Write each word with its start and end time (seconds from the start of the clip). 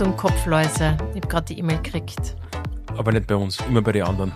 Achtung, 0.00 0.16
Kopfläuse. 0.16 0.96
Ich 1.10 1.16
habe 1.16 1.26
gerade 1.26 1.46
die 1.46 1.58
E-Mail 1.58 1.78
gekriegt. 1.82 2.36
Aber 2.96 3.10
nicht 3.10 3.26
bei 3.26 3.34
uns, 3.34 3.58
immer 3.68 3.82
bei 3.82 3.90
den 3.90 4.04
anderen. 4.04 4.30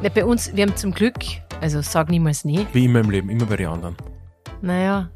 Nicht 0.00 0.14
bei 0.14 0.24
uns, 0.24 0.54
wir 0.54 0.64
haben 0.64 0.76
zum 0.76 0.92
Glück, 0.92 1.16
also 1.60 1.80
sag 1.82 2.08
niemals 2.08 2.44
nie. 2.44 2.64
Wie 2.72 2.84
immer 2.84 3.00
im 3.00 3.10
Leben, 3.10 3.28
immer 3.28 3.46
bei 3.46 3.56
den 3.56 3.66
anderen. 3.66 3.96
Naja, 4.62 5.10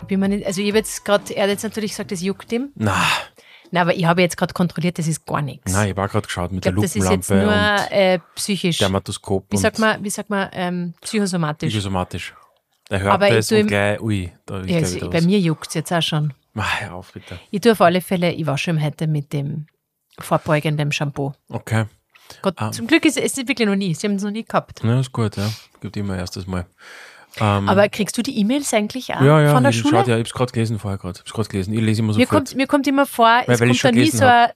ich 0.00 0.08
bin 0.08 0.18
mir 0.18 0.28
nicht, 0.28 0.44
also 0.44 0.60
ich 0.60 0.66
habe 0.66 0.78
jetzt 0.78 1.04
gerade, 1.04 1.32
er 1.36 1.44
hat 1.44 1.50
jetzt 1.50 1.62
natürlich 1.62 1.92
gesagt, 1.92 2.10
das 2.10 2.20
juckt 2.20 2.50
ihm. 2.50 2.70
Na, 2.74 2.96
Nein, 3.70 3.82
aber 3.82 3.94
ich 3.94 4.04
habe 4.06 4.22
jetzt 4.22 4.36
gerade 4.36 4.52
kontrolliert, 4.54 4.98
das 4.98 5.06
ist 5.06 5.24
gar 5.24 5.40
nichts. 5.40 5.72
nein, 5.72 5.84
ich 5.90 5.96
habe 5.96 6.02
auch 6.08 6.10
gerade 6.10 6.26
geschaut 6.26 6.50
mit 6.50 6.66
ich 6.66 6.72
glaube, 6.72 6.80
der 6.80 6.88
das 6.88 6.96
ist 6.96 7.08
jetzt 7.08 7.30
Lupenlampe 7.30 7.86
nur 7.90 7.96
äh, 7.96 8.18
psychisch. 8.34 8.78
Dermatoskop 8.78 9.46
Wie 9.52 9.56
sagt 9.56 9.78
man, 9.78 10.02
wie 10.02 10.10
sagt 10.10 10.30
man 10.30 10.48
ähm, 10.52 10.94
psychosomatisch? 11.00 11.68
psychosomatisch. 11.68 12.34
Er 12.90 12.98
hört 13.02 13.12
Aber 13.14 13.28
tu 13.28 13.36
und 13.54 13.60
ihm- 13.60 13.66
gleich, 13.68 14.00
ui, 14.00 14.32
da 14.46 14.58
ist 14.62 14.68
Ja, 14.70 14.78
also, 14.78 15.10
bei 15.10 15.18
was. 15.18 15.24
mir 15.26 15.38
juckt 15.38 15.68
es 15.68 15.74
jetzt 15.74 15.92
auch 15.92 16.02
schon. 16.02 16.34
Mach 16.54 16.80
hör 16.80 16.94
auf, 16.94 17.12
bitte. 17.12 17.38
Ich 17.50 17.60
tue 17.60 17.72
auf 17.72 17.80
alle 17.80 18.00
Fälle, 18.00 18.32
ich 18.32 18.46
wasche 18.46 18.70
ihm 18.70 18.82
heute 18.82 19.06
mit 19.06 19.32
dem 19.32 19.66
vorbeugenden 20.18 20.92
Shampoo. 20.92 21.32
Okay. 21.48 21.84
Gott, 22.42 22.54
Ah. 22.56 22.70
zum 22.72 22.86
Glück 22.86 23.04
ist 23.04 23.18
es 23.18 23.36
ist 23.36 23.48
wirklich 23.48 23.68
noch 23.68 23.76
nie. 23.76 23.94
Sie 23.94 24.06
haben 24.06 24.14
es 24.14 24.22
noch 24.22 24.30
nie 24.30 24.44
gehabt. 24.44 24.80
Na, 24.82 25.00
ist 25.00 25.12
gut, 25.12 25.36
ja. 25.36 25.50
Gibt 25.80 25.96
immer 25.96 26.16
erstes 26.16 26.46
Mal. 26.46 26.66
Ähm, 27.38 27.68
Aber 27.68 27.88
kriegst 27.88 28.16
du 28.16 28.22
die 28.22 28.38
E-Mails 28.38 28.72
eigentlich 28.72 29.12
auch 29.12 29.20
ja, 29.20 29.40
ja, 29.40 29.52
von 29.52 29.62
der 29.64 29.70
ich, 29.70 29.78
Schule? 29.78 29.98
Schaut, 29.98 30.06
ja, 30.08 30.16
ich 30.16 30.20
hab's 30.20 30.32
gerade 30.32 30.52
gelesen 30.52 30.78
vorher 30.78 30.98
gerade. 30.98 31.20
Ich 31.26 31.32
gerade 31.32 31.48
gelesen. 31.48 31.74
Ich 31.74 31.80
lese 31.80 32.00
immer 32.00 32.14
mir, 32.14 32.20
sofort. 32.24 32.30
kommt, 32.30 32.54
mir 32.56 32.66
kommt 32.68 32.86
immer 32.86 33.06
vor, 33.06 33.40
es 33.46 33.60
weil 33.60 33.70
ich 33.70 33.82
kommt 33.82 33.94
schon 33.94 33.94
da 33.96 34.00
nie 34.00 34.10
so 34.10 34.24
eine, 34.24 34.54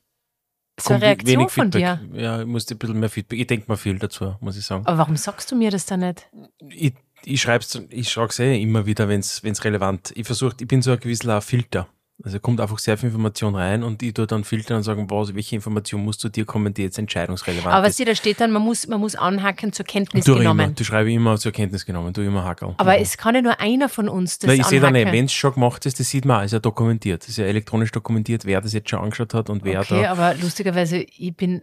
so 0.80 0.95
eine 0.95 1.02
Reaktion 1.02 1.49
von 1.49 1.71
dir. 1.73 2.01
Ja, 2.12 2.41
ich 2.41 2.46
musste 2.46 2.74
ein 2.77 2.79
bisschen 2.79 3.01
mehr 3.01 3.10
Feedback. 3.10 3.41
Ich 3.41 3.46
denke 3.49 3.65
mal 3.69 3.77
viel 3.77 3.99
dazu, 3.99 4.37
muss 4.41 4.57
ich 4.57 4.65
sagen. 4.65 4.87
Aber 4.87 4.96
warum 4.99 5.16
sagst 5.16 5.51
du 5.51 5.57
mir 5.57 5.73
das 5.73 5.87
dann 5.87 6.01
nicht? 6.01 6.29
Ich, 6.71 6.95
ich 7.24 7.40
schreib's, 7.40 7.80
ich 7.90 8.10
schreibe 8.10 8.32
eh 8.42 8.60
immer 8.62 8.87
wieder, 8.87 9.09
wenn's 9.09 9.43
wenn's 9.43 9.65
relevant 9.65 10.12
Ich 10.16 10.26
versuche, 10.26 10.54
ich 10.60 10.66
bin 10.68 10.82
so 10.82 10.93
ein 10.93 11.01
gewisser 11.01 11.40
Filter. 11.40 11.88
Also 12.24 12.40
kommt 12.40 12.60
einfach 12.60 12.80
sehr 12.80 12.98
viel 12.98 13.10
Information 13.10 13.54
rein 13.54 13.84
und 13.84 14.02
ich 14.02 14.12
tue 14.12 14.26
dann 14.26 14.43
filtern 14.43 14.79
und 14.79 14.82
sagen, 14.82 15.09
was, 15.09 15.37
welche 15.37 15.54
Information 15.54 16.02
muss 16.02 16.18
zu 16.18 16.28
dir 16.28 16.45
kommen, 16.45 16.74
die 16.74 16.82
jetzt 16.82 16.98
entscheidungsrelevant 16.98 17.68
Aber 17.73 17.87
ist. 17.87 17.90
was 17.90 17.96
dir 17.96 18.06
da 18.06 18.15
steht 18.16 18.40
dann, 18.40 18.51
man 18.51 18.60
muss, 18.62 18.88
man 18.88 18.98
muss 18.98 19.15
anhaken 19.15 19.73
zur 19.73 19.87
Kenntnis 19.87 20.24
Du 20.24 20.32
immer, 20.32 20.40
genommen. 20.40 20.74
du 20.74 20.82
schreibe 20.82 21.12
immer 21.12 21.38
zur 21.38 21.52
Kenntnis 21.52 21.87
genommen, 21.87 22.12
du 22.12 22.23
immer 22.23 22.43
Hackerl. 22.43 22.74
Aber 22.78 22.95
Mhm. 22.96 23.02
es 23.02 23.16
kann 23.18 23.37
ja 23.37 23.43
nur 23.43 23.60
einer 23.60 23.88
von 23.88 24.09
uns 24.09 24.40
das 24.40 24.48
Na, 24.48 24.54
ich 24.54 24.65
sehe 24.65 24.80
dann 24.80 24.95
nicht, 24.95 25.02
anhaken. 25.02 25.16
wenn 25.16 25.24
es 25.26 25.32
schon 25.32 25.54
gemacht 25.54 25.87
ist, 25.87 26.00
das 26.00 26.09
sieht 26.09 26.24
man 26.24 26.40
auch, 26.40 26.45
ist 26.45 26.50
ja 26.50 26.59
dokumentiert. 26.59 27.23
Das 27.23 27.28
ist 27.28 27.37
ja 27.37 27.45
elektronisch 27.45 27.93
dokumentiert, 27.93 28.45
wer 28.46 28.60
das 28.60 28.73
jetzt 28.73 28.90
schon 28.90 28.98
angeschaut 28.98 29.32
hat 29.34 29.48
und 29.48 29.62
wer 29.62 29.78
Okay, 29.82 30.02
da. 30.02 30.10
aber 30.10 30.34
lustigerweise, 30.43 30.96
ich 30.98 31.37
bin 31.37 31.62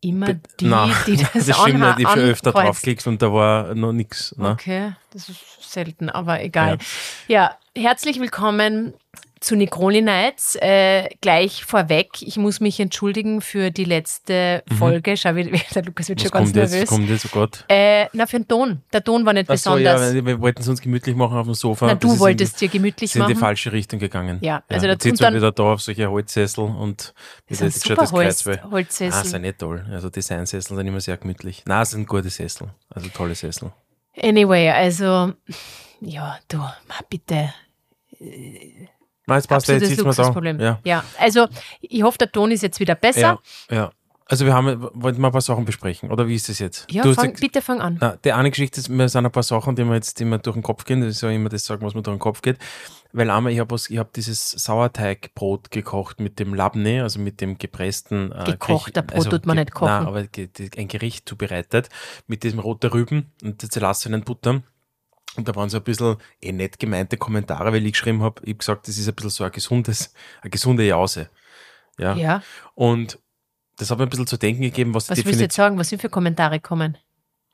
immer 0.04 0.34
die, 0.58 0.66
Nein, 0.66 0.94
die 1.06 1.16
das, 1.16 1.46
das 1.46 1.60
stimmt 1.60 1.80
nicht, 1.80 1.98
ich 1.98 2.06
habe 2.06 2.20
schon 2.20 2.30
öfter 2.30 2.52
draufgeklickt 2.52 3.06
und 3.06 3.20
da 3.22 3.32
war 3.32 3.74
noch 3.74 3.92
nichts. 3.92 4.34
Ne? 4.36 4.50
Okay, 4.50 4.92
das 5.12 5.28
ist 5.28 5.40
selten, 5.60 6.08
aber 6.08 6.42
egal. 6.42 6.78
Ja, 7.28 7.56
herzlich 7.76 8.18
willkommen 8.18 8.94
zu 9.40 9.56
Necroli 9.56 10.02
Nights. 10.02 10.54
Äh, 10.60 11.08
gleich 11.20 11.64
vorweg, 11.64 12.20
ich 12.20 12.36
muss 12.36 12.60
mich 12.60 12.78
entschuldigen 12.78 13.40
für 13.40 13.70
die 13.70 13.84
letzte 13.84 14.62
Folge. 14.78 15.16
Schau, 15.16 15.34
wie, 15.34 15.50
der 15.74 15.82
Lukas 15.84 16.08
wird 16.10 16.20
Mhm. 16.20 16.24
Was 16.24 16.30
schon 16.30 16.30
ganz 16.30 16.48
kommt 16.52 16.56
jetzt? 16.56 16.70
nervös. 16.72 16.88
Kommt 16.88 17.08
jetzt, 17.08 17.24
oh 17.26 17.28
Gott. 17.32 17.64
Äh, 17.68 18.06
na, 18.12 18.26
für 18.26 18.38
den 18.38 18.46
Ton. 18.48 18.82
Der 18.92 19.02
Ton 19.02 19.24
war 19.24 19.32
nicht 19.32 19.48
Ach 19.50 19.56
so, 19.56 19.76
ja, 19.78 19.94
besonders. 19.94 20.14
wir 20.14 20.26
wir 20.26 20.40
wollten 20.40 20.60
es 20.60 20.68
uns 20.68 20.80
gemütlich 20.80 21.16
machen 21.16 21.36
auf 21.38 21.46
dem 21.46 21.54
Sofa. 21.54 21.86
na, 21.86 21.94
Das 21.94 22.00
du 22.00 22.12
ist 22.14 22.20
wolltest 22.20 22.60
dir 22.60 22.68
gemütlich 22.68 23.10
in, 23.10 23.12
sind 23.14 23.22
in 23.22 23.28
die 23.28 23.34
machen. 23.34 23.40
falsche 23.40 23.72
Richtung 23.72 23.98
gegangen. 23.98 24.38
Ja, 24.42 24.62
also 24.68 24.86
ja, 24.86 24.92
das- 24.92 24.96
jetzt 24.96 25.02
sitzt 25.04 25.20
und 25.20 25.24
er 25.24 25.30
dann- 25.30 25.34
wieder 25.40 25.52
da 25.52 25.62
auf 25.72 25.80
solche 25.80 26.10
Holzsessel 26.10 26.64
und 26.64 27.14
Das 27.48 27.60
wieder 27.60 27.70
sind 27.70 27.82
super 27.96 28.10
Holz, 28.10 28.46
Ah, 28.46 28.70
Holzsessel. 28.70 29.24
sind 29.24 29.42
nicht 29.42 29.58
toll. 29.58 29.84
Also 29.90 30.10
Designsessel 30.10 30.76
sind 30.76 30.86
immer 30.86 31.00
sehr 31.00 31.16
gemütlich. 31.16 31.62
Nein, 31.66 31.82
es 31.82 31.90
sind 31.92 32.06
gute 32.06 32.28
Sessel. 32.30 32.68
Also 32.90 33.08
tolle 33.08 33.34
Sessel. 33.34 33.72
Anyway, 34.20 34.68
also, 34.68 35.32
ja, 36.00 36.38
du, 36.48 36.58
bitte. 37.08 37.54
Nein, 39.30 39.38
jetzt 39.38 39.48
passt 39.48 39.68
jetzt 39.68 39.82
Absolutes 39.82 40.16
da. 40.16 40.22
Luxusproblem. 40.22 40.60
Ja. 40.60 40.78
ja, 40.84 41.04
also, 41.18 41.46
ich 41.80 42.02
hoffe, 42.02 42.18
der 42.18 42.30
Ton 42.30 42.50
ist 42.50 42.62
jetzt 42.62 42.78
wieder 42.80 42.94
besser. 42.94 43.40
ja, 43.70 43.76
ja. 43.76 43.90
Also 44.26 44.46
wir 44.46 44.54
haben, 44.54 44.80
wollten 44.92 45.20
mal 45.20 45.30
ein 45.30 45.32
paar 45.32 45.40
Sachen 45.40 45.64
besprechen, 45.64 46.08
oder 46.12 46.28
wie 46.28 46.36
ist 46.36 46.48
das 46.48 46.60
jetzt? 46.60 46.86
Ja, 46.88 47.02
hast 47.02 47.16
fang, 47.16 47.24
gesagt- 47.24 47.40
bitte 47.40 47.60
fang 47.60 47.80
an. 47.80 47.96
Na, 48.00 48.14
die 48.24 48.32
eine 48.32 48.50
Geschichte 48.50 48.78
ist, 48.78 48.88
mir 48.88 49.08
sind 49.08 49.26
ein 49.26 49.32
paar 49.32 49.42
Sachen, 49.42 49.74
die 49.74 49.82
mir 49.82 49.96
jetzt 49.96 50.20
die 50.20 50.24
mir 50.24 50.38
durch 50.38 50.54
den 50.54 50.62
Kopf 50.62 50.84
gehen. 50.84 51.00
Das 51.00 51.10
ist 51.10 51.20
ja 51.22 51.30
immer 51.30 51.48
das 51.48 51.64
sagen, 51.64 51.84
was 51.84 51.94
mir 51.94 52.02
durch 52.02 52.14
den 52.16 52.20
Kopf 52.20 52.40
geht. 52.40 52.56
Weil 53.12 53.28
einmal, 53.28 53.52
ich 53.52 53.58
habe 53.58 53.74
ich 53.74 53.98
hab 53.98 54.12
dieses 54.12 54.52
Sauerteigbrot 54.52 55.72
gekocht 55.72 56.20
mit 56.20 56.38
dem 56.38 56.54
Labne, 56.54 57.02
also 57.02 57.18
mit 57.18 57.40
dem 57.40 57.58
gepressten. 57.58 58.30
Äh, 58.30 58.44
Gekochter 58.44 59.02
Brot 59.02 59.30
tut 59.30 59.46
man 59.46 59.56
nicht 59.56 59.72
kochen. 59.72 59.86
Nein, 59.90 60.06
aber 60.06 60.24
ein 60.76 60.88
Gericht 60.88 61.28
zubereitet 61.28 61.88
mit 62.28 62.44
diesem 62.44 62.60
roten 62.60 62.86
Rüben 62.86 63.32
und 63.42 63.62
der 63.62 63.68
zerlassenen 63.68 64.22
Butter. 64.22 64.62
Und 65.36 65.46
da 65.48 65.54
waren 65.54 65.70
so 65.70 65.76
ein 65.76 65.84
bisschen 65.84 66.16
eh 66.40 66.52
nett 66.52 66.78
gemeinte 66.78 67.16
Kommentare, 67.16 67.72
weil 67.72 67.86
ich 67.86 67.92
geschrieben 67.92 68.22
habe, 68.22 68.40
ich 68.42 68.50
habe 68.50 68.58
gesagt, 68.58 68.88
das 68.88 68.98
ist 68.98 69.08
ein 69.08 69.14
bisschen 69.14 69.30
so 69.30 69.44
ein 69.44 69.52
gesundes, 69.52 70.12
eine 70.42 70.50
gesunde 70.50 70.84
Jause. 70.84 71.30
Ja. 71.98 72.14
Ja, 72.14 72.42
Und 72.74 73.18
das 73.76 73.90
hat 73.90 73.98
mir 73.98 74.04
ein 74.04 74.10
bisschen 74.10 74.26
zu 74.26 74.36
denken 74.36 74.62
gegeben, 74.62 74.94
was 74.94 75.06
die 75.06 75.12
was 75.12 75.24
willst 75.24 75.40
du 75.40 75.44
jetzt 75.44 75.56
sagen? 75.56 75.78
Was 75.78 75.88
sind 75.88 76.00
für 76.00 76.08
Kommentare 76.08 76.60
kommen? 76.60 76.96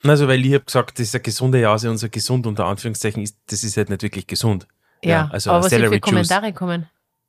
also, 0.04 0.28
weil 0.28 0.44
ich 0.44 0.54
habe 0.54 0.64
gesagt, 0.64 0.98
das 0.98 1.08
ist 1.08 1.14
eine 1.14 1.22
gesunde 1.22 1.60
Jase 1.60 1.90
und 1.90 1.98
so 1.98 2.08
gesund 2.08 2.46
unter 2.46 2.66
Anführungszeichen 2.66 3.22
ist, 3.22 3.38
das 3.46 3.64
ist 3.64 3.76
halt 3.76 3.90
nicht 3.90 4.02
wirklich 4.02 4.26
gesund. 4.26 4.66
Ja, 5.02 5.28
also 5.32 5.50
aber 5.50 5.64
was 5.64 5.70
sind 5.70 5.86
für 5.86 6.00
Kommentare 6.00 6.52
kommen? 6.52 6.88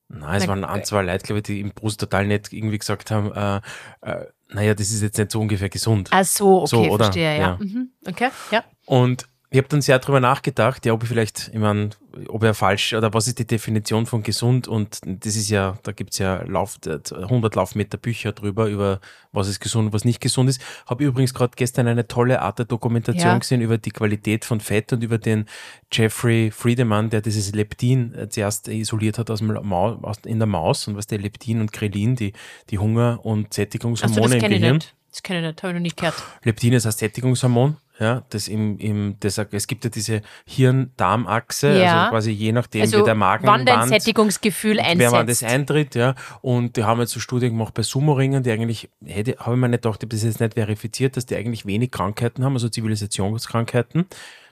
Nein, 0.09 0.41
es 0.41 0.47
waren 0.47 0.63
ein, 0.63 0.85
zwei 0.85 1.01
Leute, 1.01 1.25
glaube 1.25 1.39
ich, 1.39 1.43
die 1.43 1.59
im 1.59 1.71
Brust 1.71 1.99
total 1.99 2.27
nett 2.27 2.53
irgendwie 2.53 2.77
gesagt 2.77 3.11
haben, 3.11 3.31
äh, 3.33 3.61
äh, 4.09 4.25
naja, 4.49 4.73
das 4.73 4.89
ist 4.89 5.01
jetzt 5.01 5.17
nicht 5.17 5.31
so 5.31 5.41
ungefähr 5.41 5.69
gesund. 5.69 6.09
Ach 6.11 6.23
so, 6.23 6.61
okay, 6.61 6.67
So, 6.67 6.97
verstehe, 6.97 7.37
ja. 7.37 7.39
Ja. 7.39 7.57
Mhm. 7.59 7.89
Okay, 8.07 8.29
ja. 8.51 8.63
Und 8.85 9.27
ich 9.49 9.57
habe 9.57 9.67
dann 9.69 9.81
sehr 9.81 9.97
drüber 9.99 10.19
nachgedacht, 10.19 10.85
ja, 10.85 10.91
ob 10.91 11.03
ich 11.03 11.09
vielleicht, 11.09 11.51
ich 11.53 11.59
meine, 11.59 11.91
ob 12.27 12.43
er 12.43 12.53
falsch, 12.53 12.93
oder 12.93 13.13
was 13.13 13.27
ist 13.27 13.39
die 13.39 13.47
Definition 13.47 14.05
von 14.05 14.21
gesund 14.21 14.67
und 14.67 14.99
das 15.05 15.35
ist 15.37 15.49
ja, 15.49 15.77
da 15.83 15.93
gibt's 15.93 16.17
ja 16.17 16.43
Lauf, 16.43 16.77
100 16.85 17.55
Laufmeter 17.55 17.97
Bücher 17.97 18.33
drüber, 18.33 18.67
über 18.67 18.99
was 19.31 19.47
ist 19.47 19.61
gesund 19.61 19.87
und 19.87 19.93
was 19.93 20.03
nicht 20.03 20.19
gesund 20.19 20.49
ist. 20.49 20.61
Habe 20.85 21.05
übrigens 21.05 21.33
gerade 21.33 21.53
gestern 21.55 21.87
eine 21.87 22.07
tolle 22.07 22.41
Art 22.41 22.59
der 22.59 22.65
Dokumentation 22.65 23.25
Ja. 23.33 23.37
gesehen 23.37 23.61
über 23.61 23.77
die 23.77 23.91
Qualität 23.91 24.43
von 24.43 24.59
Fett 24.59 24.91
und 24.91 25.01
über 25.01 25.17
den 25.17 25.45
Jeffrey 25.93 26.51
Friedemann, 26.51 27.09
der 27.09 27.21
dieses 27.21 27.53
Leptin 27.53 28.13
äh, 28.15 28.27
zuerst 28.27 28.67
isoliert 28.67 29.17
hat 29.17 29.29
aus 29.29 29.39
dem 29.39 29.47
Maus, 29.65 29.97
aus, 30.03 30.17
in 30.25 30.39
der 30.39 30.47
Maus 30.47 30.87
und 30.89 30.97
was 30.97 31.07
der 31.07 31.19
Leptin 31.19 31.61
und 31.61 31.71
Grelin, 31.71 32.15
die, 32.15 32.33
die 32.69 32.79
Hunger- 32.79 33.19
und 33.23 33.53
Sättigungshormone 33.53 34.21
das 34.23 34.33
im 34.33 34.39
kenne 34.41 34.55
ich 34.55 34.61
Gehirn. 34.61 34.75
nicht. 34.75 34.93
Das 35.09 35.23
kenne 35.23 35.39
ich 35.39 35.45
nicht, 35.47 35.63
habe 35.63 35.71
ich 35.71 35.75
noch 35.75 35.81
nicht 35.81 35.97
gehört. 35.97 36.15
Leptin 36.43 36.73
ist 36.73 36.85
ein 36.85 36.91
Sättigungshormon, 36.91 37.77
ja, 37.99 38.23
das 38.29 38.47
im, 38.47 38.77
im 38.77 39.15
das, 39.19 39.37
es 39.37 39.67
gibt 39.67 39.83
ja 39.83 39.89
diese 39.89 40.21
Hirn-Darm-Achse, 40.45 41.79
Ja. 41.79 41.99
also 42.01 42.11
quasi 42.11 42.31
je 42.31 42.51
nachdem, 42.51 42.81
Also, 42.81 42.99
wie 42.99 43.03
der 43.03 43.15
Magen 43.15 43.47
wann 43.47 43.65
dein 43.65 43.87
Sättigungsgefühl 43.87 44.77
wer 44.77 45.11
wann 45.11 45.27
das 45.27 45.41
einsetzt. 45.43 45.43
eintritt, 45.43 45.95
ja. 45.95 46.15
Und 46.41 46.77
die 46.77 46.83
haben 46.83 46.99
jetzt 46.99 47.11
so 47.13 47.19
Studien 47.19 47.51
gemacht 47.51 47.73
bei 47.73 47.83
Sumo-Ringern, 47.83 48.43
die 48.43 48.51
eigentlich, 48.51 48.89
hätte, 49.05 49.35
habe 49.39 49.55
ich 49.55 49.59
mir 49.61 49.69
nicht 49.69 49.83
gedacht, 49.83 49.99
ich 50.01 50.05
habe 50.07 50.15
das 50.15 50.23
jetzt 50.23 50.39
nicht 50.39 50.53
verifiziert, 50.53 51.17
dass 51.17 51.25
die 51.25 51.35
eigentlich 51.35 51.65
wenig 51.65 51.91
Krankheiten 51.91 52.43
haben, 52.43 52.53
also 52.53 52.69
Zivilisationskrankheiten. 52.69 54.05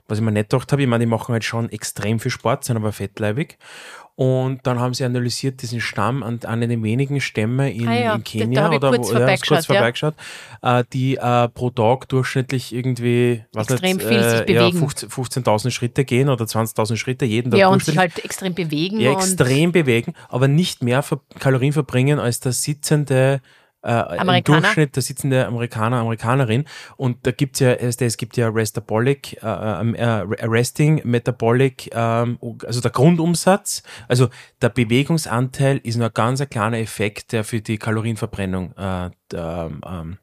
Was 0.08 0.18
ich 0.18 0.24
mir 0.24 0.32
nicht 0.32 0.50
gedacht 0.50 0.72
habe, 0.72 0.82
ich 0.82 0.88
meine, 0.88 1.04
die 1.04 1.10
machen 1.10 1.32
halt 1.32 1.44
schon 1.44 1.70
extrem 1.70 2.20
viel 2.20 2.30
Sport, 2.30 2.64
sind 2.64 2.76
aber 2.76 2.92
fettleibig. 2.92 3.58
Und 4.16 4.66
dann 4.66 4.80
haben 4.80 4.94
sie 4.94 5.04
analysiert 5.04 5.60
diesen 5.60 5.82
Stamm 5.82 6.22
an 6.22 6.40
einen 6.44 6.70
der 6.70 6.82
wenigen 6.82 7.20
Stämme 7.20 7.70
in, 7.70 7.86
Ah 7.86 7.94
ja, 7.94 8.14
in 8.14 8.24
Kenia 8.24 8.70
oder 8.72 8.88
kurz 8.88 9.12
wo, 9.12 9.18
ja, 9.18 9.28
ist 9.28 9.46
kurz 9.46 9.66
vorbeigeschaut, 9.66 10.14
vorbeigeschaut, 10.62 10.84
äh, 10.86 10.90
die 10.90 11.16
äh, 11.16 11.48
pro 11.50 11.68
Tag 11.68 12.08
durchschnittlich 12.08 12.74
irgendwie 12.74 13.44
was 13.52 13.68
Extrem 13.68 13.98
nicht, 13.98 14.08
viel 14.08 14.22
sich 14.22 14.48
äh, 14.48 14.52
ja, 14.54 14.68
bewegen. 14.70 14.78
15 14.78 15.10
15.000 15.10 15.70
Schritte 15.70 16.06
gehen 16.06 16.30
oder 16.30 16.46
20.000 16.46 16.96
Schritte 16.96 17.26
jeden 17.26 17.50
Tag 17.50 17.60
Ja, 17.60 17.68
und 17.68 17.84
sich 17.84 17.98
halt 17.98 18.24
extrem 18.24 18.54
bewegen. 18.54 19.00
Ja, 19.00 19.12
extrem 19.12 19.72
bewegen, 19.72 20.14
aber 20.30 20.48
nicht 20.48 20.82
mehr 20.82 21.04
Kalorien 21.38 21.74
verbringen 21.74 22.18
als 22.18 22.40
der 22.40 22.52
sitzende 22.52 23.42
äh, 23.86 24.18
im? 24.18 24.62
Durchschnitt 24.62 24.96
der 24.96 25.02
sitzende 25.02 25.46
Amerikaner, 25.46 25.98
Amerikanerin. 25.98 26.64
Und 26.96 27.26
da 27.26 27.30
gibt's 27.30 27.60
ja, 27.60 27.72
es 27.72 28.00
es 28.00 28.16
gibt 28.16 28.36
ja 28.36 28.48
Restabolic, 28.48 29.42
äh, 29.42 29.46
äh, 29.46 30.24
Resting, 30.42 31.02
Metabolic, 31.04 31.90
ähm, 31.94 32.38
also 32.66 32.80
der 32.80 32.90
Grundumsatz, 32.90 33.82
also 34.08 34.28
der 34.60 34.70
Bewegungsanteil 34.70 35.78
ist 35.82 35.96
nur 35.96 36.08
ein 36.08 36.14
ganz 36.14 36.40
ein 36.40 36.50
kleiner 36.50 36.78
Effekt, 36.78 37.32
der 37.32 37.44
für 37.44 37.60
die 37.60 37.78
Kalorienverbrennung 37.78 38.72
äh, 38.76 39.10
der, 39.30 39.70
ähm, 39.86 40.18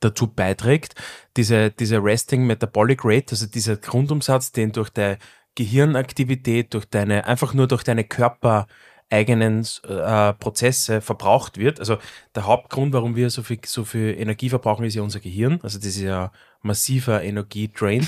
dazu 0.00 0.28
beiträgt. 0.28 0.94
Diese, 1.36 1.70
diese 1.70 2.02
Resting 2.02 2.46
Metabolic 2.46 3.04
Rate, 3.04 3.32
also 3.32 3.46
dieser 3.46 3.76
Grundumsatz, 3.76 4.52
den 4.52 4.72
durch 4.72 4.90
deine 4.90 5.18
Gehirnaktivität, 5.56 6.74
durch 6.74 6.86
deine, 6.86 7.26
einfach 7.26 7.54
nur 7.54 7.66
durch 7.66 7.82
deine 7.82 8.04
Körper 8.04 8.66
eigenen 9.10 9.66
äh, 9.88 10.32
Prozesse 10.34 11.00
verbraucht 11.00 11.58
wird. 11.58 11.80
Also 11.80 11.98
der 12.34 12.46
Hauptgrund, 12.46 12.92
warum 12.92 13.16
wir 13.16 13.28
so 13.30 13.42
viel, 13.42 13.58
so 13.66 13.84
viel 13.84 14.14
Energie 14.18 14.48
verbrauchen, 14.48 14.84
ist 14.84 14.94
ja 14.94 15.02
unser 15.02 15.20
Gehirn. 15.20 15.58
Also 15.62 15.78
das 15.78 15.88
ist 15.88 16.00
ja 16.00 16.32
massiver 16.62 17.22
Energiedrain. 17.22 18.06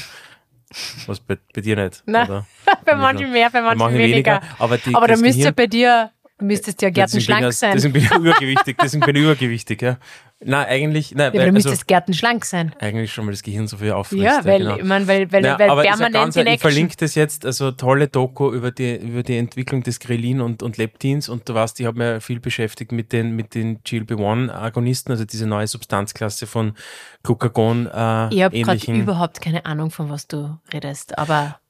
Was 1.06 1.20
bei, 1.20 1.36
bei 1.54 1.60
dir 1.60 1.76
nicht, 1.76 2.02
Nein, 2.06 2.46
bei 2.86 2.94
manchen 2.94 3.30
mehr, 3.30 3.50
bei 3.50 3.60
manchen, 3.60 3.78
Bei 3.78 3.84
manchen 3.84 3.98
weniger. 3.98 4.40
Aber, 4.58 4.78
die, 4.78 4.94
Aber 4.94 5.06
da 5.06 5.16
müsste 5.16 5.52
bei 5.52 5.66
dir 5.66 6.10
Du 6.42 6.46
müsstest 6.46 6.82
ja 6.82 6.90
gärtenschlank 6.90 7.52
sein. 7.52 7.74
Deswegen 7.76 7.92
bin 7.92 8.02
ich 8.02 8.10
übergewichtig, 8.10 8.76
deswegen 8.82 9.06
bin 9.06 9.14
ich 9.14 9.22
übergewichtig, 9.22 9.80
ja. 9.80 9.96
Nein, 10.40 10.66
eigentlich, 10.66 11.14
nein, 11.14 11.32
ja, 11.32 11.38
weil, 11.38 11.46
du 11.46 11.52
müsstest 11.52 11.74
also, 11.74 11.84
gärtenschlank 11.86 12.44
sein. 12.44 12.74
Eigentlich 12.80 13.12
schon, 13.12 13.26
weil 13.26 13.32
das 13.32 13.44
Gehirn 13.44 13.68
so 13.68 13.76
viel 13.76 13.92
auffrisst. 13.92 14.24
Ja, 14.24 14.44
weil, 14.44 14.64
ja, 14.64 14.74
genau. 14.74 14.88
man, 14.88 15.06
weil, 15.06 15.30
weil, 15.30 15.44
ja, 15.44 15.56
weil 15.56 15.70
aber 15.70 15.82
permanent 15.82 16.14
ganz, 16.14 16.36
in 16.36 16.48
Ich 16.48 16.60
verlinke 16.60 16.96
das 16.96 17.14
jetzt, 17.14 17.46
also 17.46 17.70
tolle 17.70 18.08
Doku 18.08 18.52
über 18.52 18.72
die, 18.72 18.96
über 18.96 19.22
die 19.22 19.36
Entwicklung 19.36 19.84
des 19.84 20.00
Grelin 20.00 20.40
und, 20.40 20.64
und 20.64 20.78
Leptins 20.78 21.28
und 21.28 21.48
du 21.48 21.54
weißt, 21.54 21.78
ich 21.78 21.86
habe 21.86 22.14
mich 22.14 22.24
viel 22.24 22.40
beschäftigt 22.40 22.90
mit 22.90 23.12
den, 23.12 23.36
mit 23.36 23.54
den 23.54 23.84
GLP-1-Agonisten, 23.84 25.12
also 25.12 25.24
diese 25.24 25.46
neue 25.46 25.68
Substanzklasse 25.68 26.48
von 26.48 26.74
Glucagon 27.22 27.86
äh, 27.86 28.34
Ich 28.34 28.42
habe 28.42 28.60
gerade 28.60 28.92
überhaupt 28.92 29.40
keine 29.40 29.64
Ahnung, 29.64 29.92
von 29.92 30.10
was 30.10 30.26
du 30.26 30.58
redest, 30.72 31.16
aber 31.18 31.60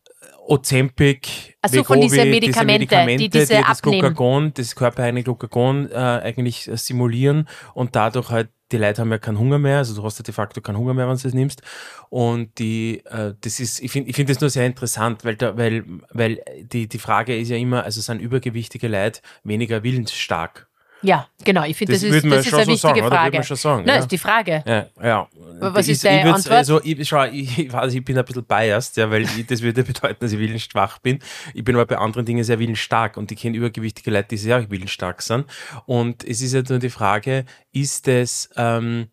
Ozempic, 0.53 1.57
also 1.63 1.83
von 1.83 2.01
diesen 2.01 2.29
Medikamente, 2.29 2.47
diese 2.47 2.65
Medikamente, 2.65 3.25
die, 3.25 3.31
diese 3.31 3.57
die 3.57 3.63
das 3.63 3.81
Glucagon, 3.81 4.53
das 4.53 4.75
körpereigene 4.75 5.23
Glucagon 5.23 5.91
äh, 5.91 5.95
eigentlich 5.95 6.71
simulieren 6.75 7.49
und 7.75 7.97
dadurch 7.97 8.31
halt 8.31 8.51
die 8.71 8.79
Leute 8.79 9.03
haben 9.03 9.11
ja 9.11 9.19
keinen 9.19 9.39
Hunger 9.39 9.59
mehr, 9.59 9.79
also 9.79 9.95
du 9.95 10.03
hast 10.03 10.19
ja 10.19 10.23
de 10.23 10.33
facto 10.33 10.61
keinen 10.61 10.79
Hunger 10.79 10.95
mehr, 10.95 11.09
wenn 11.09 11.17
du 11.17 11.23
das 11.23 11.35
nimmst. 11.35 11.63
Und 12.09 12.59
die, 12.59 13.03
äh, 13.07 13.35
das 13.41 13.61
ist, 13.61 13.81
ich 13.81 13.93
finde 13.93 14.09
ich 14.11 14.17
finde 14.17 14.33
das 14.33 14.41
nur 14.41 14.51
sehr 14.51 14.67
interessant, 14.67 15.25
weil, 15.25 15.37
da, 15.37 15.57
weil, 15.57 15.85
weil 16.11 16.43
die, 16.63 16.89
die 16.89 16.99
Frage 16.99 17.37
ist 17.37 17.49
ja 17.49 17.57
immer, 17.57 17.85
also 17.85 18.01
sind 18.01 18.21
übergewichtige 18.21 18.89
Leute 18.89 19.21
weniger 19.45 19.83
willensstark? 19.83 20.69
Ja, 21.03 21.27
genau. 21.45 21.65
Ich 21.65 21.77
finde, 21.77 21.95
das, 21.95 22.03
das, 22.03 22.11
ist, 22.11 22.25
das 22.25 22.47
ist 22.47 22.55
eine 22.55 22.67
wichtige 22.67 22.79
sagen, 22.81 23.07
Frage. 23.07 23.37
Oder? 23.39 23.45
Schon 23.45 23.57
sagen, 23.57 23.85
Nein, 23.85 23.97
ja. 23.97 24.01
ist 24.01 24.13
die 24.13 24.19
Frage. 24.19 24.65
Ja, 24.67 24.87
ja. 25.03 25.29
Was 25.59 25.89
ist, 25.89 25.97
ist 25.97 26.05
deine 26.05 26.35
Antwort? 26.35 26.57
Also, 26.57 26.81
ich, 26.83 27.09
schau, 27.09 27.25
ich, 27.25 27.59
ich, 27.59 27.73
weiß, 27.73 27.93
ich 27.95 28.05
bin 28.05 28.19
ein 28.19 28.25
bisschen 28.25 28.45
biased, 28.45 28.97
ja, 28.97 29.11
weil 29.11 29.23
ich, 29.23 29.47
das 29.47 29.63
würde 29.63 29.83
bedeuten, 29.85 30.19
dass 30.21 30.33
ich 30.33 30.39
willensschwach 30.39 30.99
bin. 30.99 31.19
Ich 31.55 31.65
bin 31.65 31.75
aber 31.75 31.87
bei 31.87 31.99
anderen 31.99 32.25
Dingen 32.25 32.45
sehr 32.45 32.59
willensstark 32.59 33.17
und 33.17 33.31
ich 33.33 33.39
kenne 33.39 33.57
übergewichtige 33.57 34.11
Leute, 34.11 34.29
die 34.31 34.37
sehr 34.37 34.71
willensstark 34.71 35.23
sind. 35.23 35.47
Und 35.87 36.25
es 36.25 36.41
ist 36.41 36.55
ja 36.55 36.63
nur 36.69 36.79
die 36.79 36.91
Frage, 36.91 37.45
ist 37.73 38.09
es... 38.09 38.49
Ähm, 38.57 39.09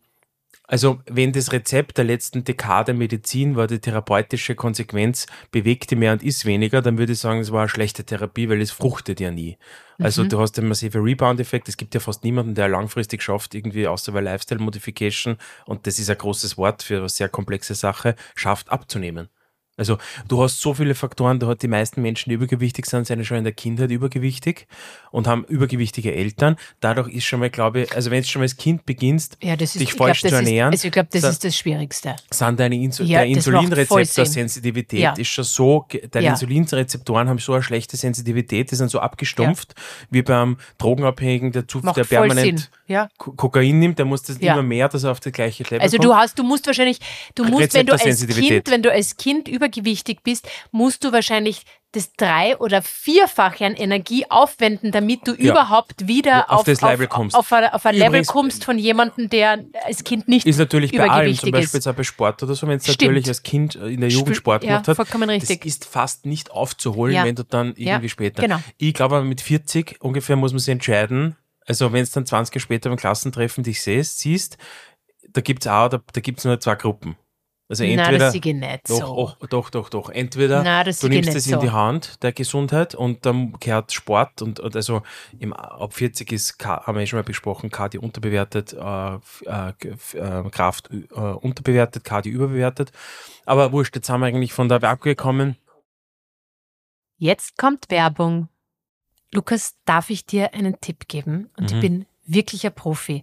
also 0.70 1.00
wenn 1.06 1.32
das 1.32 1.50
Rezept 1.50 1.98
der 1.98 2.04
letzten 2.04 2.44
Dekade 2.44 2.94
Medizin 2.94 3.56
war, 3.56 3.66
die 3.66 3.80
therapeutische 3.80 4.54
Konsequenz 4.54 5.26
bewegte 5.50 5.96
mehr 5.96 6.12
und 6.12 6.22
ist 6.22 6.44
weniger, 6.46 6.80
dann 6.80 6.96
würde 6.96 7.14
ich 7.14 7.18
sagen, 7.18 7.40
es 7.40 7.50
war 7.50 7.62
eine 7.62 7.68
schlechte 7.68 8.04
Therapie, 8.04 8.48
weil 8.48 8.60
es 8.60 8.70
fruchtet 8.70 9.18
ja 9.18 9.32
nie. 9.32 9.58
Also 9.98 10.22
mhm. 10.22 10.28
du 10.28 10.38
hast 10.38 10.56
einen 10.60 10.68
massiven 10.68 11.02
Rebound-Effekt. 11.02 11.68
Es 11.68 11.76
gibt 11.76 11.92
ja 11.94 11.98
fast 11.98 12.22
niemanden, 12.22 12.54
der 12.54 12.68
langfristig 12.68 13.20
schafft, 13.20 13.56
irgendwie 13.56 13.88
außer 13.88 14.12
bei 14.12 14.20
Lifestyle-Modification, 14.20 15.38
und 15.66 15.88
das 15.88 15.98
ist 15.98 16.08
ein 16.08 16.18
großes 16.18 16.56
Wort 16.56 16.84
für 16.84 16.98
eine 16.98 17.08
sehr 17.08 17.28
komplexe 17.28 17.74
Sache, 17.74 18.14
schafft 18.36 18.70
abzunehmen. 18.70 19.28
Also 19.76 19.96
du 20.28 20.42
hast 20.42 20.60
so 20.60 20.74
viele 20.74 20.94
Faktoren, 20.94 21.38
da 21.38 21.46
hat 21.46 21.62
die 21.62 21.68
meisten 21.68 22.02
Menschen, 22.02 22.28
die 22.28 22.34
übergewichtig 22.34 22.84
sind, 22.86 23.06
sind 23.06 23.24
schon 23.24 23.38
in 23.38 23.44
der 23.44 23.54
Kindheit 23.54 23.90
übergewichtig 23.90 24.66
und 25.10 25.26
haben 25.26 25.44
übergewichtige 25.44 26.14
Eltern. 26.14 26.56
Dadurch 26.80 27.08
ist 27.08 27.24
schon 27.24 27.40
mal, 27.40 27.48
glaube 27.48 27.82
ich, 27.82 27.96
also 27.96 28.10
wenn 28.10 28.20
du 28.20 28.28
schon 28.28 28.40
mal 28.40 28.44
als 28.44 28.56
Kind 28.56 28.84
beginnst, 28.84 29.38
ja, 29.40 29.54
ist, 29.54 29.80
dich 29.80 29.94
falsch 29.94 30.20
glaub, 30.20 30.30
zu 30.30 30.36
ernähren. 30.36 30.74
Ist, 30.74 30.80
also 30.80 30.88
ich 30.88 30.92
glaube, 30.92 31.08
das 31.12 31.24
ist 31.24 31.44
das 31.44 31.56
Schwierigste. 31.56 32.16
Sind 32.30 32.60
deine 32.60 32.74
Insu 32.76 33.04
ja, 33.04 33.20
der 33.20 33.28
Insulinrezeptor-Sensitivität 33.28 35.18
ist 35.18 35.28
schon 35.28 35.44
so, 35.44 35.86
deine 36.10 36.26
ja. 36.26 36.32
Insulinrezeptoren 36.32 37.28
haben 37.28 37.38
so 37.38 37.54
eine 37.54 37.62
schlechte 37.62 37.96
Sensitivität, 37.96 38.70
die 38.70 38.74
sind 38.74 38.90
so 38.90 39.00
abgestumpft, 39.00 39.74
wie 40.10 40.20
beim 40.22 40.58
Drogenabhängigen, 40.76 41.52
der, 41.52 41.66
zu, 41.66 41.80
der 41.80 42.04
permanent 42.04 42.70
Kokain 43.16 43.78
nimmt, 43.78 43.98
der 43.98 44.04
muss 44.04 44.24
das 44.24 44.36
immer 44.36 44.62
mehr, 44.62 44.88
dass 44.88 45.04
er 45.04 45.12
auf 45.12 45.20
das 45.20 45.32
gleiche 45.32 45.62
Level 45.62 45.80
Also 45.80 45.96
kommt. 45.96 46.04
du 46.04 46.14
hast, 46.14 46.38
du 46.38 46.42
musst 46.42 46.66
wahrscheinlich, 46.66 46.98
du 47.34 47.44
musst, 47.44 47.72
wenn 47.72 47.86
du 47.86 47.92
als 47.92 48.26
Kind, 48.26 48.70
wenn 48.70 48.82
du 48.82 48.92
als 48.92 49.16
Kind 49.16 49.48
über 49.48 49.69
übergewichtig 49.70 50.22
bist, 50.22 50.48
musst 50.70 51.04
du 51.04 51.12
wahrscheinlich 51.12 51.62
das 51.92 52.12
drei- 52.12 52.56
oder 52.58 52.82
vierfache 52.82 53.64
an 53.66 53.74
Energie 53.74 54.24
aufwenden, 54.28 54.92
damit 54.92 55.26
du 55.26 55.32
ja. 55.32 55.50
überhaupt 55.50 56.06
wieder 56.06 56.48
auf, 56.48 56.60
auf, 56.60 56.64
das 56.64 56.80
Level 56.82 57.06
auf, 57.06 57.12
kommst. 57.12 57.36
Auf, 57.36 57.50
auf 57.50 57.86
ein 57.86 57.96
Level 57.96 58.24
kommst 58.24 58.64
von 58.64 58.78
jemandem, 58.78 59.28
der 59.28 59.64
als 59.84 60.04
Kind 60.04 60.28
nicht 60.28 60.46
ist 60.46 60.58
natürlich 60.58 60.92
bei 60.92 61.10
allem, 61.10 61.34
zum 61.34 61.50
Beispiel 61.50 61.78
jetzt 61.78 61.88
auch 61.88 61.94
bei 61.94 62.04
Sport 62.04 62.44
oder 62.44 62.54
so, 62.54 62.68
wenn 62.68 62.76
es 62.76 62.86
natürlich 62.86 63.26
als 63.26 63.42
Kind 63.42 63.74
in 63.74 64.00
der 64.00 64.10
Jugend 64.10 64.36
Sport 64.36 64.62
gemacht 64.62 64.86
ja, 64.86 64.90
hat, 64.90 64.96
vollkommen 64.96 65.28
richtig. 65.28 65.62
das 65.62 65.66
ist 65.66 65.84
fast 65.84 66.26
nicht 66.26 66.52
aufzuholen, 66.52 67.14
ja. 67.14 67.24
wenn 67.24 67.34
du 67.34 67.42
dann 67.42 67.74
irgendwie 67.76 68.08
später. 68.08 68.42
Genau. 68.42 68.60
Ich 68.78 68.94
glaube, 68.94 69.22
mit 69.22 69.40
40 69.40 69.96
ungefähr 70.00 70.36
muss 70.36 70.52
man 70.52 70.60
sich 70.60 70.70
entscheiden, 70.70 71.36
also 71.66 71.92
wenn 71.92 72.02
es 72.02 72.12
dann 72.12 72.24
20 72.24 72.54
Jahre 72.54 72.60
später 72.60 72.88
beim 72.88 72.98
Klassentreffen 72.98 73.64
dich 73.64 73.82
siehst, 73.82 74.20
siehst 74.20 74.58
da 75.32 75.40
gibt 75.40 75.64
es 75.64 75.70
auch, 75.70 75.88
da, 75.88 76.00
da 76.12 76.20
gibt 76.20 76.38
es 76.38 76.44
nur 76.44 76.58
zwei 76.60 76.74
Gruppen. 76.74 77.16
Also 77.70 77.84
entweder, 77.84 78.10
Nein, 78.10 78.18
das 78.18 78.32
sehe 78.32 78.40
ich 78.44 78.52
nicht 78.52 78.90
doch, 78.90 78.98
so. 78.98 79.16
Oh, 79.16 79.46
doch, 79.46 79.70
doch, 79.70 79.88
doch. 79.90 80.10
Entweder 80.10 80.64
Nein, 80.64 80.92
du 81.00 81.08
nimmst 81.08 81.36
es 81.36 81.46
in 81.46 81.60
die 81.60 81.70
Hand, 81.70 82.20
der 82.20 82.32
Gesundheit, 82.32 82.96
und 82.96 83.24
dann 83.24 83.52
gehört 83.60 83.92
Sport 83.92 84.42
und, 84.42 84.58
und 84.58 84.74
also 84.74 85.02
im, 85.38 85.52
ab 85.52 85.94
40 85.94 86.32
ist, 86.32 86.56
haben 86.64 86.98
wir 86.98 87.06
schon 87.06 87.20
mal 87.20 87.22
besprochen, 87.22 87.70
Kadi 87.70 87.98
unterbewertet, 87.98 88.72
äh, 88.72 89.14
äh, 89.14 89.72
äh, 90.14 90.50
Kraft 90.50 90.90
äh, 90.90 91.14
unterbewertet, 91.14 92.02
Kadi 92.02 92.30
überbewertet. 92.30 92.90
Aber 93.46 93.70
wurscht, 93.70 93.94
jetzt 93.94 94.10
haben 94.10 94.22
wir 94.22 94.26
eigentlich 94.26 94.52
von 94.52 94.68
der 94.68 94.82
Werbung 94.82 95.04
gekommen. 95.04 95.56
Jetzt 97.18 97.56
kommt 97.56 97.88
Werbung. 97.88 98.48
Lukas, 99.32 99.76
darf 99.84 100.10
ich 100.10 100.26
dir 100.26 100.54
einen 100.54 100.80
Tipp 100.80 101.06
geben? 101.06 101.50
Und 101.56 101.70
mhm. 101.70 101.76
ich 101.76 101.80
bin 101.80 102.06
wirklicher 102.26 102.70
Profi. 102.70 103.22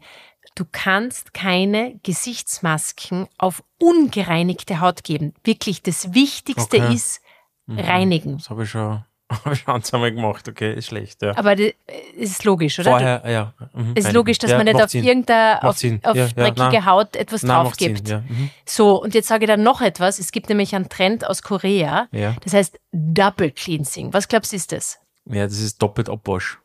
Du 0.57 0.65
kannst 0.71 1.36
keine 1.36 2.00
Gesichtsmasken 2.01 3.27
auf 3.38 3.63
ungereinigte 3.80 4.80
Haut 4.80 5.04
geben. 5.04 5.36
Wirklich, 5.44 5.83
das 5.83 6.15
Wichtigste 6.15 6.77
okay. 6.77 6.95
ist 6.95 7.21
mhm. 7.68 7.80
reinigen. 7.80 8.38
Das 8.39 8.50
habe 8.50 8.63
ich 8.63 8.71
schon 8.71 9.04
habe 9.31 9.54
ich 9.54 9.59
schon 9.59 9.83
einmal 9.94 10.12
gemacht, 10.12 10.48
okay, 10.48 10.74
ist 10.74 10.88
schlecht, 10.88 11.21
ja. 11.21 11.38
Aber 11.38 11.56
das 11.56 11.74
ist 12.15 12.44
logisch, 12.44 12.80
oder? 12.80 12.89
Vorher, 12.89 13.24
ja. 13.30 13.54
Mhm, 13.75 13.92
es 13.94 14.06
ist 14.06 14.13
logisch, 14.13 14.39
dass 14.39 14.50
ja, 14.50 14.57
man 14.57 14.65
nicht 14.65 14.81
auf 14.81 14.92
irgendeine, 14.92 15.62
auf, 15.62 15.75
auf 15.75 16.15
ja, 16.15 16.27
dreckige 16.30 16.74
ja, 16.74 16.86
Haut 16.86 17.15
etwas 17.15 17.44
nein, 17.44 17.63
drauf 17.63 17.77
gibt. 17.77 18.07
Sinn, 18.07 18.24
mhm. 18.27 18.50
So, 18.65 19.00
und 19.00 19.13
jetzt 19.13 19.27
sage 19.27 19.45
ich 19.45 19.48
dann 19.48 19.62
noch 19.62 19.81
etwas. 19.81 20.18
Es 20.18 20.31
gibt 20.31 20.50
nämlich 20.50 20.74
einen 20.74 20.89
Trend 20.89 21.27
aus 21.27 21.44
Korea, 21.44 22.07
das 22.44 22.54
heißt 22.54 22.80
Double 22.94 23.51
Cleansing. 23.51 24.12
Was 24.12 24.27
glaubst 24.27 24.54
du, 24.54 24.56
ist 24.56 24.71
das? 24.71 24.98
Ja, 25.25 25.44
das 25.44 25.59
ist 25.59 25.80
doppelt 25.83 26.09
Abwasch. 26.09 26.57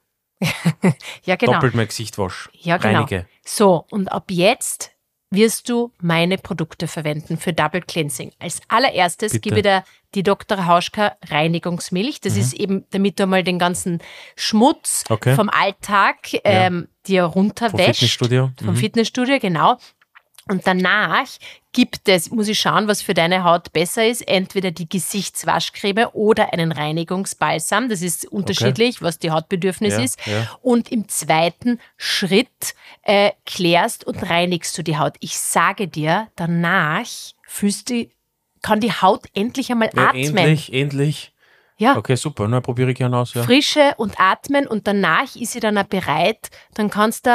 ja, 1.24 1.36
genau. 1.36 1.52
Doppelt 1.54 1.74
mein 1.74 1.88
Gesicht 1.88 2.18
wasch. 2.18 2.48
Ja, 2.60 2.76
genau. 2.76 3.00
Reinige. 3.00 3.26
So, 3.44 3.86
und 3.90 4.10
ab 4.10 4.24
jetzt 4.30 4.92
wirst 5.30 5.68
du 5.68 5.92
meine 6.00 6.36
Produkte 6.36 6.86
verwenden 6.86 7.38
für 7.38 7.52
Double 7.52 7.80
Cleansing. 7.80 8.32
Als 8.38 8.60
allererstes 8.68 9.32
Bitte. 9.32 9.40
gebe 9.40 9.56
ich 9.56 9.62
dir 9.62 9.84
die 10.14 10.22
Dr. 10.22 10.66
Hauschka 10.66 11.16
Reinigungsmilch. 11.26 12.20
Das 12.20 12.34
mhm. 12.34 12.40
ist 12.40 12.52
eben, 12.52 12.84
damit 12.90 13.18
du 13.18 13.26
mal 13.26 13.42
den 13.42 13.58
ganzen 13.58 14.00
Schmutz 14.36 15.04
okay. 15.08 15.34
vom 15.34 15.48
Alltag 15.48 16.18
ähm, 16.44 16.88
ja. 16.88 17.02
dir 17.06 17.24
runterwäscht. 17.24 17.72
Vom 17.72 17.94
Fitnessstudio. 17.94 18.50
Vom 18.58 18.74
mhm. 18.74 18.76
Fitnessstudio, 18.76 19.38
genau. 19.40 19.78
Und 20.48 20.66
danach 20.66 21.28
gibt 21.72 22.08
es, 22.08 22.30
muss 22.30 22.48
ich 22.48 22.58
schauen, 22.58 22.88
was 22.88 23.00
für 23.00 23.14
deine 23.14 23.44
Haut 23.44 23.72
besser 23.72 24.06
ist, 24.06 24.26
entweder 24.26 24.72
die 24.72 24.88
Gesichtswaschcreme 24.88 26.08
oder 26.12 26.52
einen 26.52 26.72
Reinigungsbalsam. 26.72 27.88
Das 27.88 28.02
ist 28.02 28.26
unterschiedlich, 28.26 28.96
okay. 28.96 29.04
was 29.04 29.18
die 29.18 29.30
Hautbedürfnis 29.30 29.94
ja, 29.94 30.00
ist. 30.00 30.26
Ja. 30.26 30.50
Und 30.60 30.90
im 30.90 31.08
zweiten 31.08 31.78
Schritt 31.96 32.74
äh, 33.02 33.30
klärst 33.46 34.04
und 34.04 34.28
reinigst 34.28 34.76
du 34.76 34.82
die 34.82 34.98
Haut. 34.98 35.14
Ich 35.20 35.38
sage 35.38 35.86
dir, 35.86 36.28
danach 36.36 37.06
fühlst 37.46 37.90
du, 37.90 38.08
kann 38.62 38.80
die 38.80 38.92
Haut 38.92 39.26
endlich 39.34 39.70
einmal 39.70 39.90
ja, 39.94 40.08
atmen. 40.08 40.36
Endlich, 40.36 40.72
endlich. 40.72 41.32
Ja. 41.78 41.96
Okay, 41.96 42.16
super. 42.16 42.46
Na, 42.48 42.60
probiere 42.60 42.90
ich 42.90 42.98
gerne 42.98 43.16
aus. 43.16 43.34
Ja. 43.34 43.44
Frische 43.44 43.94
und 43.96 44.20
atmen 44.20 44.66
und 44.66 44.86
danach 44.86 45.34
ist 45.36 45.52
sie 45.52 45.60
dann 45.60 45.78
auch 45.78 45.84
bereit. 45.84 46.50
Dann 46.74 46.90
kannst 46.90 47.26
du 47.26 47.30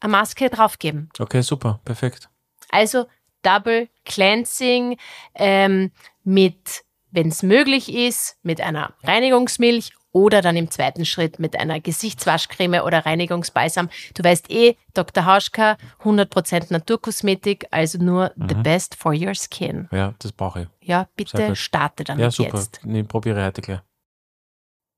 eine 0.00 0.10
Maske 0.10 0.50
draufgeben. 0.50 1.10
Okay, 1.18 1.42
super. 1.42 1.80
Perfekt. 1.84 2.28
Also 2.70 3.06
Double 3.42 3.88
Cleansing 4.04 4.96
ähm, 5.34 5.92
mit, 6.24 6.84
wenn 7.10 7.28
es 7.28 7.42
möglich 7.42 7.94
ist, 7.94 8.38
mit 8.42 8.60
einer 8.60 8.94
Reinigungsmilch 9.04 9.92
oder 10.16 10.40
dann 10.40 10.56
im 10.56 10.70
zweiten 10.70 11.04
Schritt 11.04 11.38
mit 11.38 11.60
einer 11.60 11.78
Gesichtswaschcreme 11.78 12.80
oder 12.82 13.04
Reinigungsbalsam. 13.04 13.90
Du 14.14 14.24
weißt 14.24 14.50
eh, 14.50 14.76
Dr. 14.94 15.26
Hauschka, 15.26 15.76
100% 16.04 16.72
Naturkosmetik, 16.72 17.66
also 17.70 17.98
nur 17.98 18.32
mhm. 18.34 18.48
the 18.48 18.54
best 18.54 18.94
for 18.94 19.12
your 19.12 19.34
skin. 19.34 19.88
Ja, 19.92 20.14
das 20.18 20.32
brauche 20.32 20.62
ich. 20.62 20.88
Ja, 20.88 21.08
bitte 21.16 21.54
starte 21.54 22.04
damit 22.04 22.22
ja, 22.22 22.30
super. 22.30 22.56
jetzt. 22.56 22.80
Nee, 22.82 23.02
probiere 23.02 23.44
heute 23.44 23.60
gleich. 23.60 23.80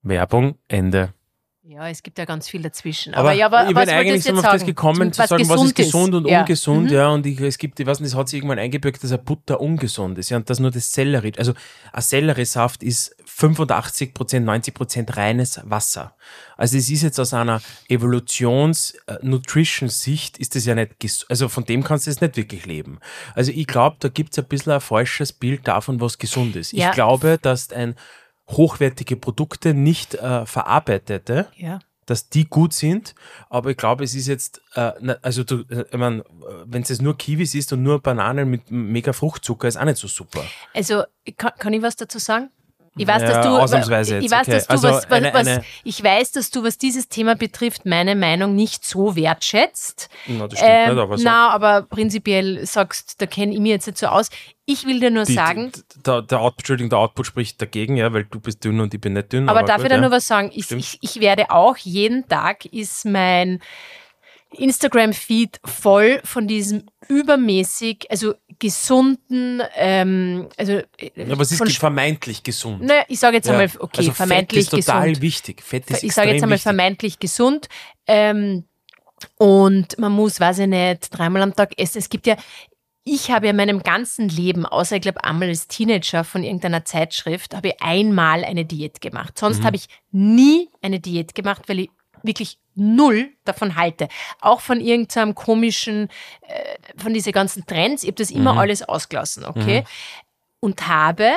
Werbung, 0.02 0.56
Ende. 0.68 1.12
Ja, 1.70 1.86
es 1.90 2.02
gibt 2.02 2.18
ja 2.18 2.24
ganz 2.24 2.48
viel 2.48 2.62
dazwischen. 2.62 3.12
Aber, 3.12 3.28
aber 3.28 3.38
ja, 3.38 3.44
aber, 3.44 3.68
ich 3.68 3.74
bin 3.74 3.90
eigentlich 3.90 4.22
sind 4.22 4.36
wir 4.36 4.42
auf 4.42 4.52
das 4.52 4.64
gekommen, 4.64 5.12
zu 5.12 5.26
sagen, 5.26 5.46
was 5.50 5.64
ist 5.64 5.74
gesund 5.74 6.14
und 6.14 6.26
ja. 6.26 6.40
ungesund, 6.40 6.84
mhm. 6.84 6.96
ja. 6.96 7.10
Und 7.10 7.26
ich, 7.26 7.38
es 7.40 7.58
gibt, 7.58 7.78
ich 7.78 7.86
weiß 7.86 8.00
nicht, 8.00 8.10
das 8.10 8.18
hat 8.18 8.30
sich 8.30 8.38
irgendwann 8.38 8.58
eingebürgt, 8.58 9.04
dass 9.04 9.12
ein 9.12 9.22
Butter 9.22 9.60
ungesund 9.60 10.16
ist, 10.16 10.30
ja, 10.30 10.38
und 10.38 10.48
das 10.48 10.60
nur 10.60 10.70
das 10.70 10.90
Sellerie. 10.90 11.34
Also, 11.36 11.52
ein 11.92 12.00
Selleriesaft 12.00 12.82
ist 12.82 13.14
85 13.26 14.14
Prozent, 14.14 14.46
90 14.46 14.72
Prozent 14.72 15.14
reines 15.18 15.60
Wasser. 15.62 16.14
Also, 16.56 16.78
es 16.78 16.88
ist 16.88 17.02
jetzt 17.02 17.20
aus 17.20 17.34
einer 17.34 17.60
Evolutions-Nutrition-Sicht, 17.90 20.38
ist 20.38 20.54
das 20.54 20.64
ja 20.64 20.74
nicht, 20.74 21.26
also 21.28 21.50
von 21.50 21.66
dem 21.66 21.84
kannst 21.84 22.06
du 22.06 22.10
jetzt 22.10 22.22
nicht 22.22 22.38
wirklich 22.38 22.64
leben. 22.64 22.98
Also, 23.34 23.52
ich 23.52 23.66
glaube, 23.66 23.98
da 24.00 24.08
gibt 24.08 24.32
es 24.32 24.38
ein 24.38 24.46
bisschen 24.46 24.72
ein 24.72 24.80
falsches 24.80 25.34
Bild 25.34 25.68
davon, 25.68 26.00
was 26.00 26.16
gesund 26.16 26.56
ist. 26.56 26.72
Ja. 26.72 26.88
Ich 26.88 26.94
glaube, 26.94 27.38
dass 27.42 27.70
ein 27.72 27.94
hochwertige 28.48 29.16
Produkte, 29.16 29.74
nicht 29.74 30.14
äh, 30.14 30.46
verarbeitete, 30.46 31.48
ja. 31.56 31.80
dass 32.06 32.28
die 32.28 32.48
gut 32.48 32.72
sind, 32.72 33.14
aber 33.50 33.70
ich 33.70 33.76
glaube, 33.76 34.04
es 34.04 34.14
ist 34.14 34.26
jetzt, 34.26 34.62
äh, 34.74 34.92
also 35.22 35.44
du, 35.44 35.64
äh, 35.68 35.84
ich 35.90 35.98
mein, 35.98 36.22
wenn 36.64 36.82
es 36.82 36.88
jetzt 36.88 37.02
nur 37.02 37.16
Kiwis 37.16 37.54
ist 37.54 37.72
und 37.72 37.82
nur 37.82 38.00
Bananen 38.00 38.48
mit 38.48 38.70
mega 38.70 39.12
Fruchtzucker, 39.12 39.68
ist 39.68 39.76
auch 39.76 39.84
nicht 39.84 39.98
so 39.98 40.08
super. 40.08 40.42
Also 40.74 41.02
kann, 41.36 41.52
kann 41.58 41.72
ich 41.72 41.82
was 41.82 41.96
dazu 41.96 42.18
sagen? 42.18 42.50
Ich 42.98 43.06
weiß, 43.06 43.22
Ja, 43.22 43.28
dass 43.28 43.46
du, 43.46 43.56
ausnahmsweise 43.56 44.16
ich 44.18 44.22
jetzt, 44.24 44.32
weiß, 44.32 44.42
okay. 44.42 44.50
dass 44.52 44.66
du 44.66 44.70
Also 44.72 44.88
was, 44.88 45.10
was, 45.10 45.12
eine- 45.12 45.32
was 45.34 45.64
ich 45.84 46.02
weiß, 46.04 46.32
dass 46.32 46.50
du, 46.50 46.62
was 46.64 46.76
dieses 46.78 47.08
Thema 47.08 47.34
betrifft, 47.36 47.86
meine 47.86 48.14
Meinung 48.14 48.54
nicht 48.54 48.84
so 48.84 49.16
wertschätzt. 49.16 50.08
Na, 50.26 50.46
das 50.48 50.58
stimmt 50.58 50.72
Ähm, 50.72 50.94
nicht, 50.94 51.02
aber 51.02 51.18
so. 51.18 51.24
na, 51.24 51.48
aber 51.50 51.82
prinzipiell 51.82 52.66
sagst, 52.66 53.20
da 53.22 53.26
kenne 53.26 53.54
ich 53.54 53.60
mich 53.60 53.70
jetzt 53.70 53.86
nicht 53.86 53.98
so 53.98 54.08
aus. 54.08 54.28
Ich 54.66 54.86
will 54.86 55.00
dir 55.00 55.10
nur 55.10 55.24
Die- 55.24 55.32
sagen, 55.32 55.72
die- 55.74 56.02
Der, 56.02 56.22
der, 56.22 56.40
Out, 56.40 56.54
Entschuldigung, 56.58 56.90
der 56.90 56.98
Output 56.98 57.26
spricht 57.26 57.62
dagegen, 57.62 57.96
ja, 57.96 58.12
weil 58.12 58.24
du 58.24 58.38
bist 58.40 58.62
dünn 58.64 58.80
und 58.80 58.92
ich 58.92 59.00
bin 59.00 59.14
nicht 59.14 59.32
dünn. 59.32 59.48
aber 59.48 59.62
darf 59.62 59.76
gut, 59.78 59.84
ich 59.86 59.88
da 59.90 59.94
ja. 59.94 60.00
nur 60.02 60.10
was 60.10 60.26
sagen? 60.26 60.50
Ich, 60.52 60.70
ich, 60.70 60.98
ich 61.00 61.20
werde 61.20 61.50
auch 61.50 61.76
jeden 61.78 62.28
Tag 62.28 62.66
ist 62.66 63.04
mein 63.06 63.60
Instagram-Feed 64.50 65.60
voll 65.64 66.20
von 66.24 66.46
diesem 66.48 66.84
übermäßig, 67.08 68.06
also 68.10 68.34
gesunden, 68.58 69.62
ähm, 69.76 70.48
also 70.56 70.72
äh, 70.98 71.10
Ja, 71.14 71.32
aber 71.32 71.42
es 71.42 71.52
ist 71.52 71.76
vermeintlich 71.78 72.42
gesund. 72.42 72.82
Naja, 72.82 73.04
ich 73.08 73.18
sage 73.18 73.36
jetzt 73.36 73.46
Ja. 73.46 73.52
einmal, 73.52 73.70
okay, 73.78 73.98
also 73.98 74.12
vermeintlich 74.12 74.68
Fett 74.68 74.78
ist 74.78 74.86
total 74.86 75.08
gesund. 75.08 75.22
wichtig. 75.22 75.62
Fett 75.62 75.90
ist 75.90 76.02
ich 76.02 76.12
sage 76.12 76.30
jetzt 76.32 76.42
einmal 76.42 76.56
wichtig. 76.56 76.62
vermeintlich 76.62 77.18
gesund. 77.18 77.68
Ähm, 78.06 78.64
und 79.36 79.98
man 79.98 80.12
muss, 80.12 80.40
weiß 80.40 80.60
ich 80.60 80.66
nicht, 80.68 81.08
dreimal 81.16 81.42
am 81.42 81.54
Tag 81.54 81.78
essen. 81.78 81.98
Es 81.98 82.08
gibt 82.08 82.26
ja, 82.26 82.36
ich 83.04 83.30
habe 83.30 83.46
ja 83.46 83.50
in 83.50 83.56
meinem 83.56 83.82
ganzen 83.82 84.28
Leben, 84.28 84.64
außer 84.66 84.96
ich 84.96 85.02
glaube 85.02 85.24
einmal 85.24 85.48
als 85.48 85.66
Teenager 85.66 86.24
von 86.24 86.42
irgendeiner 86.44 86.84
Zeitschrift, 86.84 87.54
habe 87.54 87.68
ich 87.68 87.74
einmal 87.82 88.44
eine 88.44 88.64
Diät 88.64 89.00
gemacht. 89.00 89.34
Mhm. 89.36 89.40
Sonst 89.40 89.62
habe 89.64 89.76
ich 89.76 89.88
nie 90.10 90.68
eine 90.82 91.00
Diät 91.00 91.34
gemacht, 91.34 91.68
weil 91.68 91.80
ich 91.80 91.90
wirklich 92.22 92.58
null 92.74 93.30
davon 93.44 93.76
halte. 93.76 94.08
Auch 94.40 94.60
von 94.60 94.80
irgendeinem 94.80 95.34
komischen, 95.34 96.08
äh, 96.42 96.76
von 96.96 97.12
diesen 97.14 97.32
ganzen 97.32 97.66
Trends. 97.66 98.02
Ich 98.02 98.08
habe 98.08 98.16
das 98.16 98.30
immer 98.30 98.52
Mhm. 98.52 98.58
alles 98.58 98.82
ausgelassen, 98.82 99.44
okay? 99.44 99.84
Und 100.60 100.86
habe, 100.86 101.32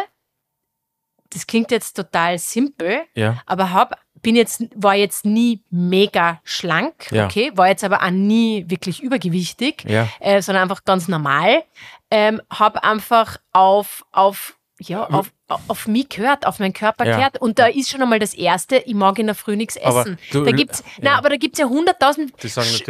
das 1.31 1.47
klingt 1.47 1.71
jetzt 1.71 1.93
total 1.95 2.37
simpel, 2.37 3.01
Ja. 3.15 3.41
aber 3.45 3.71
hab, 3.71 3.99
bin 4.21 4.35
jetzt, 4.35 4.63
war 4.75 4.95
jetzt 4.95 5.25
nie 5.25 5.63
mega 5.71 6.41
schlank, 6.43 7.11
Ja. 7.11 7.25
okay, 7.25 7.51
war 7.55 7.69
jetzt 7.69 7.83
aber 7.83 8.03
auch 8.03 8.11
nie 8.11 8.65
wirklich 8.69 9.01
übergewichtig, 9.01 9.83
Ja. 9.87 10.07
äh, 10.19 10.41
sondern 10.41 10.63
einfach 10.63 10.83
ganz 10.85 11.07
normal. 11.07 11.63
Ähm, 12.11 12.41
hab 12.51 12.83
einfach 12.83 13.37
auf, 13.51 14.05
auf, 14.11 14.57
ja, 14.81 15.05
auf, 15.09 15.31
auf 15.67 15.87
mich 15.87 16.09
gehört, 16.09 16.45
auf 16.45 16.59
meinen 16.59 16.73
Körper 16.73 17.05
Ja. 17.05 17.15
gehört. 17.15 17.39
Und 17.41 17.59
da 17.59 17.67
ist 17.67 17.89
schon 17.89 18.01
einmal 18.01 18.19
das 18.19 18.33
Erste, 18.33 18.77
ich 18.77 18.93
mag 18.93 19.17
in 19.19 19.27
der 19.27 19.35
Früh 19.35 19.55
nichts 19.55 19.77
Aber 19.81 20.01
essen. 20.01 20.17
du- 20.31 20.43
da 20.43 20.51
gibt's, 20.51 20.83
na, 20.99 21.11
ja. 21.11 21.17
aber 21.17 21.29
da 21.29 21.37
gibt's 21.37 21.59
ja 21.59 21.65
hunderttausend. 21.67 22.33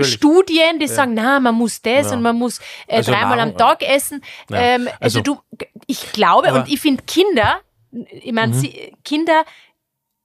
Studien, 0.04 0.80
die 0.80 0.88
sagen, 0.88 1.14
na, 1.14 1.40
man 1.40 1.56
muss 1.56 1.82
das 1.82 2.08
Ja. 2.08 2.14
und 2.14 2.22
man 2.22 2.36
muss 2.38 2.60
äh, 2.88 2.98
Also 2.98 3.12
dreimal 3.12 3.40
am 3.40 3.50
Nahrung, 3.50 3.58
Tag 3.58 3.84
essen. 3.84 4.24
Ja. 4.50 4.58
Ähm, 4.58 4.88
also, 5.00 5.20
Also- 5.20 5.22
du, 5.22 5.40
ich 5.88 6.12
glaube, 6.12 6.48
Aber- 6.50 6.60
Mhm. 6.60 6.64
und 6.66 6.72
ich 6.74 6.80
finde 6.80 7.04
Kinder, 7.04 7.62
ich 7.92 8.32
meine, 8.32 8.54
sie- 8.54 8.94
Kinder 9.04 9.44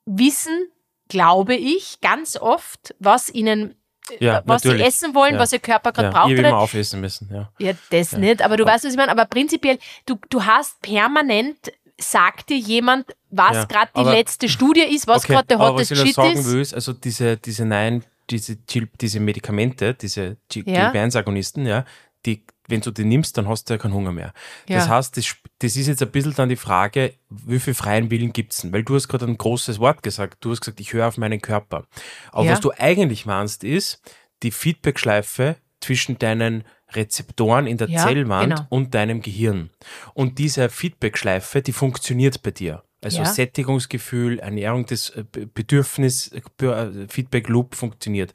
wissen, 0.04 0.68
glaube 1.08 1.54
ich, 1.54 2.00
ganz 2.00 2.36
oft, 2.36 2.94
was 2.98 3.28
ihnen, 3.30 3.74
Ja, 4.20 4.42
was 4.46 4.62
sie 4.62 4.68
natürlich. 4.68 4.86
essen 4.86 5.14
wollen, 5.14 5.34
Ja. 5.34 5.40
was 5.40 5.52
ihr 5.52 5.58
Körper 5.58 5.92
gerade 5.92 6.08
Ja, 6.08 6.12
braucht. 6.12 6.30
ich 6.30 6.38
will 6.38 6.44
immer 6.44 6.58
aufessen 6.58 7.00
müssen, 7.00 7.28
ja. 7.32 7.50
ja, 7.58 7.72
das 7.90 8.12
nicht, 8.12 8.42
aber 8.42 8.56
du 8.56 8.64
weißt, 8.64 8.84
was 8.84 8.92
ich 8.92 8.96
meine. 8.96 9.10
Aber 9.10 9.24
prinzipiell, 9.26 9.78
du, 10.06 10.16
du 10.28 10.44
hast 10.44 10.80
permanent, 10.82 11.72
sagt 11.98 12.50
dir 12.50 12.58
jemand, 12.58 13.14
was 13.30 13.66
gerade 13.68 13.90
die 13.96 14.02
letzte 14.02 14.48
Studie 14.48 14.82
ist, 14.82 15.06
was 15.06 15.24
gerade 15.24 15.46
der 15.48 15.58
hottest 15.58 15.90
was 15.90 15.98
ich 15.98 15.98
noch 15.98 16.06
Shit 16.06 16.14
sagen 16.14 16.38
ist. 16.38 16.46
will, 16.52 16.60
ist, 16.60 16.74
also 16.74 16.92
diese, 16.92 17.36
diese 17.36 17.64
nein, 17.64 18.04
diese, 18.30 18.56
diese 18.56 19.20
Medikamente, 19.20 19.94
diese 19.94 20.36
Ja. 20.52 20.90
GLP-1-Agonisten, 20.90 21.66
ja, 21.66 21.84
die, 22.26 22.44
wenn 22.68 22.80
du 22.80 22.90
die 22.90 23.04
nimmst, 23.04 23.38
dann 23.38 23.48
hast 23.48 23.68
du 23.70 23.74
ja 23.74 23.78
keinen 23.78 23.94
Hunger 23.94 24.12
mehr. 24.12 24.32
Das 24.68 24.88
heißt, 24.88 25.16
das, 25.16 25.36
das 25.60 25.76
ist 25.76 25.86
jetzt 25.86 26.02
ein 26.02 26.10
bisschen 26.10 26.34
dann 26.34 26.48
die 26.48 26.56
Frage, 26.56 27.14
wie 27.30 27.58
viel 27.58 27.74
freien 27.74 28.10
Willen 28.10 28.32
gibt's 28.32 28.62
denn? 28.62 28.72
Weil 28.72 28.84
du 28.84 28.94
hast 28.94 29.08
gerade 29.08 29.24
ein 29.26 29.38
großes 29.38 29.78
Wort 29.78 30.02
gesagt. 30.02 30.44
Du 30.44 30.50
hast 30.50 30.60
gesagt, 30.60 30.80
ich 30.80 30.92
höre 30.92 31.06
auf 31.08 31.16
meinen 31.16 31.40
Körper. 31.40 31.86
Aber 32.30 32.44
Ja. 32.44 32.52
was 32.52 32.60
du 32.60 32.72
eigentlich 32.76 33.24
meinst, 33.26 33.64
ist 33.64 34.00
die 34.42 34.50
Feedbackschleife 34.50 35.56
zwischen 35.80 36.18
deinen 36.18 36.64
Rezeptoren 36.92 37.66
in 37.66 37.78
der 37.78 37.88
Ja, 37.88 38.04
Zellwand 38.06 38.50
genau. 38.56 38.66
und 38.70 38.94
deinem 38.94 39.20
Gehirn. 39.22 39.70
Und 40.14 40.38
diese 40.38 40.68
Feedbackschleife, 40.68 41.62
die 41.62 41.72
funktioniert 41.72 42.42
bei 42.42 42.50
dir. 42.50 42.82
Also 43.02 43.18
Ja. 43.18 43.24
Sättigungsgefühl, 43.26 44.38
Ernährung, 44.38 44.86
das 44.86 45.10
äh, 45.10 45.24
Bedürfnis, 45.52 46.28
äh, 46.28 46.40
B- 46.56 47.06
Feedback 47.08 47.48
Loop 47.48 47.74
funktioniert. 47.74 48.32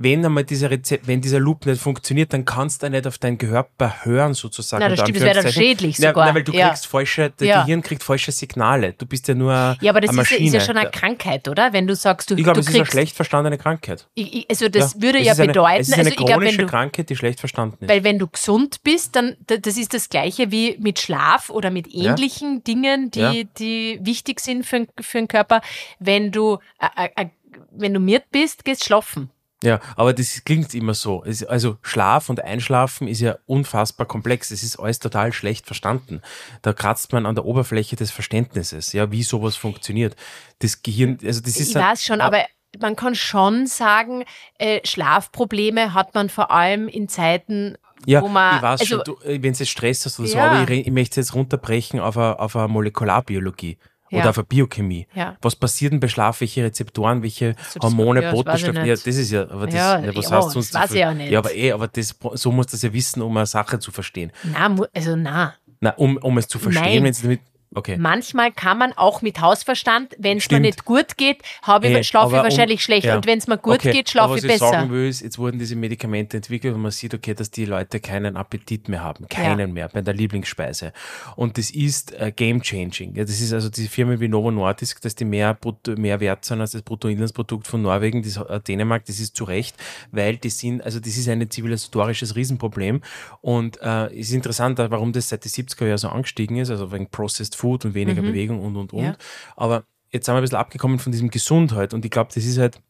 Wenn 0.00 0.24
einmal 0.24 0.44
dieser 0.44 0.70
Rezept, 0.70 1.08
wenn 1.08 1.20
dieser 1.20 1.40
Loop 1.40 1.66
nicht 1.66 1.82
funktioniert, 1.82 2.32
dann 2.32 2.44
kannst 2.44 2.84
du 2.84 2.88
nicht 2.88 3.04
auf 3.08 3.18
deinen 3.18 3.36
Körper 3.36 4.04
hören, 4.04 4.32
sozusagen. 4.32 4.80
Na, 4.80 4.88
das 4.90 5.00
stimmt, 5.00 5.16
das 5.16 5.24
wäre 5.24 5.42
dann 5.42 5.52
schädlich 5.52 5.98
Ja, 5.98 6.10
sogar. 6.10 6.26
Na, 6.28 6.34
weil 6.36 6.44
du 6.44 6.52
Ja. 6.52 6.68
kriegst 6.68 6.86
falsche, 6.86 7.32
das 7.36 7.48
Ja. 7.48 7.62
Gehirn 7.62 7.82
kriegt 7.82 8.04
falsche 8.04 8.30
Signale. 8.30 8.92
Du 8.92 9.06
bist 9.06 9.26
ja 9.26 9.34
nur 9.34 9.76
Ja, 9.80 9.90
aber 9.90 10.00
das 10.00 10.10
eine 10.10 10.22
ist, 10.22 10.30
ist 10.30 10.52
ja 10.54 10.60
schon 10.60 10.76
eine 10.76 10.90
Krankheit, 10.90 11.48
oder? 11.48 11.72
Wenn 11.72 11.88
du 11.88 11.96
sagst, 11.96 12.30
du, 12.30 12.36
ich 12.36 12.44
glaube, 12.44 12.54
du 12.54 12.60
es 12.60 12.68
ist 12.68 12.76
eine 12.76 12.86
schlecht 12.86 13.16
verstandene 13.16 13.58
Krankheit. 13.58 14.06
ich, 14.14 14.46
also 14.48 14.68
das 14.68 14.94
Ja. 14.94 15.02
würde 15.02 15.18
ja 15.20 15.32
ist 15.32 15.40
eine, 15.40 15.48
bedeuten, 15.48 15.80
Es 15.80 15.88
ist 15.88 15.94
eine 15.94 16.00
also 16.02 16.10
ich 16.10 16.16
glaube, 16.16 16.32
chronische 16.32 16.58
wenn 16.58 16.64
du 16.66 16.70
Krankheit, 16.70 17.10
die 17.10 17.16
schlecht 17.16 17.40
verstanden 17.40 17.84
ist. 17.84 17.90
Weil 17.90 18.04
wenn 18.04 18.20
du 18.20 18.28
gesund 18.28 18.84
bist, 18.84 19.16
dann 19.16 19.36
das 19.48 19.76
ist 19.76 19.94
das 19.94 20.08
gleiche 20.08 20.52
wie 20.52 20.76
mit 20.78 21.00
Schlaf 21.00 21.50
oder 21.50 21.70
mit 21.70 21.92
ähnlichen 21.92 22.62
Dingen, 22.62 23.10
die, 23.10 23.48
die 23.58 23.98
wichtig 24.02 24.38
sind 24.38 24.64
für, 24.64 24.86
für 25.00 25.18
den 25.18 25.26
Körper. 25.26 25.60
Wenn 25.98 26.30
du, 26.30 26.58
äh, 26.80 27.08
äh, 27.16 27.26
wenn 27.72 27.92
du 27.94 27.98
miert 27.98 28.30
bist, 28.30 28.64
gehst 28.64 28.84
schlafen. 28.84 29.30
Ja, 29.64 29.80
aber 29.96 30.12
das 30.12 30.44
klingt 30.44 30.72
immer 30.74 30.94
so. 30.94 31.24
Es- 31.24 31.42
Also 31.44 31.78
Schlaf 31.82 32.28
und 32.30 32.44
Einschlafen 32.44 33.08
ist 33.08 33.20
ja 33.20 33.36
unfassbar 33.46 34.06
komplex. 34.06 34.50
Es 34.52 34.62
ist 34.62 34.78
alles 34.78 35.00
total 35.00 35.32
schlecht 35.32 35.66
verstanden. 35.66 36.22
Da 36.62 36.72
kratzt 36.72 37.12
man 37.12 37.26
an 37.26 37.34
der 37.34 37.44
Oberfläche 37.44 37.96
des 37.96 38.12
Verständnisses, 38.12 38.92
ja, 38.92 39.10
wie 39.10 39.24
sowas 39.24 39.56
funktioniert. 39.56 40.14
Das 40.60 40.82
Gehirn, 40.82 41.18
also 41.24 41.40
das 41.40 41.56
ist 41.58 41.70
Ich 41.70 41.74
weiß 41.74 42.04
schon, 42.04 42.20
aber 42.20 42.44
man 42.80 42.94
kann 42.94 43.14
schon 43.16 43.66
sagen, 43.66 44.24
äh, 44.58 44.80
Schlafprobleme 44.86 45.92
hat 45.94 46.14
man 46.14 46.28
vor 46.28 46.50
allem 46.52 46.86
in 46.86 47.08
Zeiten, 47.08 47.76
ja, 48.06 48.22
wo 48.22 48.28
man. 48.28 48.56
ich 48.56 48.62
weiß 48.62 48.80
also, 48.82 48.96
schon, 48.96 49.04
du, 49.04 49.16
wenn 49.24 49.40
du 49.42 49.48
jetzt 49.48 49.68
Stress 49.68 50.04
hast 50.06 50.20
oder 50.20 50.28
so, 50.28 50.36
Ja. 50.36 50.50
aber 50.52 50.70
ich, 50.70 50.86
ich 50.86 50.92
möchte 50.92 51.18
es 51.20 51.28
jetzt 51.28 51.34
runterbrechen 51.34 51.98
auf 51.98 52.16
eine, 52.16 52.38
auf 52.38 52.54
eine 52.54 52.68
Molekularbiologie. 52.68 53.78
Ja. 54.10 54.20
Oder 54.20 54.30
auf 54.30 54.38
eine 54.38 54.44
Biochemie. 54.46 55.06
Ja. 55.14 55.36
Was 55.42 55.54
passiert 55.56 55.92
denn 55.92 56.00
bei 56.00 56.08
Schlaf? 56.08 56.40
Welche 56.40 56.64
Rezeptoren, 56.64 57.22
welche 57.22 57.54
das- 57.54 57.76
Hormone, 57.82 58.22
ja, 58.22 58.30
das 58.32 58.42
Botenstoffe? 58.44 58.74
Ja, 58.76 58.86
das 58.86 59.06
ist 59.06 59.30
ja, 59.30 59.42
aber 59.50 59.66
das, 59.66 59.74
Ja, 59.74 59.98
ja, 60.00 60.16
was 60.16 60.30
ja, 60.30 60.36
heißt 60.36 60.50
sonst 60.50 60.74
das 60.74 60.82
weiß 60.82 60.92
ich 60.92 61.04
auch 61.06 61.14
nicht. 61.14 61.30
Ja, 61.30 61.38
aber 61.40 61.54
eh, 61.54 61.72
aber 61.72 61.88
das, 61.88 62.16
so 62.34 62.52
muss 62.52 62.66
das 62.68 62.82
ja 62.82 62.92
wissen, 62.92 63.22
um 63.22 63.36
eine 63.36 63.46
Sache 63.46 63.78
zu 63.78 63.90
verstehen. 63.90 64.32
na, 64.44 64.74
also 64.94 65.16
na. 65.16 65.54
Na, 65.80 65.90
um, 65.90 66.16
um 66.16 66.38
es 66.38 66.48
zu 66.48 66.58
verstehen, 66.58 67.04
wenn 67.04 67.10
es 67.12 67.22
damit. 67.22 67.40
Okay. 67.74 67.96
Manchmal 67.98 68.50
kann 68.50 68.78
man 68.78 68.92
auch 68.94 69.20
mit 69.20 69.40
Hausverstand, 69.40 70.16
wenn 70.18 70.38
es 70.38 70.50
mir 70.50 70.58
nicht 70.60 70.84
gut 70.86 71.16
geht, 71.18 71.42
Eh, 71.68 72.00
ich, 72.00 72.08
schlafe 72.08 72.28
ich 72.28 72.32
aber 72.34 72.38
um- 72.38 72.44
wahrscheinlich 72.44 72.82
schlecht. 72.82 73.04
ja. 73.04 73.16
Und 73.16 73.26
wenn 73.26 73.38
es 73.38 73.46
mir 73.46 73.58
gut 73.58 73.74
Okay, 73.74 73.92
geht, 73.92 74.08
schlafe 74.08 74.38
ich 74.38 74.44
was 74.44 74.44
ich 74.44 74.50
besser. 74.60 74.70
sagen 74.70 74.90
will, 74.90 75.06
ist, 75.08 75.20
jetzt 75.20 75.38
wurden 75.38 75.58
diese 75.58 75.76
Medikamente 75.76 76.38
entwickelt 76.38 76.74
und 76.74 76.80
man 76.80 76.90
sieht, 76.92 77.12
okay, 77.12 77.34
dass 77.34 77.50
die 77.50 77.66
Leute 77.66 78.00
keinen 78.00 78.36
Appetit 78.38 78.88
mehr 78.88 79.02
haben. 79.04 79.28
Keinen 79.28 79.74
mehr 79.74 79.88
bei 79.90 80.00
der 80.00 80.14
Lieblingsspeise. 80.14 80.92
Und 81.36 81.58
das 81.58 81.70
ist 81.70 82.12
äh, 82.18 82.32
game 82.34 82.62
changing. 82.62 83.14
Ja, 83.14 83.24
das 83.24 83.40
ist 83.40 83.52
also 83.52 83.68
diese 83.68 83.88
Firmen 83.90 84.18
wie 84.20 84.28
Novo 84.28 84.50
Nordisk, 84.50 85.02
dass 85.02 85.14
die 85.14 85.26
mehr, 85.26 85.52
Brutto, 85.54 85.92
mehr 85.96 86.20
wert 86.20 86.44
sind 86.46 86.60
als 86.62 86.72
das 86.72 86.80
Bruttoinlandsprodukt 86.82 87.66
von 87.66 87.82
Norwegen, 87.82 88.22
das, 88.22 88.36
äh, 88.38 88.60
Dänemark, 88.60 89.04
das 89.04 89.20
ist 89.20 89.36
zu 89.36 89.44
Recht, 89.44 89.76
weil 90.10 90.38
die 90.38 90.48
sind, 90.50 90.82
also 90.82 91.00
das 91.00 91.16
ist 91.18 91.28
ein 91.28 91.48
zivilisatorisches 91.50 92.34
Riesenproblem. 92.34 93.02
Und 93.42 93.78
äh, 93.82 94.06
es 94.06 94.28
ist 94.28 94.32
interessant, 94.32 94.78
warum 94.78 95.12
das 95.12 95.28
seit 95.28 95.44
den 95.44 95.50
70er 95.50 95.86
Jahren 95.86 95.98
so 95.98 96.08
angestiegen 96.08 96.56
ist, 96.56 96.70
also 96.70 96.90
wegen 96.92 97.08
Processed 97.10 97.57
Food 97.58 97.84
und 97.84 97.94
weniger 97.94 98.22
Bewegung 98.22 98.60
und 98.64 98.76
und 98.76 98.92
und. 98.92 99.04
Ja. 99.04 99.16
Aber 99.56 99.84
jetzt 100.10 100.26
sind 100.26 100.34
wir 100.34 100.38
ein 100.38 100.42
bisschen 100.42 100.58
abgekommen 100.58 100.98
von 100.98 101.12
diesem 101.12 101.30
Gesundheit 101.30 101.92
und 101.94 102.04
ich 102.04 102.10
glaube, 102.10 102.30
das 102.34 102.44
ist 102.44 102.58
halt, 102.58 102.80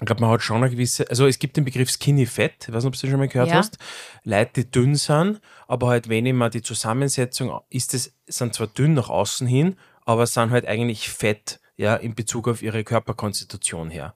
ich 0.00 0.06
glaube, 0.06 0.20
man 0.20 0.30
hat 0.30 0.42
schon 0.42 0.58
eine 0.58 0.70
gewisse, 0.70 1.08
also 1.10 1.26
es 1.26 1.38
gibt 1.38 1.56
den 1.56 1.64
Begriff 1.64 1.90
Skinny 1.90 2.26
Fat, 2.26 2.52
ich 2.68 2.72
weiß 2.72 2.84
nicht, 2.84 2.88
ob 2.88 2.94
du 2.94 3.00
das 3.00 3.10
schon 3.10 3.18
mal 3.18 3.28
gehört 3.28 3.48
Ja. 3.48 3.54
hast. 3.56 3.78
Leute, 4.22 4.62
die 4.62 4.70
dünn 4.70 4.94
sind, 4.94 5.40
aber 5.66 5.88
halt, 5.88 6.08
wenn 6.08 6.26
ich 6.26 6.34
mal 6.34 6.50
die 6.50 6.62
Zusammensetzung 6.62 7.58
ist, 7.70 7.94
es 7.94 8.14
sind 8.26 8.54
zwar 8.54 8.68
dünn 8.68 8.94
nach 8.94 9.08
außen 9.08 9.46
hin, 9.46 9.76
aber 10.04 10.26
sind 10.26 10.50
halt 10.50 10.66
eigentlich 10.66 11.08
fett, 11.10 11.60
ja, 11.76 11.96
in 11.96 12.14
Bezug 12.14 12.46
auf 12.48 12.62
ihre 12.62 12.84
Körperkonstitution 12.84 13.90
her. 13.90 14.14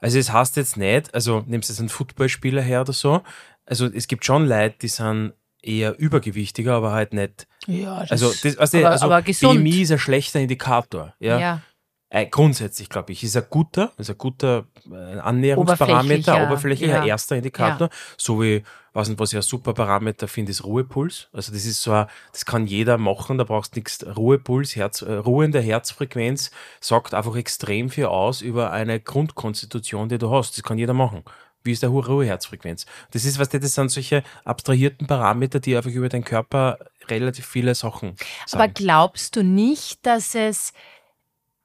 Also 0.00 0.18
es 0.18 0.30
heißt 0.32 0.56
jetzt 0.56 0.76
nicht, 0.76 1.14
also 1.14 1.42
nimmst 1.46 1.68
du 1.68 1.72
jetzt 1.72 1.80
einen 1.80 1.88
Footballspieler 1.88 2.60
her 2.60 2.82
oder 2.82 2.92
so, 2.92 3.22
also 3.64 3.86
es 3.86 4.08
gibt 4.08 4.26
schon 4.26 4.46
Leute, 4.46 4.76
die 4.82 4.88
sind 4.88 5.32
eher 5.66 5.98
übergewichtiger, 5.98 6.74
aber 6.74 6.92
halt 6.92 7.12
nicht 7.12 7.46
Ja, 7.66 8.00
das, 8.00 8.12
also, 8.12 8.32
das, 8.42 8.58
also, 8.58 8.78
aber, 8.78 8.90
also 8.90 9.04
aber 9.06 9.22
gesund. 9.22 9.60
BMI 9.60 9.82
ist 9.82 9.92
ein 9.92 9.98
schlechter 9.98 10.40
Indikator. 10.40 11.14
Ja? 11.18 11.38
Ja. 11.38 11.62
äh, 12.10 12.26
grundsätzlich, 12.26 12.88
glaube 12.88 13.12
ich, 13.12 13.22
ist 13.22 13.36
ein 13.36 13.44
guter, 13.48 13.92
ist 13.98 14.10
ein 14.10 14.18
guter 14.18 14.66
äh, 14.90 15.18
Annäherungsparameter, 15.18 16.34
Oberflächlicher, 16.34 16.46
oberflächlicher 16.46 16.98
ja. 16.98 17.04
erster 17.04 17.36
Indikator, 17.36 17.88
so 18.16 18.42
wie, 18.42 18.62
nicht, 18.94 19.18
was 19.18 19.32
ich 19.32 19.36
ein 19.36 19.42
super 19.42 19.74
Parameter 19.74 20.28
finde, 20.28 20.52
ist 20.52 20.64
Ruhepuls. 20.64 21.28
Also 21.32 21.52
das 21.52 21.64
ist 21.64 21.82
so 21.82 21.92
ein, 21.92 22.06
das 22.32 22.44
kann 22.44 22.66
jeder 22.66 22.96
machen, 22.96 23.38
da 23.38 23.44
brauchst 23.44 23.74
du 23.74 23.80
nichts. 23.80 24.04
Ruhepuls, 24.16 24.76
Herz, 24.76 25.02
äh, 25.02 25.14
ruhende 25.14 25.60
Herzfrequenz 25.60 26.50
sagt 26.80 27.14
einfach 27.14 27.34
extrem 27.36 27.90
viel 27.90 28.06
aus 28.06 28.40
über 28.40 28.70
eine 28.70 29.00
Grundkonstitution, 29.00 30.08
die 30.08 30.18
du 30.18 30.30
hast. 30.30 30.56
Das 30.56 30.62
kann 30.62 30.78
jeder 30.78 30.94
machen. 30.94 31.24
Wie 31.64 31.72
ist 31.72 31.82
der 31.82 31.90
hohe 31.90 32.06
Ruheherzfrequenz? 32.06 32.84
Das 33.12 33.24
ist, 33.24 33.38
was 33.38 33.48
das 33.48 33.74
sind 33.74 33.90
solche 33.90 34.22
abstrahierten 34.44 35.06
Parameter, 35.06 35.60
die 35.60 35.76
einfach 35.76 35.90
über 35.90 36.08
den 36.10 36.22
Körper 36.22 36.78
relativ 37.08 37.46
viele 37.46 37.74
Sachen 37.74 38.10
Aber 38.52 38.60
sagen. 38.64 38.74
glaubst 38.74 39.34
du 39.36 39.42
nicht, 39.42 40.04
dass 40.06 40.34
es 40.34 40.72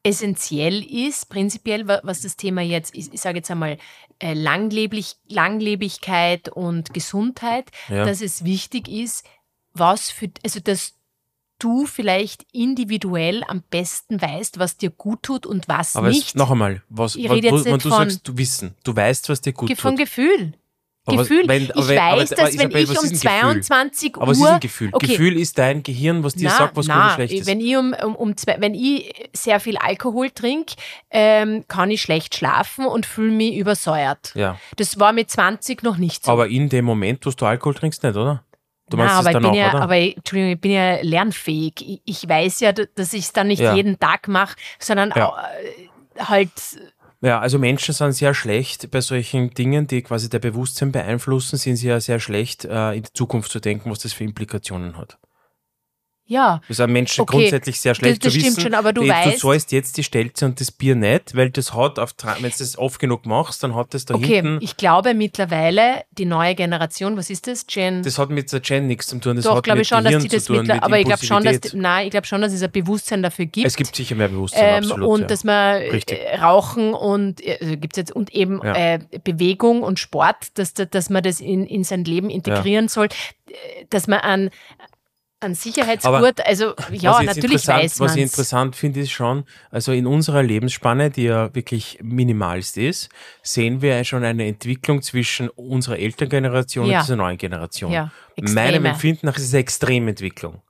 essentiell 0.03 0.83
ist, 0.83 1.29
prinzipiell, 1.29 1.87
wa- 1.87 1.99
was 2.03 2.21
das 2.21 2.37
Thema 2.37 2.61
jetzt 2.61 2.95
ist, 2.95 3.13
ich 3.13 3.19
sage 3.19 3.39
jetzt 3.39 3.51
einmal 3.51 3.77
äh, 4.19 4.33
Langlebig, 4.33 5.15
Langlebigkeit 5.27 6.47
und 6.49 6.93
Gesundheit, 6.93 7.69
Ja. 7.89 8.05
dass 8.05 8.21
es 8.21 8.45
wichtig 8.45 8.87
ist, 8.87 9.25
was 9.73 10.09
für, 10.09 10.29
also 10.43 10.59
dass 10.61 10.93
du 11.59 11.85
vielleicht 11.85 12.45
individuell 12.51 13.43
am 13.47 13.61
besten 13.69 14.21
weißt, 14.21 14.59
was 14.59 14.77
dir 14.77 14.89
gut 14.89 15.23
tut 15.23 15.45
und 15.45 15.67
was 15.67 15.95
Aber 15.95 16.09
nicht. 16.09 16.35
noch 16.35 16.51
einmal, 16.51 16.81
was, 16.89 17.15
Ich 17.15 17.29
was 17.29 17.37
jetzt 17.41 17.65
wenn 17.65 17.73
du 17.79 17.89
von- 17.89 17.91
sagst, 17.91 18.27
du 18.27 18.37
wissen, 18.37 18.75
du 18.83 18.95
weißt, 18.95 19.29
was 19.29 19.41
dir 19.41 19.53
gut 19.53 19.67
Ge- 19.67 19.75
von 19.77 19.91
tut. 19.91 19.99
Gefühl. 20.05 20.53
Aber 21.05 21.23
Gefühl. 21.23 21.47
wenn- 21.47 21.71
aber 21.71 21.79
ich 21.81 21.87
wenn- 21.87 21.97
aber- 21.97 22.17
weiß, 22.21 22.33
aber 22.33 22.41
dass 22.43 22.51
wenn 22.53 22.59
Isabel, 22.69 22.83
ich 22.83 22.89
was 22.89 22.97
um 22.99 23.03
ist 23.05 23.11
ein 23.11 23.13
Gefühl? 23.19 23.29
22 23.31 24.15
Aber 24.17 24.27
was 24.27 24.37
ist 24.37 24.43
Uhr 24.43 24.51
ein 24.53 24.59
Gefühl? 24.59 24.89
Okay. 24.91 25.07
Gefühl 25.07 25.37
ist 25.39 25.57
dein 25.57 25.81
Gehirn, 25.81 26.23
was 26.23 26.33
dir 26.35 26.49
Na, 26.49 26.57
sagt, 26.57 26.75
was 26.75 26.85
gut 26.85 26.95
na, 26.95 27.05
oder 27.05 27.13
schlecht 27.15 27.33
ist. 27.33 27.47
Wenn 27.47 27.61
ich, 27.61 27.75
um, 27.77 27.93
um, 27.93 28.15
um 28.15 28.37
zwei, 28.37 28.57
wenn 28.59 28.75
ich 28.75 29.11
sehr 29.33 29.59
viel 29.59 29.77
Alkohol 29.77 30.29
trinke, 30.29 30.75
ähm, 31.09 31.63
kann 31.67 31.89
ich 31.89 32.01
schlecht 32.03 32.35
schlafen 32.35 32.85
und 32.85 33.07
fühle 33.07 33.31
mich 33.31 33.55
übersäuert. 33.55 34.33
ja. 34.35 34.59
Das 34.75 34.99
war 34.99 35.11
mit 35.13 35.31
20 35.31 35.81
noch 35.83 35.97
nicht 35.97 36.25
so. 36.25 36.31
Aber 36.31 36.47
in 36.47 36.69
dem 36.69 36.85
Moment, 36.85 37.25
wo 37.25 37.31
du 37.31 37.45
Alkohol 37.45 37.73
trinkst, 37.73 38.03
nicht, 38.03 38.15
oder? 38.15 38.43
Du 38.89 38.97
Nein, 38.97 39.05
meinst 39.07 39.19
aber 39.19 39.29
es 39.29 39.35
ich 39.35 39.41
bin 39.41 39.53
ja, 39.53 39.69
oder? 39.69 39.81
aber 39.81 39.97
ich, 39.97 40.17
Entschuldigung, 40.17 40.53
ich 40.53 40.61
bin 40.61 40.71
ja 40.71 41.01
lernfähig. 41.01 41.73
Ich, 41.81 42.01
ich 42.05 42.27
weiß 42.29 42.59
ja, 42.61 42.71
dass 42.73 43.13
ich 43.13 43.25
es 43.25 43.33
dann 43.33 43.47
nicht 43.47 43.59
Ja. 43.61 43.75
jeden 43.75 43.99
Tag 43.99 44.27
mache, 44.27 44.55
sondern 44.79 45.13
Ja. 45.15 45.29
auch, 45.29 45.37
äh, 45.37 46.23
halt 46.23 46.51
Ja, 47.21 47.39
also 47.39 47.59
Menschen 47.59 47.93
sind 47.93 48.13
sehr 48.13 48.33
schlecht 48.33 48.89
bei 48.91 49.01
solchen 49.01 49.51
Dingen, 49.53 49.87
die 49.87 50.01
quasi 50.01 50.29
der 50.29 50.39
Bewusstsein 50.39 50.91
beeinflussen, 50.91 51.57
sind 51.57 51.75
sie 51.75 51.87
ja 51.87 51.99
sehr 51.99 52.19
schlecht, 52.19 52.65
äh, 52.65 52.93
in 52.93 53.03
die 53.03 53.13
Zukunft 53.13 53.51
zu 53.51 53.59
denken, 53.59 53.91
was 53.91 53.99
das 53.99 54.13
für 54.13 54.23
Implikationen 54.23 54.97
hat. 54.97 55.17
Ja. 56.29 56.61
Das 56.67 56.77
sind 56.77 56.91
Menschen 56.91 57.21
Okay, 57.21 57.37
grundsätzlich 57.37 57.81
sehr 57.81 57.93
schlecht 57.95 58.23
das 58.23 58.31
zu 58.33 58.39
stimmt 58.39 58.57
wissen. 58.57 58.61
schon, 58.61 58.73
aber 58.75 58.93
du 58.93 59.01
die, 59.03 59.11
weißt- 59.11 59.33
Du 59.33 59.37
sollst 59.39 59.71
jetzt 59.73 59.97
die 59.97 60.03
Stelze 60.03 60.45
und 60.45 60.59
das 60.61 60.71
Bier 60.71 60.95
nicht, 60.95 61.35
weil 61.35 61.49
das 61.49 61.73
hat, 61.73 61.99
auf, 61.99 62.13
wenn 62.23 62.43
du 62.51 62.57
das 62.57 62.77
oft 62.77 62.99
genug 62.99 63.25
machst, 63.25 63.61
dann 63.63 63.75
hat 63.75 63.93
das 63.93 64.05
da 64.05 64.13
Okay, 64.15 64.35
hinten, 64.35 64.59
ich 64.61 64.77
glaube 64.77 65.13
mittlerweile, 65.13 66.03
die 66.17 66.25
neue 66.25 66.55
Generation, 66.55 67.17
was 67.17 67.29
ist 67.29 67.47
das? 67.47 67.65
Gen 67.67 68.03
das 68.03 68.17
hat 68.17 68.29
mit 68.29 68.51
der 68.53 68.59
Gen 68.59 68.87
nichts 68.87 69.07
zu 69.07 69.17
tun, 69.19 69.35
das 69.35 69.45
Doch, 69.45 69.57
hat 69.57 69.63
glaube 69.63 69.81
ich 69.81 69.87
schon, 69.87 70.03
dass 70.03 70.21
die 70.21 70.27
das 70.29 70.43
zu 70.45 70.53
tun, 70.53 70.61
mittlerweile, 70.61 70.79
mit 70.79 70.83
aber 70.85 70.99
ich 70.99 71.05
glaube 71.05 71.25
schon, 71.25 71.43
dass, 71.43 71.73
nein, 71.73 72.05
ich 72.05 72.11
glaube 72.11 72.27
schon, 72.27 72.41
dass 72.41 72.53
es 72.53 72.61
ein 72.63 72.71
Bewusstsein 72.71 73.23
dafür 73.23 73.45
gibt. 73.45 73.65
Es 73.67 73.75
gibt 73.75 73.95
sicher 73.95 74.15
mehr 74.15 74.27
Bewusstsein, 74.29 74.83
ähm, 74.83 74.89
absolut. 74.91 75.07
und 75.09 75.21
ja. 75.21 75.27
dass 75.27 75.43
man 75.43 75.77
Richtig. 75.81 76.19
äh, 76.19 76.35
Rauchen 76.37 76.93
und 76.93 77.45
äh, 77.45 77.57
also 77.59 77.75
gibt's 77.77 77.97
jetzt 77.97 78.11
und 78.15 78.33
eben 78.33 78.61
Ja. 78.63 78.75
äh, 78.75 78.99
Bewegung 79.23 79.81
und 79.83 79.97
Sport, 79.99 80.57
dass, 80.59 80.73
da- 80.73 80.85
dass 80.85 81.09
man 81.09 81.23
das 81.23 81.39
in, 81.41 81.65
in 81.65 81.83
sein 81.83 82.03
Leben 82.03 82.29
integrieren 82.29 82.87
soll, 82.87 83.07
äh, 83.07 83.85
dass 83.89 84.07
man 84.07 84.19
an, 84.19 84.49
an 85.41 85.55
Sicherheitsgurt, 85.55 86.45
also 86.45 86.73
ja, 86.91 87.21
natürlich 87.23 87.65
weiß 87.67 87.99
man 87.99 88.09
Was 88.09 88.15
ich 88.15 88.23
interessant 88.23 88.75
finde, 88.75 88.99
ist 88.99 89.11
schon, 89.11 89.45
also 89.71 89.91
in 89.93 90.05
unserer 90.05 90.43
Lebensspanne, 90.43 91.09
die 91.09 91.23
ja 91.23 91.53
wirklich 91.55 91.97
minimalst 92.01 92.77
ist, 92.77 93.09
sehen 93.41 93.81
wir 93.81 93.95
ja 93.95 94.03
schon 94.03 94.23
eine 94.25 94.45
Entwicklung 94.47 95.01
zwischen 95.01 95.49
unserer 95.49 95.97
Elterngeneration 95.97 96.87
Ja. 96.87 96.99
und 96.99 97.05
dieser 97.05 97.15
neuen 97.15 97.37
Generation. 97.37 97.91
Ja, 97.91 98.11
Meinem 98.37 98.47
extreme. 98.75 98.89
Empfinden 98.89 99.25
nach 99.27 99.37
ist 99.37 99.43
es 99.45 99.53
eine 99.53 99.61
Extrementwicklung. 99.61 100.61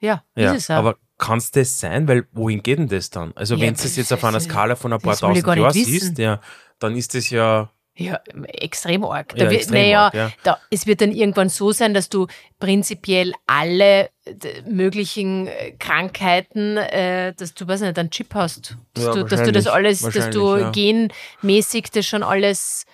Ja, 0.00 0.24
Ja, 0.36 0.52
ist 0.52 0.62
es 0.62 0.70
auch. 0.70 0.76
aber 0.76 0.96
kann 1.18 1.38
es 1.38 1.50
das 1.50 1.78
sein? 1.80 2.06
Weil 2.08 2.26
wohin 2.32 2.62
geht 2.62 2.78
denn 2.78 2.88
das 2.88 3.10
dann? 3.10 3.32
Also 3.34 3.56
Ja, 3.56 3.60
wenn 3.66 3.74
du 3.74 3.82
das 3.82 3.96
jetzt 3.96 4.12
auf 4.12 4.24
einer 4.24 4.40
Skala 4.40 4.76
von 4.76 4.92
ein 4.92 5.00
paar 5.00 5.16
tausend 5.16 5.46
Jahren 5.46 5.72
siehst, 5.72 6.16
ja, 6.18 6.40
dann 6.78 6.96
ist 6.96 7.14
das 7.14 7.28
ja, 7.30 7.70
Ja, 8.00 8.20
extrem 8.46 9.04
arg. 9.04 9.32
Ja, 9.36 9.44
Da 9.46 9.50
wird, 9.50 9.60
extrem 9.62 9.80
naja, 9.82 10.04
arg, 10.04 10.14
ja. 10.14 10.30
da, 10.44 10.58
es 10.70 10.86
wird 10.86 11.00
dann 11.00 11.10
irgendwann 11.10 11.48
so 11.48 11.72
sein, 11.72 11.94
dass 11.94 12.08
du 12.08 12.28
prinzipiell 12.60 13.32
alle 13.46 14.10
d- 14.24 14.62
möglichen 14.68 15.48
äh, 15.48 15.72
Krankheiten, 15.80 16.76
äh, 16.76 17.34
dass 17.34 17.54
du, 17.54 17.66
weiß 17.66 17.80
nicht, 17.80 17.98
einen 17.98 18.10
Chip 18.10 18.34
hast. 18.34 18.76
Dass, 18.94 19.04
Ja, 19.04 19.12
du, 19.14 19.24
dass 19.24 19.42
du 19.42 19.50
das 19.50 19.66
alles, 19.66 20.00
dass 20.02 20.30
du 20.30 20.44
Wahrscheinlich, 20.46 21.10
genmäßig 21.42 21.90
das 21.90 22.06
schon 22.06 22.22
alles 22.22 22.86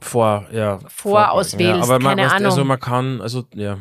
vor, 0.00 0.46
ja, 0.52 0.80
Vorauswählst, 0.88 1.60
ja, 1.60 1.82
aber 1.82 1.98
man, 1.98 2.16
keine 2.16 2.22
weißt, 2.30 2.34
Also 2.44 2.56
Ahnung. 2.56 2.66
man 2.68 2.80
kann, 2.80 3.20
also 3.22 3.44
ja, 3.54 3.78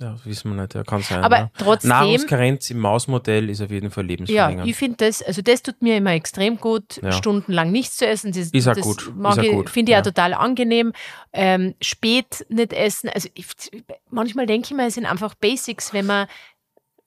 ja, 0.00 0.16
wissen 0.24 0.54
wir 0.54 0.62
nicht, 0.62 0.74
ja, 0.74 0.82
kann 0.84 1.02
sein. 1.02 1.24
Aber 1.24 1.36
ja. 1.38 1.50
trotzdem- 1.56 1.88
Nahrungskarenz 1.88 2.68
im 2.70 2.78
Mausmodell 2.80 3.48
ist 3.48 3.60
auf 3.62 3.70
jeden 3.70 3.90
Fall 3.90 4.04
Ja, 4.04 4.08
lebensverlängernd. 4.08 4.68
ich 4.68 4.76
finde 4.76 4.96
das, 4.98 5.22
also 5.22 5.40
das 5.42 5.62
tut 5.62 5.80
mir 5.80 5.96
immer 5.96 6.12
extrem 6.12 6.58
gut, 6.58 7.00
Ja. 7.02 7.12
stundenlang 7.12 7.72
nichts 7.72 7.96
zu 7.96 8.06
essen. 8.06 8.32
Das, 8.32 8.50
Ist 8.50 8.68
auch 8.68 8.74
das 8.74 8.82
gut, 8.84 9.02
ist 9.02 9.14
mag 9.16 9.42
ich, 9.42 9.50
gut, 9.50 9.70
Finde 9.70 9.92
ich 9.92 9.94
ja. 9.94 10.00
auch 10.00 10.04
total 10.04 10.34
angenehm. 10.34 10.92
Ähm, 11.32 11.74
spät 11.80 12.44
nicht 12.48 12.72
essen. 12.72 13.08
Also 13.08 13.28
ich, 13.34 13.46
manchmal 14.10 14.46
denke 14.46 14.66
ich 14.70 14.76
mir, 14.76 14.86
es 14.86 14.94
sind 14.94 15.06
einfach 15.06 15.34
Basics, 15.34 15.92
wenn 15.92 16.06
man 16.06 16.26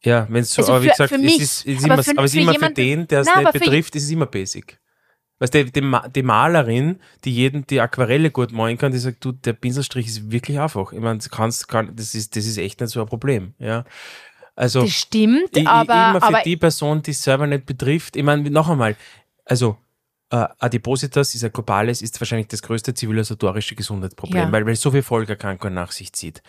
Ja, 0.01 0.25
wenn 0.29 0.41
es 0.43 0.53
so, 0.53 0.61
Also 0.61 0.71
aber 0.73 0.81
wie 0.83 0.85
für- 0.87 0.91
gesagt, 0.93 1.09
für 1.09 1.15
es 1.17 1.21
mich, 1.21 1.39
ist, 1.41 1.59
es 1.59 1.65
ist 1.65 1.83
aber 1.83 1.93
immer, 1.95 2.03
für- 2.03 2.11
aber 2.11 2.23
es 2.23 2.31
ist 2.31 2.35
für 2.35 2.41
immer 2.41 2.51
für 2.53 2.57
jemanden- 2.59 2.75
den, 2.75 3.07
der 3.07 3.19
es 3.21 3.27
nicht 3.27 3.51
für- 3.51 3.59
betrifft, 3.59 3.95
ist 3.97 4.03
es 4.05 4.09
immer 4.09 4.25
basic. 4.27 4.79
Weißt 5.39 5.53
du, 5.53 5.65
die, 5.65 5.81
die 6.15 6.23
Malerin, 6.23 6.99
die 7.23 7.31
jeden 7.31 7.65
die 7.67 7.79
Aquarelle 7.79 8.29
gut 8.29 8.51
malen 8.51 8.77
kann, 8.77 8.91
die 8.91 8.97
sagt, 8.97 9.23
du, 9.23 9.31
der 9.31 9.53
Pinselstrich 9.53 10.07
ist 10.07 10.31
wirklich 10.31 10.59
einfach. 10.59 10.91
Ich 10.91 10.99
meine, 10.99 11.19
kannst, 11.31 11.67
kann, 11.67 11.95
das 11.95 12.13
ist, 12.13 12.35
das 12.35 12.45
ist 12.45 12.57
echt 12.57 12.81
nicht 12.81 12.89
so 12.91 13.01
ein 13.01 13.07
Problem, 13.07 13.53
ja. 13.57 13.85
Also, 14.55 14.81
das 14.81 14.91
stimmt, 14.91 15.55
ich, 15.55 15.65
aber, 15.65 15.93
immer 15.93 16.21
für 16.21 16.27
aber 16.27 16.41
die 16.43 16.57
Person, 16.57 17.01
die 17.01 17.11
es 17.11 17.23
selber 17.23 17.47
nicht 17.47 17.65
betrifft, 17.65 18.17
ich 18.17 18.23
meine, 18.23 18.49
noch 18.49 18.67
einmal, 18.69 18.97
also, 19.45 19.77
äh, 20.31 20.45
Adipositas 20.59 21.33
ist 21.33 21.45
ein 21.45 21.53
globales, 21.53 22.01
ist 22.01 22.19
wahrscheinlich 22.19 22.49
das 22.49 22.61
größte 22.61 22.93
zivilisatorische 22.93 23.75
Gesundheitsproblem, 23.75 24.43
Ja. 24.43 24.51
weil, 24.51 24.65
weil 24.65 24.75
so 24.75 24.91
viel 24.91 25.01
Folgeerkrankungen 25.01 25.73
nach 25.73 25.93
sich 25.93 26.11
zieht. 26.11 26.43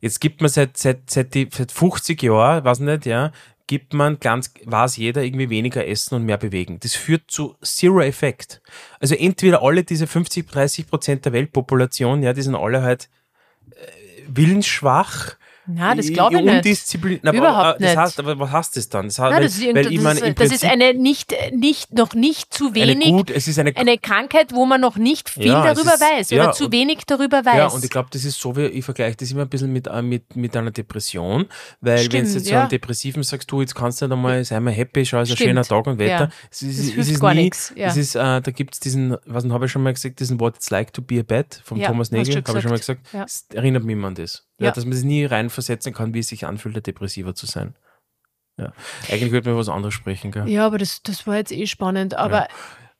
Jetzt 0.00 0.20
gibt 0.20 0.40
man 0.40 0.48
seit, 0.48 0.76
seit, 0.76 1.10
seit, 1.10 1.34
die, 1.34 1.48
seit 1.52 1.72
50 1.72 2.22
Jahren, 2.22 2.64
weiß 2.64 2.78
nicht, 2.78 3.04
ja, 3.04 3.32
gibt 3.66 3.92
man 3.94 4.20
ganz, 4.20 4.52
weiß 4.64 4.96
jeder 4.96 5.22
irgendwie 5.22 5.50
weniger 5.50 5.86
essen 5.86 6.14
und 6.14 6.24
mehr 6.24 6.38
bewegen. 6.38 6.78
Das 6.80 6.94
führt 6.94 7.30
zu 7.30 7.56
Zero 7.62 8.00
Effekt. 8.00 8.62
Also 9.00 9.14
entweder 9.14 9.62
alle 9.62 9.82
diese 9.82 10.06
50, 10.06 10.48
30 10.48 10.88
Prozent 10.88 11.24
der 11.24 11.32
Weltpopulation, 11.32 12.22
ja, 12.22 12.32
die 12.32 12.42
sind 12.42 12.54
alle 12.54 12.82
halt 12.82 13.08
äh, 13.70 14.22
willensschwach, 14.28 15.36
Na, 15.68 15.94
das 15.94 16.12
glaube 16.12 16.36
ich 16.38 16.42
nicht. 16.44 17.20
Aber, 17.26 17.36
Überhaupt 17.36 17.80
das 17.80 17.88
nicht. 17.88 17.96
Heißt, 17.96 18.18
aber 18.20 18.38
was 18.38 18.50
heißt 18.52 18.76
das 18.76 18.88
dann? 18.88 19.06
Das, 19.06 19.18
heißt, 19.18 19.30
Nein, 19.30 19.38
weil, 19.40 19.44
das, 19.44 19.58
ist, 19.58 19.62
weil 19.74 19.76
irgend- 19.92 19.92
ich 19.92 20.02
das, 20.02 20.14
ist, 20.22 20.38
das 20.38 20.52
ist 20.52 20.64
eine 20.64 20.94
nicht, 20.94 21.34
nicht, 21.52 21.92
noch 21.92 22.14
nicht 22.14 22.52
zu 22.54 22.66
eine 22.68 22.74
wenig, 22.74 23.08
gut, 23.10 23.30
es 23.30 23.48
ist 23.48 23.58
eine, 23.58 23.76
eine 23.76 23.98
Krankheit, 23.98 24.52
wo 24.52 24.64
man 24.66 24.80
noch 24.80 24.96
nicht 24.96 25.28
viel 25.28 25.46
Ja, 25.46 25.68
es 25.70 25.74
darüber 25.76 25.94
ist- 25.94 26.00
weiß 26.00 26.30
ja, 26.30 26.44
oder 26.44 26.52
zu 26.52 26.66
und- 26.66 26.72
wenig 26.72 26.98
darüber 27.06 27.44
weiß. 27.44 27.56
Ja, 27.56 27.66
und 27.68 27.84
ich 27.84 27.90
glaube, 27.90 28.08
das 28.12 28.24
ist 28.24 28.38
so, 28.40 28.56
wie 28.56 28.66
ich 28.66 28.84
vergleiche 28.84 29.16
das 29.16 29.30
immer 29.30 29.42
ein 29.42 29.48
bisschen 29.48 29.72
mit, 29.72 29.86
äh, 29.86 30.02
mit, 30.02 30.36
mit 30.36 30.56
einer 30.56 30.70
Depression, 30.70 31.46
weil 31.80 31.98
wenn 32.04 32.10
du 32.10 32.16
jetzt 32.18 32.44
so 32.44 32.50
ja. 32.50 32.60
einen 32.60 32.68
Depressiven 32.68 33.22
sagst, 33.22 33.50
du, 33.50 33.60
jetzt 33.60 33.74
kannst 33.74 34.00
du 34.00 34.06
nicht 34.06 34.12
einmal, 34.12 34.44
sei 34.44 34.60
mal 34.60 34.72
happy, 34.72 35.04
schau, 35.04 35.20
ist 35.20 35.30
ein 35.30 35.36
schöner 35.36 35.64
Tag 35.64 35.86
und 35.86 35.98
Wetter. 35.98 36.24
ja. 36.24 36.28
Es 36.50 36.62
ist, 36.62 36.96
Das 36.96 36.96
es 37.06 37.10
ist 37.12 37.20
gar 37.20 37.34
ja. 37.34 37.86
es 37.88 37.96
ist, 37.96 38.14
äh, 38.14 38.18
da 38.18 38.50
gibt 38.52 38.74
es 38.74 38.80
diesen, 38.80 39.16
was 39.26 39.44
habe 39.48 39.66
ich 39.66 39.72
schon 39.72 39.82
mal 39.82 39.92
gesagt, 39.92 40.20
diesen 40.20 40.38
What 40.40 40.56
It's 40.56 40.70
Like 40.70 40.92
to 40.92 41.02
be 41.02 41.20
a 41.20 41.22
Bad 41.22 41.62
Ja, 41.74 41.88
Thomas 41.88 42.10
Nagel, 42.10 42.36
habe 42.46 42.58
ich 42.58 42.62
schon 42.62 42.70
mal 42.70 42.78
gesagt. 42.78 43.06
Das 43.12 43.46
erinnert 43.52 43.84
mich 43.84 43.94
immer 43.94 44.08
an 44.08 44.14
das. 44.14 44.44
Ja. 44.58 44.66
Ja. 44.66 44.72
dass 44.72 44.84
man 44.84 44.94
sich 44.94 45.04
nie 45.04 45.24
reinversetzen 45.24 45.92
kann, 45.92 46.14
wie 46.14 46.20
es 46.20 46.28
sich 46.28 46.46
anfühlt, 46.46 46.86
Depressiver 46.86 47.34
zu 47.34 47.46
sein. 47.46 47.74
Ja. 48.58 48.72
Eigentlich 49.10 49.32
würde 49.32 49.48
man 49.48 49.52
über 49.52 49.60
was 49.60 49.68
anderes 49.68 49.92
sprechen, 49.94 50.30
gell? 50.30 50.48
ja, 50.48 50.64
aber 50.64 50.78
das, 50.78 51.02
das 51.02 51.26
war 51.26 51.36
jetzt 51.36 51.52
eh 51.52 51.66
spannend. 51.66 52.14
Aber 52.14 52.48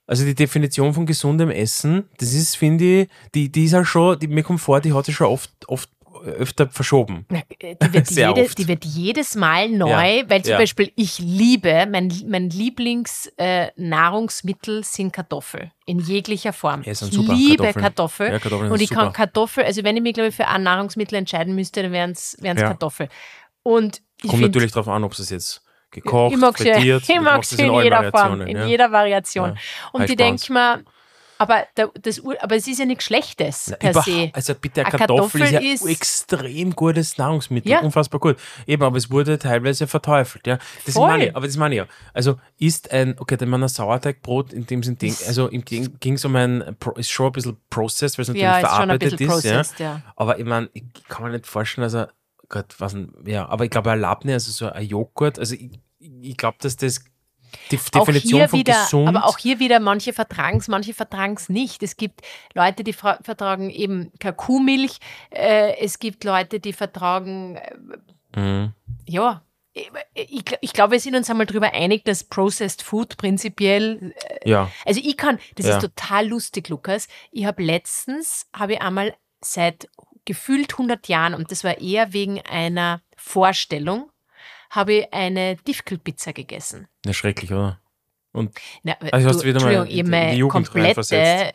Also 0.05 0.23
die 0.23 0.35
Definition 0.35 0.93
von 0.93 1.05
gesundem 1.05 1.49
Essen, 1.49 2.09
das 2.19 2.33
ist, 2.33 2.55
finde 2.55 3.01
ich, 3.01 3.09
die, 3.33 3.51
die 3.51 3.65
ist 3.65 3.71
ja 3.71 3.83
schon, 3.83 4.19
die, 4.19 4.27
mir 4.27 4.43
kommt 4.43 4.61
vor, 4.61 4.79
die 4.81 4.93
hat 4.93 5.05
sich 5.05 5.15
schon 5.15 5.27
oft, 5.27 5.51
oft 5.67 5.89
öfter 6.23 6.69
verschoben. 6.69 7.25
Na, 7.29 7.39
äh, 7.59 7.75
die, 7.75 7.93
wird 7.93 8.09
jede, 8.37 8.47
die 8.55 8.67
wird 8.67 8.85
jedes 8.85 9.35
Mal 9.35 9.69
neu, 9.69 10.17
Ja, 10.19 10.29
weil 10.29 10.43
zum 10.43 10.51
ja. 10.51 10.57
Beispiel 10.57 10.91
ich 10.95 11.17
liebe, 11.19 11.87
mein, 11.89 12.11
mein 12.27 12.49
Lieblingsnahrungsmittel 12.49 14.79
äh, 14.79 14.83
sind 14.83 15.13
Kartoffel 15.13 15.71
in 15.85 15.99
jeglicher 15.99 16.53
Form. 16.53 16.81
Ja, 16.83 16.91
ich 16.91 17.01
liebe 17.11 17.63
Kartoffeln. 17.73 17.83
Kartoffel. 17.83 18.31
Ja, 18.31 18.39
Kartoffeln 18.39 18.71
und 18.71 18.81
ich 18.81 18.89
kann 18.89 19.05
super. 19.05 19.13
Kartoffel, 19.13 19.63
also 19.63 19.83
wenn 19.83 19.95
ich 19.97 20.03
mich, 20.03 20.13
glaube 20.13 20.29
ich, 20.29 20.35
für 20.35 20.47
ein 20.47 20.63
Nahrungsmittel 20.63 21.17
entscheiden 21.17 21.55
müsste, 21.55 21.83
dann 21.83 21.91
wären 21.91 22.11
es 22.11 22.37
Ja. 22.41 22.53
Kartoffel. 22.55 23.09
Und 23.63 24.01
ich 24.21 24.29
Kommt 24.29 24.41
find- 24.41 24.53
natürlich 24.53 24.71
darauf 24.71 24.87
an, 24.87 25.03
ob 25.03 25.11
es 25.13 25.29
jetzt 25.29 25.61
gekocht, 25.91 26.33
ich 26.33 26.39
mag 26.39 26.57
frittiert, 26.57 27.03
ich 27.09 27.09
es 27.09 27.51
in 27.53 27.69
allen 27.69 27.83
jeder 27.83 28.11
Form, 28.11 28.41
in 28.41 28.67
jeder 28.67 28.91
Variation. 28.91 29.57
Und 29.93 30.09
ich 30.09 30.15
denke 30.15 30.51
mir, 30.51 30.83
Aber, 31.39 31.65
der, 31.75 31.91
das, 32.01 32.21
aber 32.39 32.55
es 32.55 32.67
ist 32.67 32.79
ja 32.79 32.85
nichts 32.85 33.03
Schlechtes 33.05 33.73
per 33.79 33.91
Über- 33.91 34.01
se. 34.01 34.29
Also 34.33 34.55
bitte, 34.55 34.81
eine 34.81 34.89
Eine 34.89 34.97
Kartoffel, 34.99 35.41
ist 35.41 35.51
ja 35.51 35.59
Kartoffel 35.59 35.73
ist- 35.73 35.85
extrem 35.85 36.75
gutes 36.75 37.17
Nahrungsmittel, 37.17 37.71
Ja. 37.71 37.79
unfassbar 37.81 38.19
gut. 38.19 38.37
Eben, 38.65 38.83
aber 38.83 38.97
es 38.97 39.11
wurde 39.11 39.37
teilweise 39.37 39.87
verteufelt, 39.87 40.47
ja. 40.47 40.57
Das 40.85 40.95
Voll. 40.95 41.07
meine 41.07 41.27
ich, 41.27 41.35
aber 41.35 41.45
das 41.47 41.57
meine 41.57 41.75
ich 41.75 41.79
ja. 41.79 41.87
Also 42.13 42.39
ist 42.57 42.91
ein, 42.91 43.15
okay, 43.19 43.37
dann 43.37 43.49
man 43.49 43.61
ein 43.63 43.69
Sauerteigbrot 43.69 44.53
in 44.53 44.65
dem 44.65 44.83
Sinn, 44.83 44.97
also 45.27 45.49
ging 45.49 46.13
es 46.13 46.25
um 46.25 46.35
ein, 46.35 46.75
ist 46.95 47.09
schon 47.11 47.27
ein 47.27 47.31
bisschen 47.33 47.57
processed, 47.69 48.17
weil 48.17 48.23
es 48.23 48.27
natürlich 48.29 48.43
Ja, 48.43 48.57
ist 48.59 48.67
verarbeitet 48.67 49.13
ist, 49.13 49.19
ja. 49.19 49.27
processed, 49.27 49.79
ja. 49.79 50.01
Aber 50.15 50.39
ich 50.39 50.45
meine, 50.45 50.69
ich 50.73 50.83
kann 51.07 51.25
mir 51.25 51.31
nicht 51.31 51.47
vorstellen, 51.47 51.83
also, 51.83 52.05
Gott, 52.49 52.75
was 52.79 52.93
denn, 52.93 53.13
ja, 53.25 53.47
aber 53.47 53.65
ich 53.65 53.69
glaube, 53.69 53.91
ein 53.91 53.99
Labne, 53.99 54.33
also 54.33 54.51
so 54.51 54.69
ein 54.71 54.85
Joghurt, 54.85 55.37
also 55.37 55.55
ich, 55.55 55.79
ich 55.99 56.37
glaube, 56.37 56.57
dass 56.61 56.77
das 56.77 57.03
die 57.71 57.77
Definition 57.77 58.47
von 58.49 58.59
wieder, 58.59 58.73
gesund, 58.73 59.07
aber 59.07 59.25
auch 59.25 59.37
hier 59.37 59.59
wieder, 59.59 59.79
manche 59.79 60.13
vertragen 60.13 60.57
es, 60.57 60.67
manche 60.67 60.93
vertragen 60.93 61.33
es 61.37 61.49
nicht. 61.49 61.83
Es 61.83 61.97
gibt 61.97 62.21
Leute, 62.53 62.83
die 62.83 62.93
vertragen 62.93 63.69
eben 63.69 64.11
Kuhmilch. 64.35 64.97
Äh, 65.29 65.77
es 65.79 65.99
gibt 65.99 66.23
Leute, 66.23 66.59
die 66.59 66.73
vertragen, 66.73 67.55
äh, 67.57 68.39
Mhm. 68.39 68.73
ja, 69.07 69.41
ich, 69.73 69.89
ich, 70.13 70.41
gl- 70.41 70.57
ich 70.61 70.73
glaube, 70.73 70.91
wir 70.93 70.99
sind 70.99 71.15
uns 71.15 71.29
einmal 71.29 71.45
darüber 71.45 71.73
einig, 71.73 72.03
dass 72.05 72.23
Processed 72.23 72.81
Food 72.81 73.17
prinzipiell, 73.17 74.13
ja, 74.43 74.69
also 74.85 74.99
ich 75.03 75.17
kann, 75.17 75.39
das 75.55 75.65
Ja. 75.67 75.75
ist 75.77 75.81
total 75.81 76.27
lustig, 76.27 76.67
Lukas. 76.69 77.07
Ich 77.31 77.45
habe 77.45 77.63
letztens, 77.63 78.47
habe 78.55 78.73
ich 78.73 78.81
einmal 78.81 79.15
seit 79.41 79.87
gefühlt 80.25 80.73
100 80.77 81.07
Jahren, 81.07 81.33
und 81.35 81.51
das 81.51 81.63
war 81.63 81.79
eher 81.79 82.11
wegen 82.11 82.41
einer 82.41 83.01
Vorstellung, 83.15 84.09
habe 84.69 84.93
ich 84.93 85.13
eine 85.13 85.57
Tiefkühlpizza 85.57 86.31
gegessen. 86.31 86.87
ja, 87.05 87.13
schrecklich, 87.13 87.51
oder? 87.51 87.79
Und 88.33 88.55
Na, 88.83 88.93
Also 89.11 89.29
hast 89.29 89.41
du 89.41 89.47
wieder 89.47 89.61
mal 89.61 89.73
in 89.73 89.87
in 89.87 90.05
die 90.05 90.11
meine 90.11 90.47
komplette 90.47 91.01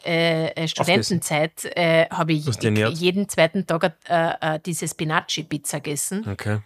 äh, 0.04 0.46
äh, 0.64 0.66
Studentenzeit 0.68 1.64
äh, 1.76 2.08
habe 2.10 2.32
ich 2.32 2.44
du 2.44 2.68
jeden 2.88 3.28
zweiten 3.28 3.66
Tag 3.66 3.94
äh, 4.08 4.32
äh, 4.56 4.60
diese 4.64 4.88
Spinaci-Pizza 4.88 5.78
gegessen. 5.80 6.26
okay. 6.28 6.60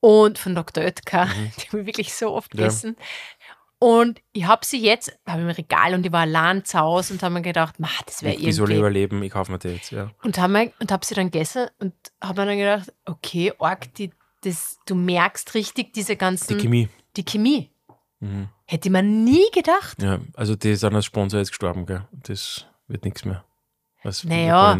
Und 0.00 0.38
von 0.38 0.54
Dr. 0.54 0.84
Oetker, 0.84 1.26
die 1.58 1.66
habe 1.68 1.80
ich 1.80 1.86
wirklich 1.86 2.14
so 2.14 2.32
oft 2.32 2.52
Mhm. 2.54 2.60
Ja. 2.60 2.66
gegessen. 2.66 2.96
Und 3.78 4.22
ich 4.32 4.46
habe 4.46 4.64
sie 4.64 4.80
jetzt, 4.80 5.18
habe 5.26 5.42
im 5.42 5.48
Regal 5.50 5.94
und 5.94 6.06
ich 6.06 6.12
war 6.12 6.20
allein 6.20 6.64
zu 6.64 6.78
Hause 6.78 7.14
und 7.14 7.22
habe 7.22 7.34
mir 7.34 7.42
gedacht, 7.42 7.78
"Ma, 7.80 7.88
das 8.06 8.22
wäre 8.22 8.34
Wie 8.38 8.52
soll 8.52 8.68
ich 8.70 8.76
irgendwie. 8.76 8.78
überleben? 8.78 9.22
Ich 9.22 9.32
kaufe 9.32 9.50
mir 9.52 9.58
die 9.58 9.68
jetzt, 9.68 9.90
ja. 9.90 10.10
Und 10.22 10.38
habe 10.38 10.72
hab 10.90 11.04
sie 11.04 11.14
dann 11.14 11.30
gegessen 11.30 11.66
und 11.78 11.92
habe 12.22 12.42
mir 12.42 12.46
dann 12.46 12.58
gedacht, 12.58 12.92
okay, 13.04 13.52
arg, 13.58 13.92
die, 13.94 14.12
das, 14.46 14.78
du 14.86 14.94
merkst 14.94 15.54
richtig 15.54 15.92
diese 15.92 16.16
ganzen, 16.16 16.56
Die 16.56 16.62
Chemie. 16.62 16.88
die 17.16 17.24
Chemie. 17.24 17.70
Mhm. 18.20 18.48
Hätte 18.64 18.90
man 18.90 19.24
nie 19.24 19.44
gedacht. 19.52 20.02
Ja, 20.02 20.18
also 20.34 20.56
die 20.56 20.74
sind 20.74 20.94
als 20.94 21.04
Sponsor 21.04 21.38
jetzt 21.38 21.50
gestorben, 21.50 21.86
gell? 21.86 22.06
Das 22.12 22.66
wird 22.88 23.04
nichts 23.04 23.24
mehr. 23.24 23.44
Was 24.02 24.22
Naja. 24.24 24.76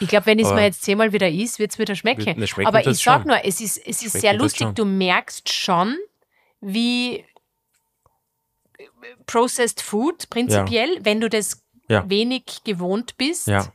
Ich 0.00 0.08
glaube, 0.08 0.26
wenn 0.26 0.38
es 0.40 0.50
mir 0.50 0.64
jetzt 0.64 0.82
zehnmal 0.82 1.12
wieder 1.12 1.28
isst, 1.28 1.58
wird 1.58 1.70
es 1.72 1.78
wieder 1.78 1.94
schmecken. 1.94 2.46
Schmecken 2.46 2.66
Aber 2.66 2.80
ich 2.86 2.98
sag 2.98 3.20
schon. 3.20 3.28
nur, 3.28 3.44
es 3.44 3.60
ist, 3.60 3.78
es 3.78 4.02
ist 4.02 4.12
Schmecken 4.12 4.20
sehr 4.20 4.34
lustig. 4.34 4.68
Du 4.74 4.84
merkst 4.84 5.48
schon, 5.52 5.96
wie 6.60 7.24
Processed 9.26 9.80
Food 9.80 10.28
prinzipiell, 10.30 10.98
wenn 11.02 11.20
du 11.20 11.28
das 11.28 11.62
Ja. 11.88 12.08
wenig 12.08 12.62
gewohnt 12.64 13.16
bist. 13.16 13.46
Ja. 13.46 13.72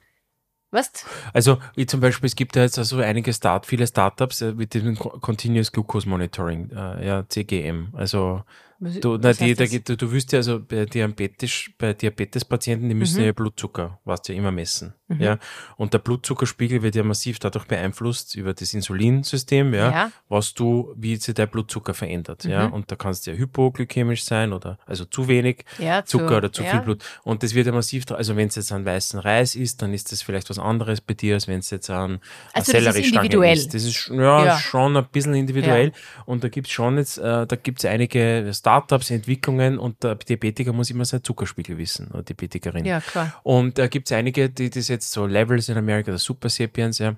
Weißt 0.74 1.06
Also, 1.34 1.60
wie 1.76 1.86
zum 1.86 2.00
Beispiel, 2.02 2.26
es 2.28 2.36
gibt 2.36 2.56
ja 2.56 2.64
jetzt 2.64 2.78
also 2.80 2.98
einige 2.98 3.32
Start, 3.32 3.66
viele 3.68 3.86
Startups 3.88 4.42
äh, 4.42 4.54
mit 4.54 4.74
dem 4.74 4.98
Co- 4.98 5.18
Continuous 5.20 5.72
Glucose 5.72 6.10
Monitoring, 6.10 6.70
äh, 6.72 7.06
ja, 7.08 7.24
CGM. 7.30 7.90
Also, 7.94 8.44
du, 8.80 9.18
na, 9.18 9.30
was 9.30 9.38
die, 9.38 9.54
da, 9.54 9.66
du, 9.66 9.96
du 9.96 10.12
wirst 10.12 10.32
ja 10.32 10.40
also 10.40 10.60
bei 10.60 10.86
Diabetes, 10.86 11.70
bei 11.78 11.94
Diabetespatienten, 11.94 12.90
die 12.90 12.96
müssen 12.96 13.18
Mhm. 13.18 13.22
ja 13.22 13.26
ihr 13.28 13.34
Blutzucker, 13.34 14.00
was 14.04 14.22
ja 14.28 14.34
immer 14.36 14.52
messen. 14.52 14.94
Ja. 15.22 15.38
Und 15.78 15.94
der 15.94 16.00
Blutzuckerspiegel 16.00 16.82
wird 16.84 16.96
ja 16.96 17.04
massiv 17.04 17.40
dadurch 17.40 17.66
beeinflusst 17.66 18.36
über 18.36 18.54
das 18.54 18.74
Insulinsystem, 18.74 19.74
ja, 19.74 19.92
Ja. 19.92 20.12
was 20.30 20.54
du, 20.54 20.94
wie 20.98 21.16
sich 21.16 21.34
dein 21.34 21.50
Blutzucker 21.50 21.94
verändert. 21.94 22.44
Ja. 22.46 22.68
Mhm. 22.68 22.74
Und 22.74 22.92
da 22.92 22.96
kannst 22.96 23.28
du 23.28 23.32
ja 23.32 23.38
hypoglykämisch 23.38 24.24
sein 24.24 24.54
oder 24.54 24.78
also 24.86 25.06
zu 25.06 25.28
wenig 25.28 25.66
Ja, 25.80 26.04
zu- 26.06 26.20
Zucker 26.20 26.38
oder 26.38 26.52
zu 26.52 26.64
ja. 26.64 26.72
viel 26.72 26.82
Blut. 26.82 27.04
Und 27.24 27.44
das 27.44 27.54
wird 27.54 27.68
ja 27.68 27.74
massiv, 27.74 28.10
also 28.12 28.36
wenn 28.36 28.48
es 28.48 28.56
jetzt 28.56 28.72
an 28.72 28.86
weißen 28.86 29.20
Reis 29.20 29.56
ist, 29.56 29.82
dann 29.82 29.94
ist 29.94 30.12
das 30.12 30.22
vielleicht 30.22 30.50
was 30.50 30.60
anderes 30.60 31.02
bei 31.02 31.14
dir, 31.14 31.36
als 31.36 31.48
wenn 31.48 31.60
es 31.60 31.70
jetzt 31.70 31.90
an, 31.90 32.20
Also 32.54 32.72
Selleriestange 32.72 33.52
ist. 33.52 33.74
Das 33.74 33.84
ist 33.84 34.10
ja, 34.10 34.46
Ja. 34.46 34.58
schon 34.60 34.96
ein 34.98 35.06
bisschen 35.12 35.34
individuell. 35.34 35.92
Und 36.26 36.44
da 36.44 36.50
gibt 36.50 36.68
es 36.68 36.74
schon 36.74 36.98
jetzt, 36.98 37.18
äh, 37.18 37.46
da 37.48 37.56
gibt 37.56 37.80
es 37.84 37.86
einige 37.90 38.52
Startups, 38.54 39.10
Entwicklungen 39.12 39.78
und 39.78 40.04
der 40.04 40.16
Diabetiker 40.16 40.74
muss 40.74 40.90
immer 40.90 41.06
seinen 41.06 41.24
Zuckerspiegel 41.24 41.78
wissen, 41.78 42.08
oder 42.12 42.24
Diabetikerin. 42.24 42.86
Ja, 42.86 43.02
klar. 43.02 43.34
Und 43.44 43.78
da 43.78 43.88
gibt 43.88 44.08
es 44.10 44.18
einige, 44.18 44.50
die 44.50 44.70
das 44.70 44.88
jetzt 44.88 45.03
so 45.12 45.26
Levels 45.26 45.70
in 45.70 45.78
Amerika, 45.78 46.12
der 46.12 46.20
Super 46.20 46.50
Sapiens, 46.50 47.00
ja, 47.00 47.16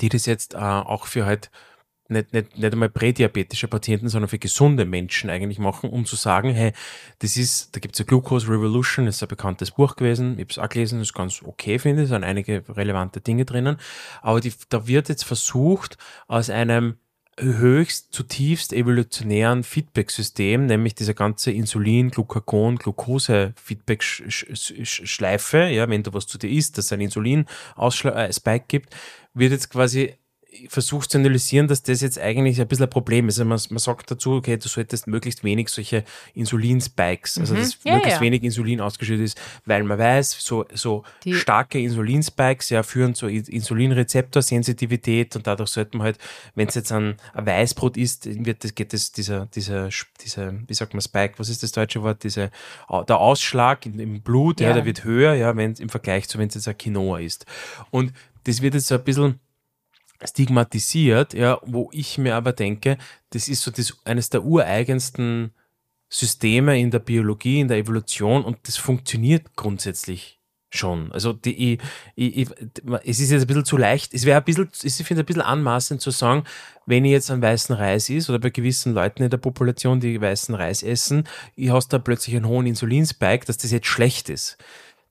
die 0.00 0.08
das 0.08 0.26
jetzt 0.26 0.54
äh, 0.54 0.58
auch 0.58 1.06
für 1.06 1.26
halt 1.26 1.50
nicht, 2.08 2.32
nicht, 2.32 2.58
nicht 2.58 2.72
einmal 2.72 2.88
prädiabetische 2.88 3.68
Patienten, 3.68 4.08
sondern 4.08 4.28
für 4.28 4.38
gesunde 4.38 4.84
Menschen 4.84 5.30
eigentlich 5.30 5.58
machen, 5.58 5.90
um 5.90 6.06
zu 6.06 6.16
sagen, 6.16 6.50
hey, 6.50 6.72
das 7.18 7.36
ist, 7.36 7.76
da 7.76 7.80
gibt 7.80 7.94
es 7.94 7.98
ja 7.98 8.04
Glucose 8.06 8.48
Revolution, 8.48 9.06
ist 9.06 9.22
ein 9.22 9.28
bekanntes 9.28 9.72
Buch 9.72 9.94
gewesen, 9.96 10.34
ich 10.34 10.40
habe 10.40 10.50
es 10.50 10.58
auch 10.58 10.68
gelesen, 10.68 11.00
ist 11.00 11.12
ganz 11.12 11.42
okay, 11.42 11.78
finde 11.78 12.04
ich, 12.04 12.08
sind 12.08 12.24
einige 12.24 12.64
relevante 12.68 13.20
Dinge 13.20 13.44
drinnen, 13.44 13.76
aber 14.22 14.40
die, 14.40 14.52
da 14.70 14.86
wird 14.86 15.08
jetzt 15.08 15.24
versucht, 15.24 15.98
aus 16.26 16.48
einem 16.48 16.96
höchst, 17.38 18.12
zutiefst 18.12 18.72
evolutionären 18.72 19.64
Feedback-System, 19.64 20.66
nämlich 20.66 20.94
dieser 20.94 21.14
ganze 21.14 21.50
Insulin, 21.50 22.10
Glucagon, 22.10 22.76
Glucose-Feedback-Schleife, 22.76 25.68
ja, 25.68 25.88
wenn 25.88 26.02
du 26.02 26.12
was 26.12 26.26
zu 26.26 26.36
dir 26.38 26.50
isst, 26.50 26.76
dass 26.78 26.86
es 26.86 26.92
ein 26.92 27.00
Insulin-Spike 27.00 28.64
gibt, 28.68 28.94
wird 29.34 29.52
jetzt 29.52 29.70
quasi 29.70 30.14
versucht 30.68 31.10
zu 31.10 31.18
analysieren, 31.18 31.68
dass 31.68 31.82
das 31.82 32.00
jetzt 32.00 32.18
eigentlich 32.18 32.60
ein 32.60 32.66
bisschen 32.66 32.84
ein 32.86 32.90
Problem 32.90 33.28
ist. 33.28 33.38
Also 33.38 33.44
man, 33.48 33.60
man 33.70 33.78
sagt 33.78 34.10
dazu, 34.10 34.32
okay, 34.32 34.56
du 34.56 34.66
solltest 34.66 35.06
möglichst 35.06 35.44
wenig 35.44 35.68
solche 35.68 36.04
Insulinspikes, 36.34 37.38
also 37.38 37.54
dass 37.54 37.78
Ja, 37.84 37.94
möglichst 37.96 38.18
ja. 38.18 38.24
wenig 38.24 38.42
Insulin 38.42 38.80
ausgeschüttet 38.80 39.26
ist, 39.26 39.40
weil 39.66 39.82
man 39.84 39.98
weiß, 39.98 40.32
so, 40.40 40.64
so 40.72 41.04
Die- 41.24 41.34
starke 41.34 41.78
Insulinspikes 41.78 42.70
ja, 42.70 42.82
führen 42.82 43.14
zur 43.14 43.28
In- 43.28 43.44
Insulinrezeptorsensitivität 43.44 45.36
und 45.36 45.46
dadurch 45.46 45.70
sollte 45.70 45.96
man 45.96 46.06
halt, 46.06 46.18
wenn 46.54 46.68
es 46.68 46.74
jetzt 46.74 46.92
ein, 46.92 47.16
ein 47.34 47.46
Weißbrot 47.46 47.96
ist, 47.96 48.26
wird 48.44 48.64
das, 48.64 48.74
geht 48.74 48.92
das, 48.92 49.12
dieser, 49.12 49.46
dieser, 49.46 49.90
dieser, 50.22 50.54
wie 50.66 50.74
sagt 50.74 50.94
man, 50.94 51.00
Spike, 51.00 51.34
was 51.38 51.48
ist 51.48 51.62
das 51.62 51.72
deutsche 51.72 52.02
Wort, 52.02 52.24
diese, 52.24 52.50
der 53.08 53.18
Ausschlag 53.18 53.86
im 53.86 54.20
Blut, 54.22 54.60
ja. 54.60 54.68
Ja. 54.68 54.74
der 54.74 54.84
wird 54.84 55.04
höher, 55.04 55.34
ja, 55.34 55.56
wenn 55.56 55.74
im 55.74 55.88
Vergleich 55.88 56.28
zu, 56.28 56.38
wenn 56.38 56.48
es 56.48 56.54
jetzt 56.54 56.68
ein 56.68 56.76
Quinoa 56.78 57.20
ist. 57.20 57.46
Und 57.90 58.12
das 58.44 58.62
wird 58.62 58.74
jetzt 58.74 58.86
so 58.88 58.94
ein 58.96 59.04
bisschen 59.04 59.40
stigmatisiert, 60.24 61.34
ja, 61.34 61.60
wo 61.64 61.90
ich 61.92 62.18
mir 62.18 62.34
aber 62.34 62.52
denke, 62.52 62.98
das 63.30 63.48
ist 63.48 63.62
so 63.62 63.70
das, 63.70 63.96
eines 64.04 64.30
der 64.30 64.44
ureigensten 64.44 65.52
Systeme 66.08 66.78
in 66.78 66.90
der 66.90 66.98
Biologie, 67.00 67.60
in 67.60 67.68
der 67.68 67.76
Evolution 67.76 68.44
und 68.44 68.58
das 68.66 68.76
funktioniert 68.76 69.54
grundsätzlich 69.56 70.38
schon. 70.70 71.12
Also 71.12 71.32
die, 71.32 71.74
ich, 71.74 71.80
ich, 72.14 72.48
es 73.04 73.20
ist 73.20 73.30
jetzt 73.30 73.42
ein 73.42 73.46
bisschen 73.46 73.64
zu 73.64 73.76
leicht, 73.76 74.12
es 74.14 74.24
wäre 74.24 74.38
ein 74.38 74.44
bisschen, 74.44 74.68
ich 74.82 74.94
finde 74.94 75.22
ein 75.22 75.26
bisschen 75.26 75.42
anmaßend 75.42 76.00
zu 76.00 76.10
sagen, 76.10 76.44
wenn 76.86 77.04
ich 77.04 77.12
jetzt 77.12 77.30
einen 77.30 77.42
weißen 77.42 77.74
Reis 77.74 78.08
ist 78.08 78.28
oder 78.28 78.38
bei 78.38 78.50
gewissen 78.50 78.94
Leuten 78.94 79.22
in 79.22 79.30
der 79.30 79.38
Population, 79.38 80.00
die 80.00 80.20
weißen 80.20 80.54
Reis 80.54 80.82
essen, 80.82 81.24
ich 81.54 81.70
hast 81.70 81.92
da 81.92 81.98
plötzlich 81.98 82.36
einen 82.36 82.48
hohen 82.48 82.66
Insulinspike, 82.66 83.46
dass 83.46 83.58
das 83.58 83.70
jetzt 83.70 83.86
schlecht 83.86 84.28
ist. 84.28 84.58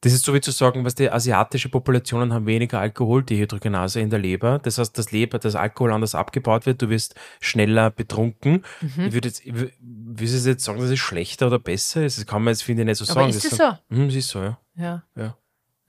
Das 0.01 0.13
ist 0.13 0.25
so 0.25 0.33
wie 0.33 0.41
zu 0.41 0.51
sagen, 0.51 0.85
was 0.85 0.93
die 0.93 1.09
asiatische 1.09 1.69
Populationen 1.69 2.31
haben 2.31 2.45
weniger 2.45 2.79
Alkoholdehydrogenase 2.79 3.99
in 3.99 4.09
der 4.11 4.19
Leber. 4.19 4.59
Das 4.59 4.77
heißt, 4.77 4.95
das 4.97 5.11
Leber, 5.11 5.39
das 5.39 5.55
Alkohol 5.55 5.91
anders 5.91 6.13
abgebaut 6.13 6.65
wird, 6.67 6.81
du 6.81 6.89
wirst 6.89 7.15
schneller 7.39 7.89
betrunken. 7.89 8.63
Mhm. 8.81 9.05
Ich 9.07 9.13
würde 9.13 9.27
jetzt, 9.29 9.41
willst 9.45 10.45
du 10.45 10.49
jetzt 10.49 10.63
sagen, 10.63 10.79
dass 10.79 10.89
es 10.91 10.99
schlechter 10.99 11.47
oder 11.47 11.57
besser 11.59 12.05
ist? 12.05 12.17
Das 12.19 12.25
kann 12.27 12.43
man 12.43 12.51
jetzt, 12.53 12.61
finde 12.63 12.83
ich, 12.83 12.85
nicht 12.87 12.97
so 12.97 13.05
Aber 13.05 13.21
sagen. 13.21 13.29
ist 13.29 13.43
das 13.43 13.57
sind- 13.57 13.77
so? 13.89 14.05
Es 14.07 14.15
ist 14.15 14.27
so, 14.29 14.39
ja. 14.43 14.59
Ja. 14.75 15.03
Ja. 15.15 15.35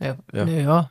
Ja. 0.00 0.16
Ja. 0.32 0.44
Naja. 0.46 0.90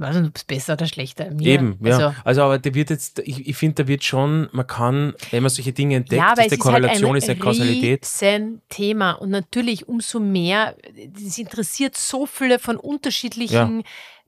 Weiß 0.00 0.16
nicht, 0.16 0.28
ob 0.28 0.36
es 0.36 0.44
besser 0.44 0.72
oder 0.72 0.86
schlechter 0.86 1.30
mir. 1.30 1.46
Eben, 1.46 1.78
ja. 1.82 1.92
Also, 1.94 2.14
Also, 2.24 2.42
aber 2.42 2.58
der 2.58 2.74
wird 2.74 2.88
jetzt, 2.88 3.18
ich, 3.18 3.46
ich 3.48 3.56
finde, 3.56 3.82
da 3.82 3.88
wird 3.88 4.02
schon, 4.02 4.48
man 4.52 4.66
kann, 4.66 5.14
wenn 5.30 5.42
man 5.42 5.50
solche 5.50 5.72
Dinge 5.72 5.96
entdeckt, 5.96 6.22
ja, 6.22 6.34
dass 6.34 6.46
es 6.46 6.50
die 6.50 6.54
ist 6.58 6.64
halt 6.64 6.74
Korrelation 6.82 7.10
ein 7.10 7.16
ist 7.16 7.28
eine 7.28 7.38
Kausalität. 7.38 8.02
riesen 8.04 8.62
Thema 8.70 9.12
und 9.12 9.28
natürlich 9.30 9.88
umso 9.88 10.18
mehr, 10.18 10.74
es 11.14 11.36
interessiert 11.36 11.96
so 11.96 12.24
viele 12.24 12.58
von 12.58 12.76
unterschiedlichen 12.76 13.82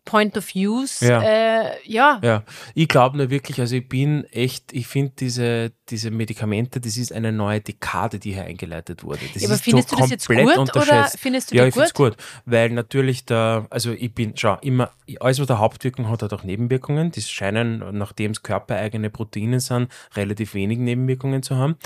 Point 0.04 0.36
of 0.36 0.54
Views. 0.54 1.00
Ja. 1.00 1.22
Äh, 1.22 1.76
ja. 1.84 2.20
Ja, 2.22 2.42
ich 2.74 2.88
glaube 2.88 3.16
nur 3.16 3.30
wirklich, 3.30 3.60
also 3.60 3.76
ich 3.76 3.88
bin 3.88 4.24
echt, 4.24 4.72
ich 4.72 4.86
finde 4.86 5.12
diese, 5.18 5.72
diese 5.88 6.10
Medikamente, 6.10 6.80
das 6.80 6.96
ist 6.96 7.12
eine 7.12 7.32
neue 7.32 7.60
Dekade, 7.60 8.18
die 8.18 8.34
hier 8.34 8.44
eingeleitet 8.44 9.04
wurde. 9.04 9.20
Das 9.32 9.42
Ja, 9.42 9.48
aber 9.48 9.54
ist 9.54 9.64
findest 9.64 9.90
so 9.90 9.96
du 9.96 10.02
das 10.02 10.10
jetzt 10.10 10.28
gut 10.28 10.76
oder 10.76 11.08
findest 11.16 11.52
du 11.52 11.56
ja, 11.56 11.66
ich 11.66 11.74
finde 11.74 11.86
es 11.86 11.94
gut? 11.94 12.16
weil 12.44 12.70
natürlich 12.70 13.24
da, 13.24 13.66
also 13.70 13.92
ich 13.92 14.12
bin, 14.14 14.32
schau, 14.36 14.58
immer, 14.60 14.90
alles 15.20 15.40
was 15.40 15.50
eine 15.50 15.58
Hauptwirkung 15.58 16.08
hat, 16.08 16.22
hat 16.22 16.32
auch 16.32 16.42
Nebenwirkungen. 16.42 17.10
Die 17.12 17.22
scheinen, 17.22 17.84
nachdem 17.96 18.32
es 18.32 18.42
körpereigene 18.42 19.10
Proteine 19.10 19.60
sind, 19.60 19.90
relativ 20.14 20.54
wenig 20.54 20.78
Nebenwirkungen 20.78 21.42
zu 21.42 21.56
haben. 21.56 21.76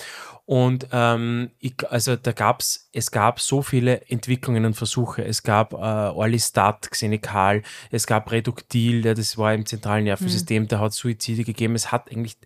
Und 0.46 0.86
ähm, 0.92 1.50
ich, 1.58 1.74
also 1.90 2.14
da 2.14 2.30
gab's, 2.30 2.88
es 2.92 3.10
gab 3.10 3.40
so 3.40 3.62
viele 3.62 4.08
Entwicklungen 4.08 4.64
und 4.64 4.74
Versuche. 4.74 5.24
Es 5.24 5.42
gab 5.42 5.72
äh, 5.72 5.76
Orlistat, 5.76 6.88
Xenical, 6.90 7.62
es 7.90 8.05
gab 8.06 8.30
Reduktil, 8.30 9.04
ja, 9.04 9.14
das 9.14 9.36
war 9.38 9.54
im 9.54 9.66
zentralen 9.66 10.04
Nervensystem, 10.04 10.68
da 10.68 10.80
hat 10.80 10.92
Suizide 10.92 11.44
gegeben. 11.44 11.74
Es 11.74 11.92
hat 11.92 12.10
eigentlich 12.10 12.36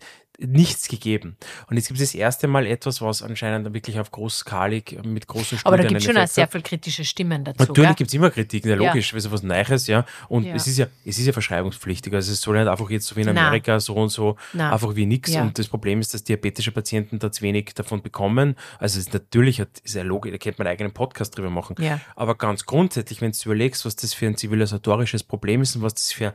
nichts 0.45 0.87
gegeben. 0.87 1.37
Und 1.69 1.77
jetzt 1.77 1.87
gibt 1.87 1.99
es 1.99 2.11
das 2.11 2.15
erste 2.15 2.47
Mal 2.47 2.65
etwas, 2.65 3.01
was 3.01 3.21
anscheinend 3.21 3.73
wirklich 3.73 3.99
auf 3.99 4.11
großskalig 4.11 4.99
mit 5.03 5.27
großen 5.27 5.57
Studien 5.59 5.65
Aber 5.67 5.77
da 5.77 5.83
gibt 5.87 5.99
es 6.01 6.05
schon 6.05 6.17
auch 6.17 6.27
sehr 6.27 6.43
hat. 6.45 6.51
viel 6.51 6.61
kritische 6.61 7.05
Stimmen 7.05 7.43
dazu. 7.43 7.63
Natürlich 7.65 7.95
gibt 7.95 8.09
es 8.09 8.13
immer 8.13 8.29
Kritik, 8.31 8.65
ja, 8.65 8.71
Ja. 8.75 8.87
logisch, 8.89 9.13
weil 9.13 9.19
so 9.21 9.31
was 9.31 9.43
Neues, 9.43 9.87
ja. 9.87 10.05
Und 10.29 10.45
Ja. 10.45 10.55
es 10.55 10.67
ist 10.67 10.77
ja, 10.77 10.87
es 11.05 11.19
ist 11.19 11.25
ja 11.25 11.33
verschreibungspflichtig. 11.33 12.13
Also 12.13 12.31
es 12.31 12.41
soll 12.41 12.57
nicht 12.57 12.67
einfach 12.67 12.89
jetzt 12.89 13.07
so 13.07 13.15
wie 13.15 13.21
in 13.21 13.27
Nein. 13.27 13.37
Amerika 13.37 13.79
so 13.79 13.93
und 13.95 14.09
so 14.09 14.35
Nein. 14.53 14.71
einfach 14.71 14.95
wie 14.95 15.05
nichts. 15.05 15.31
Ja. 15.33 15.41
Und 15.43 15.57
das 15.59 15.67
Problem 15.67 15.99
ist, 15.99 16.13
dass 16.13 16.23
diabetische 16.23 16.71
Patienten 16.71 17.19
da 17.19 17.31
zu 17.31 17.41
wenig 17.43 17.73
davon 17.75 18.01
bekommen. 18.01 18.55
Also 18.79 18.99
es 18.99 19.07
ist 19.07 19.13
natürlich, 19.13 19.59
hat- 19.61 19.79
ist 19.83 19.95
ja 19.95 20.03
logisch, 20.03 20.31
da 20.31 20.37
könnte 20.37 20.59
man 20.59 20.67
einen 20.67 20.73
eigenen 20.73 20.91
Podcast 20.93 21.37
drüber 21.37 21.49
machen. 21.49 21.75
Ja. 21.79 21.99
Aber 22.15 22.35
ganz 22.35 22.65
grundsätzlich, 22.65 23.21
wenn 23.21 23.31
du 23.31 23.37
überlegst, 23.45 23.85
was 23.85 23.95
das 23.95 24.13
für 24.13 24.27
ein 24.27 24.37
zivilisatorisches 24.37 25.23
Problem 25.23 25.61
ist 25.61 25.75
und 25.75 25.81
was 25.83 25.93
das 25.93 26.11
für 26.11 26.33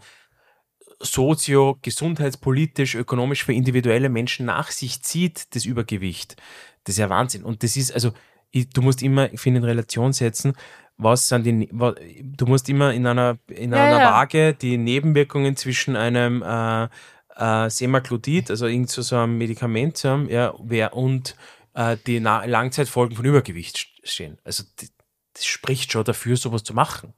sozio, 1.07 1.79
gesundheitspolitisch, 1.83 2.95
ökonomisch 2.95 3.45
für 3.45 3.53
individuelle 3.53 4.09
Menschen 4.09 4.47
nach 4.47 4.71
sich 4.71 5.03
zieht, 5.03 5.55
das 5.55 5.64
Übergewicht. 5.64 6.37
Das 6.85 6.95
ist 6.95 6.99
ja 6.99 7.09
Wahnsinn. 7.11 7.42
Und 7.45 7.62
das 7.62 7.77
ist, 7.77 7.92
also, 7.92 8.12
ich, 8.51 8.69
du 8.71 8.83
musst 8.83 9.03
immer, 9.03 9.33
ich 9.33 9.40
finde, 9.40 9.59
in 9.59 9.64
Relation 9.64 10.12
setzen, 10.12 10.55
was 10.99 11.29
sind 11.29 11.45
die, 11.45 11.69
wa- 11.73 11.95
du 12.23 12.47
musst 12.47 12.69
immer 12.69 12.92
in 12.95 13.07
einer, 13.07 13.38
in 13.49 13.73
Ja, 13.73 13.85
einer 13.85 13.99
ja. 13.99 14.05
Waage 14.05 14.55
die 14.55 14.79
Nebenwirkungen 14.79 15.57
zwischen 15.57 15.97
einem 15.97 16.42
äh, 16.42 16.88
äh, 17.37 17.71
Semaglutid, 17.71 18.51
also 18.51 18.66
irgend 18.66 18.90
so, 18.90 19.03
so 19.03 19.16
einem 19.16 19.37
Medikament 19.37 20.03
haben, 20.05 20.29
ja, 20.29 20.55
wer, 20.62 20.95
und 20.95 21.37
äh, 21.75 21.97
die 22.07 22.21
Na 22.21 22.45
Langzeitfolgen 22.45 23.16
von 23.16 23.25
Übergewicht 23.25 23.77
st- 23.77 23.87
stehen. 24.05 24.38
Also, 24.45 24.64
das, 24.77 24.90
das 25.35 25.45
spricht 25.45 25.92
schon 25.92 26.05
dafür, 26.05 26.37
sowas 26.37 26.62
zu 26.62 26.73
machen, 26.73 27.12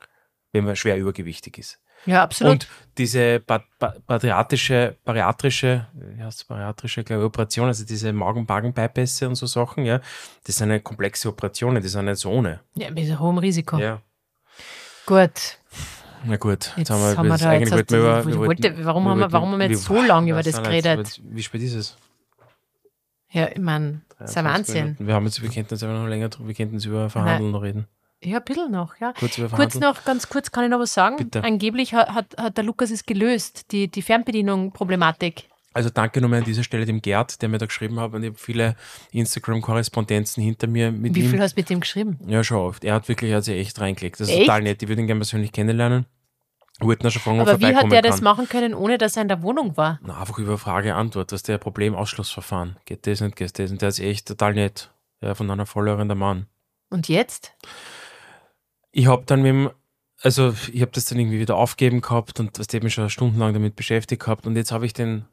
wenn 0.53 0.65
man 0.65 0.75
schwer 0.75 0.97
übergewichtig 0.97 1.59
ist. 1.59 1.79
Ja, 2.07 2.23
absolut. 2.23 2.53
Und 2.53 2.69
diese 2.99 3.41
ba 3.41 3.63
ba 3.79 3.95
bariatrische, 4.07 4.97
bariatrische, 5.05 5.87
wie 5.95 6.23
heißt 6.23 6.49
bariatrische 6.49 7.05
glaube 7.05 7.23
ich, 7.23 7.27
Operation, 7.27 7.67
also 7.69 7.85
diese 7.85 8.13
Magen-Bagen-Bypässe 8.13 9.29
und 9.29 9.37
so 9.37 9.47
Sachen, 9.47 9.85
ja, 9.85 10.01
das 10.45 10.57
sind 10.57 10.71
eine 10.71 10.81
komplexe 10.81 11.29
Operationen, 11.29 11.81
die 11.83 11.89
sind 11.89 12.05
nicht 12.05 12.19
so 12.19 12.31
ohne. 12.31 12.61
ja, 12.75 12.91
mit 12.91 13.19
hohen 13.19 13.39
Risiko. 13.39 13.79
Ja. 13.79 14.01
Gut. 15.07 15.59
Na 16.25 16.37
gut, 16.37 16.73
Jetzt 16.77 16.91
haben 16.91 17.01
wir 17.01 17.15
das- 17.29 17.41
da 17.41 17.53
jetzt 17.55 17.71
wollten 17.73 17.97
hast 17.97 18.27
wir 18.27 18.33
du- 18.33 18.41
wir 18.41 18.47
wollte- 18.47 18.85
warum 18.85 19.09
haben 19.09 19.21
wir- 19.21 19.31
warum 19.33 19.53
haben 19.53 19.61
wir 19.61 19.71
jetzt 19.71 19.85
so 19.85 20.03
lange 20.03 20.33
über 20.33 20.43
das 20.43 20.61
geredet? 20.63 21.21
Wie 21.25 21.43
spät 21.43 21.63
ist 21.63 21.75
es? 21.75 21.97
Ja, 23.31 23.47
ich 23.49 23.59
meine, 23.59 24.01
das 24.19 24.31
ist 24.31 24.37
ein 24.37 24.45
23 24.45 24.75
Wahnsinn. 24.75 24.85
Minuten. 24.87 25.07
Wir 25.07 25.15
haben 25.15 25.25
jetzt, 25.27 25.41
wir 25.43 25.49
könnten 25.51 25.75
jetzt 25.75 25.83
aber 25.85 25.93
noch 25.93 26.07
länger, 26.09 26.29
wir 26.41 26.55
könnten 26.55 26.75
jetzt 26.75 26.87
über 26.87 27.09
Verhandeln 27.09 27.53
noch 27.53 27.63
reden. 27.63 27.87
Ja, 28.23 28.39
ein 28.39 28.45
bisschen 28.45 28.71
noch, 28.73 28.97
ja. 29.01 29.13
Kurz 29.19 29.41
Kurz 29.55 29.75
noch, 29.77 30.05
ganz 30.05 30.29
kurz 30.29 30.51
kann 30.51 30.65
ich 30.65 30.71
noch 30.71 30.81
was 30.81 30.93
sagen. 30.93 31.17
Bitte. 31.17 31.45
Angeblich 31.45 31.95
hat, 31.95 32.09
hat, 32.09 32.37
hat 32.37 32.57
der 32.57 32.65
Lukas 32.65 32.91
es 32.91 33.07
gelöst, 33.07 33.71
die, 33.71 33.89
die 33.89 34.03
Fernbedienung-Problematik. 34.03 35.45
Also 35.73 35.91
danke 35.91 36.21
nochmal 36.21 36.41
an 36.41 36.45
dieser 36.45 36.65
Stelle 36.65 36.87
dem 36.87 37.01
Gerd, 37.01 37.41
der 37.41 37.49
mir 37.49 37.59
da 37.59 37.67
geschrieben 37.67 38.01
hat 38.01 38.13
und 38.13 38.23
ich 38.25 38.31
habe 38.31 38.39
viele 38.39 38.75
Instagram-Korrespondenzen 39.13 40.43
hinter 40.43 40.67
mir 40.67 40.91
mit 40.91 41.15
Wie 41.15 41.21
ihm. 41.21 41.31
viel 41.31 41.41
hast 41.41 41.57
du 41.57 41.61
mit 41.61 41.71
dem 41.71 41.81
geschrieben? 41.81 42.19
Ja, 42.27 42.43
schon 42.43 42.57
oft. 42.57 42.83
Er 42.85 42.95
hat 42.95 43.09
wirklich, 43.09 43.33
hat 43.33 43.45
sich 43.45 43.57
echt 43.57 43.81
reingelegt. 43.81 44.19
Das 44.19 44.29
ist 44.29 44.35
Echt? 44.35 44.47
total 44.47 44.63
nett. 44.63 44.83
Ich 44.83 44.89
würde 44.89 45.03
ihn 45.03 45.07
gerne 45.07 45.21
persönlich 45.21 45.53
kennenlernen. 45.53 46.07
Schon 46.81 46.97
fragen, 47.11 47.39
er 47.39 47.43
Aber 47.49 47.61
wie 47.61 47.75
hat 47.75 47.91
der 47.91 48.03
das 48.03 48.17
kann. 48.17 48.25
machen 48.25 48.49
können, 48.49 48.73
ohne 48.73 48.99
dass 48.99 49.17
er 49.17 49.23
in 49.23 49.29
der 49.29 49.43
Wohnung 49.43 49.77
war? 49.77 49.99
Na, 50.03 50.21
einfach 50.21 50.39
über 50.39 50.59
Frage-Antwort. 50.59 51.33
Was 51.33 51.39
ist 51.39 51.49
der 51.49 51.59
Problem-Ausschlussverfahren? 51.59 52.77
Geht 52.85 53.07
das 53.07 53.21
nicht, 53.21 53.37
geht 53.37 53.59
das? 53.59 53.71
Und 53.71 53.83
der 53.83 53.89
ist 53.89 53.99
echt 54.01 54.29
total 54.29 54.55
nett. 54.55 54.91
Ja, 55.21 55.35
von 55.35 55.51
einer 55.51 55.67
Followerin 55.67 56.09
der 56.09 56.17
Mann. 56.17 56.47
Und 56.91 57.09
jetzt? 57.09 57.53
Ich 58.91 59.07
habe 59.07 59.25
dann 59.27 59.43
mit 59.43 59.51
dem, 59.51 59.71
also 60.23 60.55
ich 60.73 60.81
habe 60.81 60.93
das 60.93 61.07
dann 61.07 61.19
irgendwie 61.19 61.41
wieder 61.41 61.57
aufgeben 61.57 62.01
gehabt 62.01 62.41
und 62.41 62.59
was 62.59 62.73
mich 62.83 62.95
schon 62.95 63.11
stundenlang 63.11 63.53
damit 63.53 63.77
beschäftigt 63.77 64.23
gehabt 64.23 64.47
und 64.47 64.57
jetzt 64.57 64.73
habe 64.73 64.87
ich 64.87 64.93
den 64.93 65.25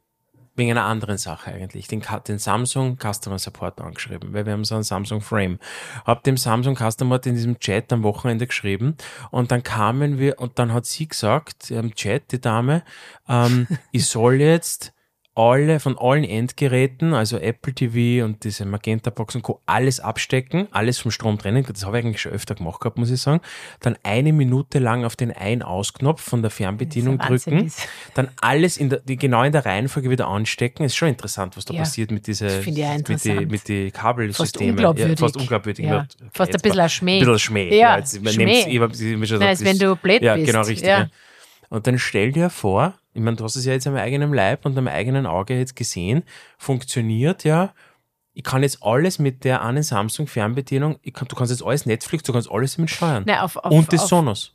wegen 0.56 0.72
einer 0.72 0.86
anderen 0.86 1.18
Sache 1.18 1.52
eigentlich, 1.52 1.88
den, 1.88 2.02
den 2.28 2.40
Samsung 2.40 2.98
Customer 2.98 3.38
Support 3.38 3.82
angeschrieben, 3.82 4.34
weil 4.34 4.46
wir 4.46 4.54
haben 4.54 4.64
so 4.64 4.76
einen 4.76 4.84
Samsung 4.84 5.22
Frame. 5.22 5.60
Hab 6.06 6.24
dem 6.24 6.38
Samsung 6.38 6.76
Customer 6.76 7.20
in 7.26 7.36
diesem 7.36 7.60
Chat 7.60 7.92
am 7.92 8.04
Wochenende 8.04 8.48
geschrieben 8.48 8.96
und 9.32 9.52
dann 9.52 9.64
kamen 9.64 10.18
wir 10.18 10.40
und 10.40 10.58
dann 10.58 10.74
hat 10.74 10.86
sie 10.86 11.08
gesagt 11.08 11.72
im 11.72 11.94
Chat, 11.94 12.32
die 12.32 12.40
Dame, 12.40 12.84
ähm, 13.28 13.68
ich 13.92 14.08
soll 14.08 14.36
jetzt 14.36 14.94
alle, 15.38 15.82
von 15.82 15.98
allen 15.98 16.24
Endgeräten, 16.24 17.14
also 17.14 17.38
Apple 17.38 17.74
TV 17.74 18.24
und 18.24 18.46
diese 18.46 18.66
Magenta 18.66 19.10
Box 19.10 19.36
und 19.36 19.42
Co., 19.42 19.62
alles 19.66 20.00
abstecken, 20.00 20.70
alles 20.72 20.98
vom 21.00 21.12
Strom 21.12 21.38
trennen. 21.38 21.66
Das 21.68 21.86
habe 21.86 22.00
ich 22.00 22.06
eigentlich 22.06 22.22
schon 22.22 22.32
öfter 22.32 22.56
gemacht 22.56 22.80
gehabt, 22.80 22.98
muss 22.98 23.12
ich 23.12 23.20
sagen. 23.22 23.42
Dann 23.82 23.98
eine 24.04 24.32
Minute 24.32 24.80
lang 24.80 25.04
auf 25.04 25.18
den 25.18 25.34
Ein-Aus-Knopf 25.34 26.22
von 26.22 26.42
der 26.42 26.52
Fernbedienung 26.52 27.20
ja 27.20 27.28
drücken. 27.28 27.70
Dann 28.14 28.30
alles 28.40 28.78
in 28.78 28.90
der, 28.90 29.00
die, 29.00 29.18
genau 29.18 29.44
in 29.44 29.52
der 29.52 29.66
Reihenfolge 29.66 30.10
wieder 30.10 30.28
anstecken. 30.28 30.86
Ist 30.86 30.96
schon 30.96 31.10
interessant, 31.10 31.58
was 31.58 31.66
da 31.66 31.74
Ja. 31.74 31.82
passiert 31.82 32.12
mit 32.12 32.28
diese, 32.28 32.46
Das 32.46 32.56
finde 32.64 32.80
ich 32.82 32.88
auch 32.88 32.98
mit 33.10 33.24
die, 33.26 33.46
mit 33.46 33.68
die 33.68 33.92
Kabelsystemen. 33.92 34.72
unglaubwürdig. 34.76 35.20
Ja, 35.20 35.26
fast 35.26 35.36
unglaubwürdig. 35.38 35.86
Ja. 35.86 35.94
Ja. 35.96 36.08
Fast 36.34 36.52
ein 36.52 36.54
Jetzt 36.54 36.62
bisschen 36.64 36.80
ein 36.80 36.90
Schmäh. 36.90 37.14
Ein 37.16 37.20
bisschen 37.20 37.40
Schmäh. 37.40 37.78
Ja, 37.78 37.98
jetzt, 37.98 38.24
man 38.24 38.32
Schmäh. 38.34 38.60
ich 38.70 38.80
hab- 38.80 38.94
ich 38.94 39.02
hab 39.12 39.20
mir 39.20 39.28
schon 39.28 39.40
Nein, 39.40 39.50
als 39.50 39.66
wenn 39.66 39.78
du 39.78 39.96
blöd 39.98 40.22
ja, 40.22 40.36
bist. 40.36 40.48
genau, 40.48 40.62
richtig. 40.62 40.88
Ja. 40.88 41.00
Ja. 41.00 41.08
Und 41.68 41.88
dann 41.88 42.00
stell 42.00 42.32
dir 42.32 42.50
vor, 42.50 42.94
ich 43.16 43.22
meine, 43.22 43.38
du 43.38 43.46
hast 43.46 43.56
es 43.56 43.66
ja 43.66 43.72
jetzt 43.72 43.88
am 43.88 43.96
eigenen 43.96 44.34
Leib 44.34 44.66
und 44.66 44.78
am 44.78 44.90
eigenen 44.90 45.26
Auge 45.26 45.58
jetzt 45.58 45.76
gesehen, 45.78 46.24
funktioniert 46.58 47.46
ja. 47.46 47.74
Ich 48.34 48.44
kann 48.44 48.62
jetzt 48.62 48.84
alles 48.84 49.20
mit 49.20 49.46
der 49.46 49.62
einen 49.62 49.84
Samsung-Fernbedienung, 49.84 51.00
ich 51.02 51.14
kann, 51.14 51.30
du 51.30 51.36
kannst 51.38 51.52
jetzt 51.52 51.64
alles 51.64 51.86
Netflix, 51.86 52.24
du 52.24 52.34
kannst 52.34 52.52
alles 52.52 52.76
damit 52.76 52.92
steuern. 52.92 53.24
Nein, 53.26 53.40
auf, 53.40 53.56
auf, 53.56 53.72
und 53.72 53.94
das 53.94 54.02
auf, 54.02 54.10
Sonos. 54.10 54.54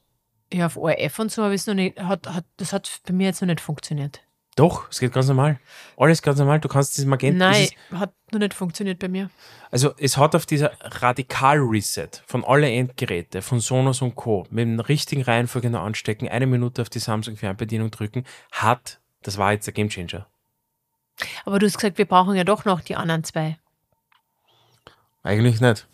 Ja, 0.52 0.66
auf 0.66 0.76
ORF 0.76 1.18
und 1.18 1.32
so 1.32 1.42
habe 1.42 1.54
ich 1.54 1.62
es 1.62 1.66
noch 1.66 1.74
nicht, 1.74 1.98
hat, 1.98 2.26
hat, 2.26 2.44
das 2.58 2.74
hat 2.74 3.00
bei 3.06 3.14
mir 3.14 3.28
jetzt 3.28 3.40
noch 3.40 3.46
nicht 3.46 3.62
funktioniert. 3.62 4.20
Doch, 4.56 4.90
es 4.90 4.98
geht 5.00 5.12
ganz 5.12 5.28
normal. 5.28 5.58
Alles 5.96 6.22
ganz 6.22 6.38
normal. 6.38 6.60
Du 6.60 6.68
kannst 6.68 6.96
dieses 6.96 7.06
Magenta. 7.08 7.50
Nein, 7.50 7.68
dieses- 7.68 8.00
hat 8.00 8.12
noch 8.32 8.40
nicht 8.40 8.52
funktioniert 8.52 8.98
bei 8.98 9.08
mir. 9.08 9.30
Also 9.70 9.94
es 9.96 10.16
hat 10.16 10.34
auf 10.34 10.44
dieser 10.44 10.72
Radikal-Reset 10.80 12.10
von 12.26 12.44
alle 12.44 12.70
Endgeräte, 12.70 13.42
von 13.42 13.60
Sonos 13.60 14.02
und 14.02 14.16
Co. 14.16 14.46
mit 14.50 14.62
dem 14.66 14.80
richtigen 14.80 15.22
Reihenfolge 15.22 15.70
noch 15.70 15.82
anstecken, 15.82 16.28
eine 16.28 16.46
Minute 16.46 16.82
auf 16.82 16.88
die 16.90 16.98
Samsung-Fernbedienung 16.98 17.90
drücken, 17.90 18.24
hat, 18.50 19.00
das 19.22 19.38
war 19.38 19.52
jetzt 19.52 19.66
der 19.66 19.74
Gamechanger. 19.74 20.26
Aber 21.44 21.58
du 21.58 21.66
hast 21.66 21.76
gesagt, 21.78 21.98
wir 21.98 22.06
brauchen 22.06 22.34
ja 22.34 22.44
doch 22.44 22.64
noch 22.64 22.80
die 22.80 22.96
anderen 22.96 23.24
zwei. 23.24 23.58
Eigentlich 25.22 25.60
nicht. 25.60 25.86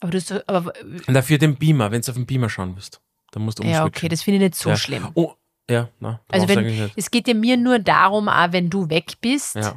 Aber 0.00 0.10
du 0.12 0.18
hast, 0.18 0.48
aber, 0.48 0.72
Und 1.06 1.14
dafür 1.14 1.38
den 1.38 1.56
Beamer, 1.56 1.90
wenn 1.90 2.00
du 2.00 2.10
auf 2.10 2.16
den 2.16 2.26
Beamer 2.26 2.48
schauen 2.48 2.74
willst. 2.76 3.00
Dann 3.32 3.42
musst 3.42 3.58
du 3.58 3.64
ja, 3.64 3.82
umswitchen. 3.82 3.98
okay, 3.98 4.08
das 4.08 4.22
finde 4.22 4.36
ich 4.36 4.42
nicht 4.50 4.54
so 4.54 4.70
ja. 4.70 4.76
schlimm. 4.76 5.08
Oh, 5.14 5.34
ja, 5.70 5.88
na, 6.00 6.20
Also 6.30 6.48
wenn, 6.48 6.90
es 6.96 7.10
geht 7.10 7.28
ja 7.28 7.34
mir 7.34 7.56
nur 7.56 7.78
darum, 7.78 8.28
auch 8.28 8.52
wenn 8.52 8.70
du 8.70 8.88
weg 8.88 9.14
bist, 9.20 9.56
Ja, 9.56 9.76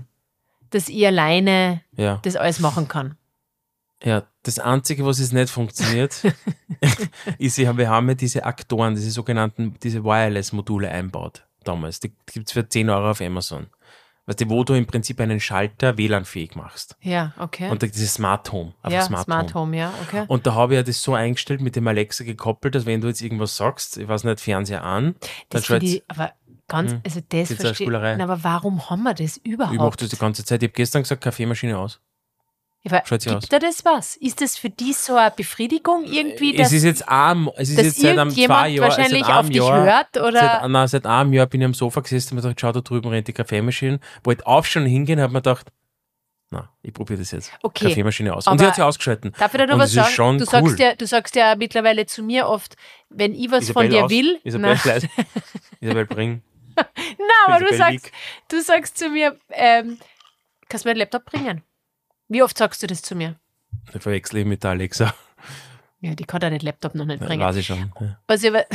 dass 0.69 0.87
ich 0.89 1.05
alleine 1.05 1.81
ja, 1.97 2.19
das 2.23 2.35
alles 2.35 2.59
machen 2.59 2.87
kann. 2.87 3.15
ja. 4.03 4.23
Das 4.43 4.57
Einzige, 4.57 5.05
was 5.05 5.19
jetzt 5.19 5.33
nicht 5.33 5.49
funktioniert, 5.49 6.23
ist, 7.37 7.57
wir 7.57 7.89
haben 7.89 8.07
ja 8.07 8.15
diese 8.15 8.45
Aktoren, 8.45 8.95
diese 8.95 9.11
sogenannten, 9.11 9.75
diese 9.83 10.03
Wireless-Module 10.05 10.89
einbaut 10.89 11.45
damals. 11.65 11.99
Die 11.99 12.13
gibt 12.31 12.47
es 12.47 12.53
für 12.53 12.67
10 12.67 12.89
Euro 12.89 13.11
auf 13.11 13.19
Amazon. 13.19 13.67
Weißt 14.29 14.41
du, 14.41 14.49
wo 14.49 14.63
du 14.63 14.75
im 14.75 14.85
Prinzip 14.85 15.19
einen 15.21 15.39
Schalter 15.39 15.97
WLAN-fähig 15.97 16.55
machst. 16.55 16.95
Ja, 17.01 17.33
okay. 17.39 17.71
Und 17.71 17.81
dieses 17.81 18.13
Smart 18.13 18.51
Home. 18.51 18.73
einfach 18.83 18.99
ja, 18.99 19.01
Smart, 19.01 19.23
Smart, 19.25 19.55
Home. 19.55 19.65
Home. 19.65 19.77
ja, 19.77 19.93
okay. 20.03 20.25
Und 20.27 20.45
da 20.45 20.53
habe 20.53 20.73
ich 20.73 20.77
ja 20.77 20.83
das 20.83 21.01
so 21.01 21.15
eingestellt, 21.15 21.61
mit 21.61 21.75
dem 21.75 21.87
Alexa 21.87 22.23
gekoppelt, 22.23 22.75
dass 22.75 22.85
wenn 22.85 23.01
du 23.01 23.07
jetzt 23.07 23.23
irgendwas 23.23 23.57
sagst, 23.57 23.97
ich 23.97 24.07
weiß 24.07 24.25
nicht, 24.25 24.39
Fernseher 24.39 24.83
an, 24.83 25.03
dann 25.05 25.13
das 25.49 25.65
schaut 25.65 25.79
finde 25.79 25.95
ich, 25.95 26.03
aber 26.07 26.33
ganz, 26.67 26.91
Hm. 26.91 27.01
also 27.03 27.21
das 27.27 27.49
Das 27.49 27.57
verstehe 27.57 27.87
ich. 27.87 28.21
Aber 28.21 28.43
warum 28.43 28.87
haben 28.91 29.01
wir 29.01 29.15
das 29.15 29.41
ich 29.43 29.57
mache 29.57 29.73
überhaupt? 29.73 30.01
das 30.03 30.09
die 30.09 30.17
ganze 30.17 30.45
Zeit. 30.45 30.61
Ich 30.61 30.67
habe 30.69 30.75
gestern 30.75 31.01
gesagt, 31.01 31.23
Kaffeemaschine 31.23 31.75
aus. 31.79 31.99
Aber 32.85 33.01
Schaut 33.05 33.21
sie 33.21 33.29
gibt 33.29 33.43
aus. 33.43 33.49
da 33.49 33.59
das 33.59 33.83
was? 33.83 34.15
Ist 34.15 34.39
das 34.41 34.57
für 34.57 34.69
die 34.69 34.93
so 34.93 35.15
eine 35.15 35.31
Befriedigung 35.31 36.05
irgendwie, 36.05 36.55
dass, 36.55 36.67
es 36.67 36.73
ist 36.73 36.83
jetzt 36.85 37.09
arm, 37.09 37.51
es 37.57 37.69
ist 37.69 37.77
dass 37.77 37.85
jetzt 37.87 37.99
seit 38.01 38.17
einem 38.17 38.31
zwei 38.31 38.69
Jahren, 38.69 38.79
wahrscheinlich 38.89 39.25
seit 39.25 39.33
auf 39.33 39.39
einem 39.39 39.49
dich 39.49 39.57
Jahr, 39.61 39.83
hört? 39.83 40.17
Oder? 40.17 40.39
Seit, 40.61 40.69
nein, 40.69 40.87
seit 40.87 41.05
einem 41.05 41.33
Jahr 41.33 41.45
bin 41.47 41.59
ich 41.61 41.65
am 41.65 41.73
Sofa 41.73 41.99
gesessen 41.99 42.29
und 42.31 42.35
mir 42.37 42.41
gedacht, 42.43 42.61
schau, 42.61 42.71
da 42.71 42.79
drüben 42.81 43.09
rennt 43.09 43.27
die 43.27 43.33
Kaffeemaschine. 43.33 43.99
Wollte 44.23 44.47
aufstehen 44.47 44.83
und 44.83 44.89
hingehen, 44.89 45.19
habe 45.19 45.33
mir 45.33 45.39
gedacht, 45.41 45.67
Na, 46.51 46.69
ich 46.81 46.93
probiere 46.93 47.19
das 47.19 47.31
jetzt. 47.31 47.51
Okay. 47.61 47.89
Kaffeemaschine 47.89 48.33
aus. 48.33 48.47
Und 48.47 48.53
Aber 48.53 48.63
die 48.63 48.67
hat 48.67 48.75
sie 48.75 48.81
ausgeschalten. 48.85 49.33
Darf 49.37 49.53
ich 49.53 49.57
da 49.59 49.65
noch 49.67 49.73
Und 49.73 49.79
was 49.81 49.91
sagen? 49.91 50.09
schon 50.13 50.37
du, 50.37 50.45
cool. 50.45 50.49
sagst 50.49 50.79
ja, 50.79 50.95
du 50.95 51.05
sagst 51.05 51.35
ja 51.35 51.55
mittlerweile 51.57 52.05
zu 52.05 52.23
mir 52.23 52.47
oft, 52.47 52.75
wenn 53.09 53.35
ich 53.35 53.51
was 53.51 53.69
von 53.71 53.85
Isabel 53.85 53.89
dir 53.89 54.05
aus. 54.05 54.09
will. 54.11 54.39
Isabel. 54.45 54.77
Isabel 55.81 56.05
bring. 56.05 56.41
na, 56.77 56.83
aber 57.45 57.59
du 57.59 57.71
Isabel 57.71 57.77
sagst, 57.77 58.05
lieg. 58.05 58.13
du 58.47 58.61
sagst 58.61 58.97
zu 58.97 59.09
mir, 59.09 59.37
ähm, 59.51 59.99
kannst 60.69 60.85
du 60.85 60.89
mir 60.89 60.93
den 60.95 60.99
Laptop 60.99 61.25
bringen? 61.25 61.61
Wie 62.29 62.41
oft 62.43 62.57
sagst 62.57 62.81
du 62.83 62.87
das 62.87 63.01
zu 63.01 63.15
mir? 63.15 63.35
Ich 63.93 64.01
verwechsel 64.01 64.37
ich 64.39 64.45
mit 64.45 64.63
der 64.63 64.71
Alexa. 64.71 65.13
Ja, 66.01 66.15
die 66.15 66.23
kann 66.23 66.39
den 66.39 66.57
Laptop 66.59 66.95
noch 66.95 67.05
nicht 67.05 67.19
Ja, 67.21 67.27
bringen. 67.27 67.43
weiß 67.43 67.57
ich 67.57 67.65
schon. 67.67 67.91
Ja. 67.99 68.17
Was 68.27 68.41
ich 68.43 68.49
aber, 68.49 68.65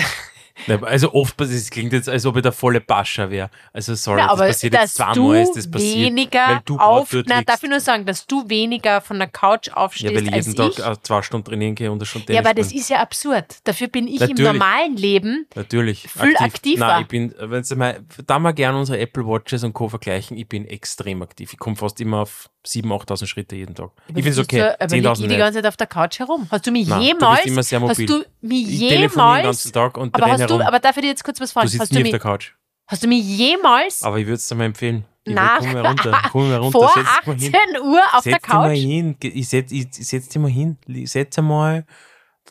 Also 0.83 1.13
oft, 1.13 1.41
es 1.41 1.69
klingt 1.71 1.93
jetzt, 1.93 2.09
als 2.09 2.25
ob 2.27 2.37
ich 2.37 2.43
der 2.43 2.53
volle 2.53 2.81
Pascha 2.81 3.29
wäre. 3.29 3.51
Also 3.73 3.95
sorry, 3.95 4.21
aber 4.21 4.47
das 4.47 4.57
passiert 4.57 4.75
jetzt 4.75 4.95
zweimal, 4.97 5.37
ist 5.43 5.57
das 5.57 5.71
passiert. 5.71 5.97
weil 5.97 6.05
weniger 6.05 6.63
du 6.65 6.79
auf, 6.79 7.13
na, 7.27 7.43
darf 7.43 7.63
ich 7.63 7.69
nur 7.71 7.81
sagen, 7.81 8.07
dass 8.07 8.27
du 8.27 8.49
weniger 8.49 9.01
von 9.01 9.19
der 9.19 9.29
Couch 9.29 9.67
Ja, 9.69 9.75
aufstehst 9.75 10.15
weil 10.15 10.27
ich 10.29 10.33
als 10.33 10.47
jeden 10.47 10.57
Tag 10.57 10.71
ich. 10.79 10.85
äh, 10.87 11.03
zwei 11.03 11.23
Stunden 11.23 11.45
trainieren 11.45 11.75
gehe 11.75 11.91
und 11.91 11.99
eine 11.99 12.07
Stunde 12.07 12.33
Ja, 12.33 12.41
aber 12.41 12.55
das 12.55 12.73
ist 12.73 12.89
ja 12.89 13.01
absurd. 13.01 13.57
Dafür 13.65 13.89
bin 13.89 14.07
ich 14.07 14.21
im 14.21 14.29
Natürlich. 14.29 14.45
normalen 14.53 14.97
Leben 14.97 15.47
Natürlich. 15.57 16.03
viel 16.09 16.37
aktiver. 16.39 16.87
Nein, 16.87 17.03
ich 17.03 17.09
bin, 17.09 17.35
wenn 17.39 17.65
Sie 17.65 17.75
mal, 17.75 18.01
da 18.27 18.39
mal 18.39 18.53
gerne 18.53 18.79
unsere 18.79 18.99
Apple 19.01 19.27
Watches 19.27 19.65
und 19.65 19.73
Co. 19.73 19.89
vergleichen, 19.89 20.37
ich 20.37 20.49
bin 20.49 20.67
extrem 20.67 21.21
aktiv. 21.23 21.53
Ich 21.53 21.59
komme 21.59 21.77
fast 21.77 22.01
immer 22.01 22.19
auf 22.21 22.49
7.000, 22.67 22.87
8.000 23.07 23.27
Schritte 23.27 23.57
jeden 23.57 23.75
Tag. 23.75 23.91
ich 24.09 24.15
finde 24.15 24.31
es 24.31 24.39
okay. 24.39 24.59
du- 24.61 24.81
Aber 24.81 24.95
lieg 24.97 25.05
10.000 25.05 25.13
ich 25.13 25.19
die 25.19 25.27
nicht. 25.27 25.39
ganze 25.39 25.59
Zeit 25.59 25.67
auf 25.67 25.77
der 25.77 25.87
Couch 25.87 26.19
herum? 26.19 26.47
Hast 26.51 26.67
du 26.67 26.71
mich 26.71 26.89
Nein, 26.89 27.01
du 27.01 27.05
bist 27.05 27.21
jemals, 27.21 27.47
immer 27.47 27.63
sehr 27.63 27.81
hast 27.83 27.89
mobil. 27.89 28.07
du 28.07 28.25
mich 28.41 28.63
Ich 28.73 28.89
telefoniere 28.89 29.01
den 29.01 29.11
jemals, 29.11 29.43
ganzen 29.45 29.73
Tag 29.73 29.97
und 29.99 30.15
aber 30.15 30.25
hast 30.45 30.51
du, 30.51 30.55
herum. 30.55 30.67
aber 30.67 30.79
darf 30.81 30.97
ich 30.97 31.03
dir 31.03 31.09
jetzt 31.09 31.25
kurz 31.25 31.41
was 31.41 31.51
du 31.51 31.55
fragen? 31.55 31.69
sitzt 31.69 31.81
Hast 31.83 31.91
du, 31.93 31.95
nie 31.97 32.01
auf 32.01 32.05
mich, 32.05 32.11
der 32.13 32.21
Couch. 32.21 32.53
hast 32.87 33.03
du 33.03 33.09
mich 33.09 33.25
jemals 33.25 34.03
Aber 34.03 34.19
ich 34.19 34.27
würde 34.27 34.37
es 34.37 34.49
dir 34.49 34.55
mal 34.55 34.65
empfehlen. 34.65 35.05
Ich 35.25 35.35
nach 35.35 35.59
komm 35.59 35.73
mal 35.73 35.87
runter, 35.87 36.23
komm 36.33 36.49
mal 36.51 36.57
runter, 36.59 36.79
vor 36.79 36.93
setz 36.95 37.05
dich 37.05 37.27
mal 37.27 37.37
hin. 37.39 37.55
18 37.55 37.83
Uhr 37.83 38.01
auf 38.13 38.23
der 38.25 38.33
setz 38.35 38.43
dich 38.43 38.53
mal 38.53 38.69
Couch? 38.69 38.79
hin. 38.79 39.17
Ich 39.21 39.49
setz, 39.49 39.73
ich, 39.73 39.89
setz 39.91 40.29
dich 40.29 40.41
mal 40.43 40.51
hin. 40.51 40.77
Setz 41.07 41.39
einmal. 41.39 41.87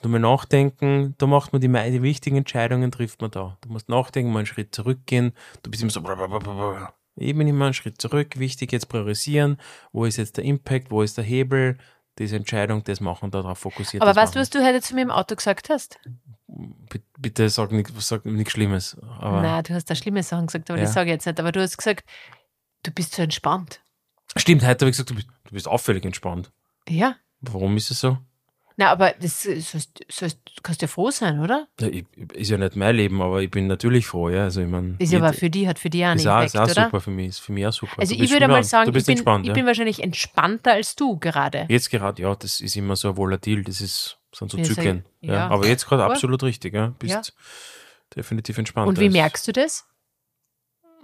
Du 0.01 0.09
mal 0.09 0.19
nachdenken. 0.19 1.15
Da 1.17 1.27
macht 1.27 1.53
man 1.53 1.61
die, 1.61 1.67
die 1.67 2.01
wichtigen 2.01 2.37
Entscheidungen, 2.37 2.91
trifft 2.91 3.21
man 3.21 3.31
da. 3.31 3.57
Du 3.61 3.69
musst 3.69 3.89
nachdenken, 3.89 4.31
mal 4.31 4.39
einen 4.39 4.45
Schritt 4.47 4.73
zurückgehen. 4.73 5.33
Du 5.61 5.69
bist 5.69 5.83
immer 5.83 5.91
so. 5.91 6.01
blablabla. 6.01 6.93
Ich 7.15 7.37
bin 7.37 7.47
immer 7.47 7.65
einen 7.65 7.73
Schritt 7.75 8.01
zurück. 8.01 8.39
Wichtig 8.39 8.71
jetzt 8.71 8.89
priorisieren. 8.89 9.57
Wo 9.91 10.05
ist 10.05 10.17
jetzt 10.17 10.37
der 10.37 10.45
Impact? 10.45 10.89
Wo 10.89 11.03
ist 11.03 11.17
der 11.17 11.23
Hebel? 11.23 11.77
Diese 12.19 12.35
Entscheidung, 12.35 12.83
das 12.83 12.99
machen, 12.99 13.31
darauf 13.31 13.57
fokussiert. 13.59 14.03
Aber 14.03 14.15
weißt 14.15 14.35
du, 14.35 14.39
was 14.39 14.49
du 14.49 14.63
heute 14.63 14.81
zu 14.81 14.93
mir 14.93 15.01
im 15.01 15.11
Auto 15.11 15.35
gesagt 15.35 15.69
hast? 15.69 15.99
Bitte 17.17 17.49
sag 17.49 17.71
nichts 17.71 17.91
sag 18.07 18.25
nix 18.25 18.51
Schlimmes. 18.51 18.95
Aber 19.19 19.41
Nein, 19.41 19.63
du 19.63 19.73
hast 19.73 19.89
da 19.89 19.95
schlimme 19.95 20.21
Sachen 20.21 20.45
gesagt, 20.47 20.69
aber 20.69 20.77
Ja. 20.77 20.85
das 20.85 20.93
sage 20.93 21.09
ich 21.09 21.13
jetzt 21.15 21.25
nicht. 21.25 21.39
Aber 21.39 21.51
du 21.51 21.61
hast 21.61 21.77
gesagt, 21.77 22.03
du 22.83 22.91
bist 22.91 23.15
so 23.15 23.23
entspannt. 23.23 23.81
Stimmt, 24.35 24.61
heute 24.63 24.85
habe 24.85 24.89
ich 24.89 24.93
gesagt, 24.93 25.09
du 25.09 25.15
bist, 25.15 25.27
du 25.45 25.51
bist 25.53 25.67
auffällig 25.67 26.05
entspannt. 26.05 26.51
Ja. 26.87 27.15
Warum 27.41 27.75
ist 27.77 27.89
es 27.89 27.99
so? 27.99 28.17
Na, 28.75 28.89
aber 28.91 29.13
das, 29.21 29.43
das, 29.43 30.33
du 30.43 30.61
kannst 30.63 30.81
ja 30.81 30.87
froh 30.87 31.11
sein, 31.11 31.39
oder? 31.39 31.67
Ja, 31.79 31.87
ich, 31.87 32.05
ist 32.33 32.49
ja 32.49 32.57
nicht 32.57 32.75
mein 32.75 32.95
Leben, 32.95 33.21
aber 33.21 33.41
ich 33.41 33.51
bin 33.51 33.67
natürlich 33.67 34.07
froh, 34.07 34.29
ja. 34.29 34.43
Also 34.43 34.61
ich 34.61 34.67
mein, 34.67 34.95
Ist 34.99 35.13
ja 35.13 35.19
aber 35.19 35.33
für 35.33 35.49
die, 35.49 35.67
hat 35.67 35.77
für 35.77 35.89
die 35.89 36.03
auch 36.03 36.09
einen 36.09 36.19
ist 36.19 36.27
auch, 36.27 36.43
ist 36.43 36.57
auch 36.57 36.67
super 36.67 36.99
für 36.99 37.11
mich, 37.11 37.29
ist 37.29 37.39
für 37.39 37.51
mich 37.51 37.67
auch 37.67 37.73
super. 37.73 37.99
Also 37.99 38.15
ich 38.15 38.31
würde 38.31 38.47
mal 38.47 38.63
sagen, 38.63 38.95
ich 38.95 39.05
bin, 39.05 39.17
ich 39.17 39.47
ja. 39.47 39.53
bin 39.53 39.65
wahrscheinlich 39.65 40.01
entspannter 40.01 40.73
als 40.73 40.95
du 40.95 41.17
gerade. 41.17 41.65
Jetzt 41.69 41.91
gerade, 41.91 42.21
ja, 42.21 42.35
das 42.35 42.61
ist 42.61 42.75
immer 42.75 42.95
so 42.95 43.15
volatil, 43.15 43.63
das 43.63 43.79
ist, 43.81 44.17
sind 44.33 44.49
so 44.49 44.57
Zyklen. 44.57 45.05
Ja. 45.21 45.49
Aber 45.49 45.67
jetzt 45.67 45.85
gerade 45.85 46.03
absolut 46.03 46.41
richtig, 46.43 46.73
ja. 46.73 46.93
Bist 46.99 47.33
definitiv 48.15 48.57
entspannt. 48.57 48.87
Und 48.87 48.99
wie 48.99 49.09
merkst 49.09 49.47
du 49.47 49.53
das? 49.53 49.85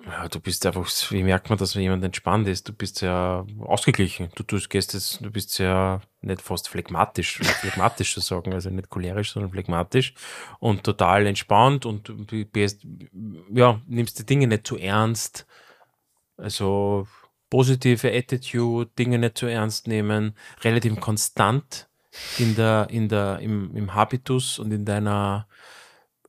Ja, 0.06 0.28
du 0.28 0.40
bist 0.40 0.66
einfach, 0.66 0.88
wie 1.12 1.24
merkt 1.24 1.50
man, 1.50 1.60
dass 1.60 1.74
jemand 1.74 2.04
entspannt 2.04 2.48
ist? 2.48 2.68
Du 2.68 2.74
bist 2.74 3.00
sehr 3.00 3.46
ausgeglichen. 3.60 4.30
Du 4.36 4.44
tust, 4.44 4.70
gehst 4.70 4.96
es, 4.96 5.20
du 5.20 5.30
bist 5.30 5.52
sehr, 5.52 6.02
nicht 6.22 6.42
fast 6.42 6.70
phlegmatisch, 6.70 7.38
phlegmatisch 7.38 8.14
zu 8.14 8.22
sagen, 8.22 8.54
also 8.54 8.70
nicht 8.70 8.90
cholerisch, 8.90 9.34
sondern 9.34 9.52
phlegmatisch 9.52 10.14
und 10.60 10.84
total 10.84 11.28
entspannt 11.28 11.86
und 11.86 12.08
du 12.08 12.46
bist, 12.46 12.86
ja, 13.54 13.82
nimmst 13.88 14.20
die 14.20 14.26
Dinge 14.26 14.48
nicht 14.48 14.66
zu 14.66 14.78
ernst. 14.78 15.46
Also 16.38 17.08
positive 17.50 18.12
Attitude, 18.12 18.90
Dinge 18.98 19.20
nicht 19.20 19.38
zu 19.38 19.48
ernst 19.48 19.88
nehmen, 19.88 20.34
relativ 20.62 21.00
konstant 21.00 21.90
in 22.38 22.56
der, 22.56 22.88
in 22.90 23.10
der, 23.10 23.40
im, 23.40 23.76
im 23.76 23.94
Habitus 23.94 24.60
und 24.60 24.72
in 24.72 24.86
deiner 24.86 25.48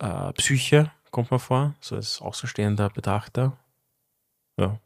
äh, 0.00 0.32
Psyche, 0.32 0.90
kommt 1.10 1.30
man 1.30 1.40
vor, 1.40 1.74
so 1.80 1.96
als 1.96 2.20
außenstehender 2.20 2.90
Betrachter. 2.90 3.56
Ja. 4.56 4.78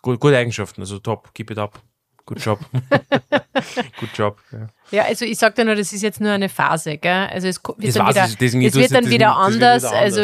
Gut, 0.00 0.20
gute 0.20 0.36
Eigenschaften, 0.36 0.80
also 0.80 0.98
top, 0.98 1.32
keep 1.34 1.50
it 1.50 1.58
up. 1.58 1.80
Good 2.24 2.38
job. 2.44 2.60
Good 4.00 4.10
job. 4.14 4.38
Ja. 4.52 4.68
Ja, 4.90 5.02
also 5.04 5.24
ich 5.24 5.38
sage 5.38 5.54
dir 5.54 5.64
nur, 5.64 5.74
das 5.74 5.92
ist 5.92 6.02
jetzt 6.02 6.20
nur 6.20 6.30
eine 6.30 6.48
Phase, 6.48 6.96
gell? 6.98 7.26
Also 7.30 7.48
es 7.48 7.60
wird 7.64 7.96
dann 7.96 8.08
wieder, 8.08 8.24
es 8.66 8.74
wird 8.74 8.92
dann 8.92 9.10
wieder 9.10 9.36
anders, 9.36 9.84
also 9.84 10.22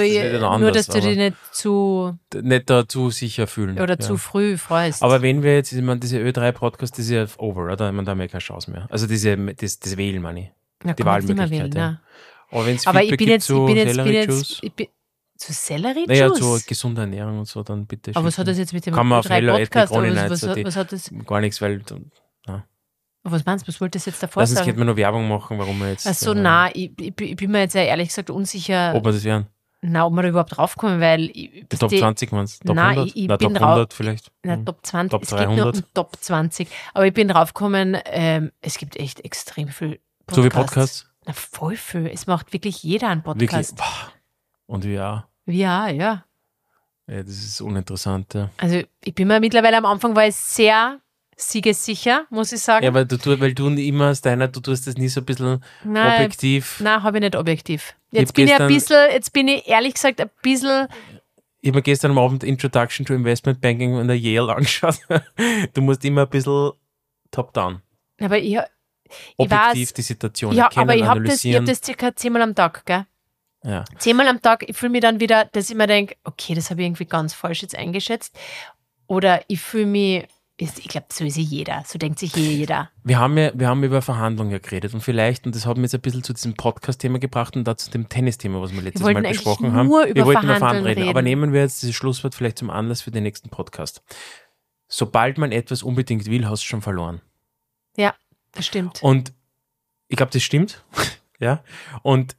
nur, 0.59 0.71
dass 0.71 0.87
du 0.87 1.01
dich 1.01 1.17
nicht 1.17 1.37
zu 1.53 2.17
Nicht 2.41 2.71
da 2.71 2.87
zu 2.87 3.11
sicher 3.11 3.47
fühlen. 3.47 3.81
oder 3.81 3.95
ja. 3.95 3.99
zu 3.99 4.17
früh 4.17 4.57
freust. 4.57 5.03
Aber 5.03 5.23
wenn 5.23 5.43
wir 5.43 5.57
jetzt, 5.57 5.73
ich 5.73 5.83
meine, 5.83 5.99
diese 5.99 6.19
Ö3-Podcast, 6.19 6.93
das 6.93 7.07
ist 7.07 7.11
ja 7.11 7.27
over, 7.39 7.65
oder? 7.65 7.89
Ich 7.89 7.93
meine, 7.93 8.05
da 8.05 8.13
haben 8.13 8.21
wir 8.21 8.29
keine 8.29 8.41
Chance 8.41 8.71
mehr. 8.71 8.87
Also 8.91 9.07
diese, 9.07 9.37
das, 9.37 9.81
das 9.81 9.97
Wählen, 9.97 10.23
meine 10.23 10.41
ich. 10.41 10.51
Na, 10.85 10.93
die 10.93 11.05
Wahlmöglichkeit, 11.05 11.51
wählen, 11.51 11.73
ja. 11.73 12.01
Aber 12.51 12.67
Aber 12.87 13.03
ich 13.03 13.17
bin 13.17 13.29
jetzt, 13.29 13.51
ich 13.51 13.57
bin 13.57 13.77
jetzt, 13.77 13.97
bin 13.97 14.13
jetzt, 14.13 14.63
ich 14.63 14.73
bin, 14.73 14.87
zu 15.39 15.53
Celery 15.53 16.05
naja, 16.07 16.27
Juice? 16.27 16.61
zu 16.61 16.67
gesunder 16.69 17.03
Ernährung 17.03 17.39
und 17.39 17.47
so, 17.47 17.63
dann 17.63 17.87
bitte 17.87 18.11
aber 18.15 18.27
was 18.27 18.37
hat 18.39 18.47
das 18.49 18.59
jetzt 18.59 18.73
mit 18.73 18.85
dem 18.85 18.93
Kann 18.95 19.07
man 19.07 19.21
auf 19.21 19.29
Hello 19.31 19.57
Podcast, 19.57 19.93
aber 19.93 20.15
was, 20.15 20.43
was, 20.43 20.65
was 20.65 20.77
hat 20.77 20.93
das, 20.93 21.11
Gar 21.27 21.41
nichts, 21.41 21.61
weil 21.61 21.83
was 23.25 23.45
meinst 23.45 23.65
du, 23.67 23.69
was 23.69 23.81
wollte 23.81 23.99
das 23.99 24.07
jetzt 24.07 24.23
davor 24.23 24.43
Lass 24.43 24.51
sagen? 24.51 24.65
könnte 24.65 24.79
man 24.79 24.87
nur 24.87 24.97
Werbung 24.97 25.29
machen, 25.29 25.59
warum 25.59 25.79
wir 25.81 25.91
jetzt. 25.91 26.07
Ach 26.07 26.15
so, 26.15 26.33
äh, 26.33 26.35
nein, 26.35 26.71
ich, 26.75 26.93
ich, 27.01 27.15
bin- 27.15 27.29
ich 27.29 27.37
bin 27.37 27.51
mir 27.51 27.61
jetzt 27.61 27.75
ehrlich 27.75 28.09
gesagt 28.09 28.31
unsicher, 28.31 28.95
Ob 28.95 29.05
wir 29.05 29.13
das 29.13 29.25
werden. 29.25 29.47
na, 29.83 30.07
ob 30.07 30.15
wir 30.15 30.23
da 30.23 30.29
überhaupt 30.29 30.57
draufkommen, 30.57 31.01
weil 31.01 31.25
ich, 31.35 31.67
Die 31.71 31.77
Top 31.77 31.91
20 31.91 32.33
waren 32.33 32.45
es. 32.45 32.59
Top 32.61 32.75
Nein, 32.75 32.91
100? 32.99 33.07
ich- 33.09 33.17
ich 33.23 33.29
Na, 33.29 33.37
bin 33.37 33.55
Top 33.55 33.63
rau- 33.63 33.67
100 33.75 33.93
vielleicht. 33.95 34.33
Na, 34.45 34.55
Hm. 34.55 34.65
Top 34.67 34.79
20, 34.87 35.11
Top 35.11 35.23
es 35.25 35.31
geht 35.31 35.39
nur 35.49 35.57
300. 35.57 35.85
Top 35.95 36.17
20. 36.19 36.69
Aber 36.95 37.07
ich 37.07 37.13
bin 37.13 37.29
draufgekommen, 37.29 37.99
ähm, 38.07 38.51
es 38.63 38.79
gibt 38.79 38.97
echt 38.97 39.21
extrem 39.25 39.69
viel 39.69 40.01
Podcasts. 40.27 40.35
So 40.37 40.45
wie 40.45 40.49
Podcasts. 40.49 41.07
Na, 41.27 41.33
voll 41.35 41.77
viel. 41.77 42.07
Es 42.07 42.27
macht 42.27 42.53
wirklich 42.53 42.83
jeder 42.83 43.09
einen 43.09 43.25
Wirklich. 43.27 43.51
Podcast. 43.51 43.77
Boah. 43.77 44.13
Und 44.69 44.85
ja, 44.85 45.27
Ja, 45.47 45.89
ja. 45.89 46.25
ja, 47.07 47.23
das 47.23 47.33
ist 47.33 47.61
uninteressant. 47.63 48.35
Ja. 48.35 48.51
Also 48.59 48.83
ich 49.03 49.15
bin 49.15 49.27
mir 49.29 49.41
mittlerweile 49.41 49.79
am 49.79 49.87
Anfang 49.87 50.15
war 50.15 50.27
ich 50.27 50.37
sehr 50.37 51.01
siegessicher, 51.37 52.27
muss 52.31 52.53
ich 52.53 52.61
sagen. 52.61 52.85
Ja, 52.85 52.93
weil 52.93 53.07
du, 53.07 53.17
weil 53.41 53.55
du 53.55 53.69
immer 53.69 54.11
aus 54.11 54.21
deiner, 54.21 54.47
du 54.49 54.61
tust 54.61 54.87
das 54.87 54.97
nie 54.97 55.09
so 55.09 55.21
ein 55.21 55.25
bisschen 55.25 55.65
nein, 55.85 56.17
objektiv. 56.17 56.81
nein 56.81 57.03
habe 57.03 57.17
ich 57.17 57.23
nicht 57.23 57.37
objektiv. 57.37 57.95
Ich 58.11 58.19
Jetzt 58.21 58.29
hab 58.31 58.35
bin 58.37 58.47
ich 58.49 58.55
ein 58.61 58.69
bisschen, 58.69 59.11
jetzt 59.11 59.33
bin 59.33 59.49
ich 59.49 59.67
ehrlich 59.67 59.95
gesagt 59.95 60.21
ein 60.21 60.31
bisschen, 60.43 60.87
Ich 61.61 61.69
habe 61.69 61.79
mir 61.79 61.83
gestern 61.83 62.11
am 62.11 62.19
Abend 62.19 62.45
Introduction 62.45 63.07
to 63.07 63.15
Investment 63.15 63.61
Banking 63.63 63.99
in 63.99 64.07
der 64.07 64.19
Yale 64.19 64.55
angeschaut. 64.57 64.99
Du 65.73 65.81
musst 65.81 66.05
immer 66.05 66.23
ein 66.23 66.29
bisschen 66.29 66.73
top-down, 67.31 67.81
aber 68.21 68.37
ich, 68.39 68.53
ich 68.55 68.61
objektiv 69.39 69.81
weiß, 69.89 69.93
die 69.95 70.03
Situation 70.03 70.55
ja, 70.55 70.65
erkennen, 70.65 70.91
aber 70.91 70.97
ich 70.97 71.05
habe 71.05 71.23
das, 71.23 71.43
ich 71.45 71.55
hab 71.55 71.61
analysieren. 71.61 71.67
das 71.67 71.81
circa 71.83 72.15
zehnmal 72.15 72.43
am 72.43 72.55
Tag, 72.55 72.85
gell? 72.85 73.07
Ja. 73.65 73.85
zehnmal 73.99 74.29
am 74.29 74.41
Tag, 74.41 74.69
ich 74.69 74.77
fühle 74.77 74.93
mich 74.93 75.01
dann 75.01 75.21
wieder, 75.21 75.47
dass 75.47 75.71
ich 75.71 75.77
mir 75.77 75.87
denke, 75.87 76.17
okay, 76.25 76.55
das 76.55 76.71
habe 76.71 76.81
ich 76.81 76.87
irgendwie 76.87 77.07
ganz 77.07 77.35
falsch 77.35 77.63
jetzt 77.63 77.77
eingeschätzt. 77.77 78.39
Oder 79.07 79.43
ich 79.49 79.61
fühle 79.61 79.87
mich, 79.87 80.27
ich 80.59 80.89
glaube, 80.89 81.07
so 81.11 81.25
ist 81.25 81.37
jeder, 81.37 81.85
so 81.87 81.99
denkt 81.99 82.19
sich 82.19 82.37
eh 82.37 82.41
jeder. 82.41 82.91
Wir 83.05 83.19
haben 83.19 83.39
ja, 83.39 83.53
wir 83.55 83.69
haben 83.69 83.83
über 83.85 84.03
Verhandlungen 84.03 84.51
ja 84.51 84.59
geredet 84.59 84.93
und 84.93 85.01
vielleicht, 85.01 85.47
und 85.47 85.55
das 85.55 85.67
hat 85.67 85.77
mich 85.77 85.85
jetzt 85.85 85.95
ein 85.95 86.01
bisschen 86.01 86.25
zu 86.25 86.33
diesem 86.33 86.55
Podcast-Thema 86.55 87.19
gebracht 87.19 87.57
und 87.57 87.65
da 87.65 87.77
zu 87.77 87.91
dem 87.91 88.09
Tennis-Thema, 88.09 88.61
was 88.61 88.73
wir 88.73 88.83
letztes 88.83 89.03
wollten 89.03 89.23
Mal 89.23 89.29
besprochen 89.31 89.73
haben. 89.73 89.89
nur 89.89 90.05
wir 90.05 90.11
über 90.11 90.27
wollten 90.27 90.45
über 90.45 90.57
Verhandeln 90.57 90.59
Verhandeln 90.59 90.87
reden, 90.87 91.09
aber 91.09 91.21
reden. 91.21 91.25
nehmen 91.25 91.53
wir 91.53 91.61
jetzt 91.61 91.83
dieses 91.83 91.95
Schlusswort 91.95 92.35
vielleicht 92.35 92.59
zum 92.59 92.71
Anlass 92.71 93.03
für 93.03 93.11
den 93.11 93.23
nächsten 93.23 93.51
Podcast. 93.51 94.03
Sobald 94.89 95.39
man 95.39 95.53
etwas 95.53 95.83
unbedingt 95.83 96.27
will, 96.27 96.49
hast 96.49 96.63
du 96.65 96.67
schon 96.67 96.83
verloren. 96.83 97.21
Ja, 97.97 98.15
das 98.53 98.67
stimmt. 98.67 99.03
Und 99.03 99.33
ich 100.09 100.17
glaube, 100.17 100.33
das 100.33 100.43
stimmt. 100.43 100.83
ja. 101.39 101.63
Und 102.03 102.37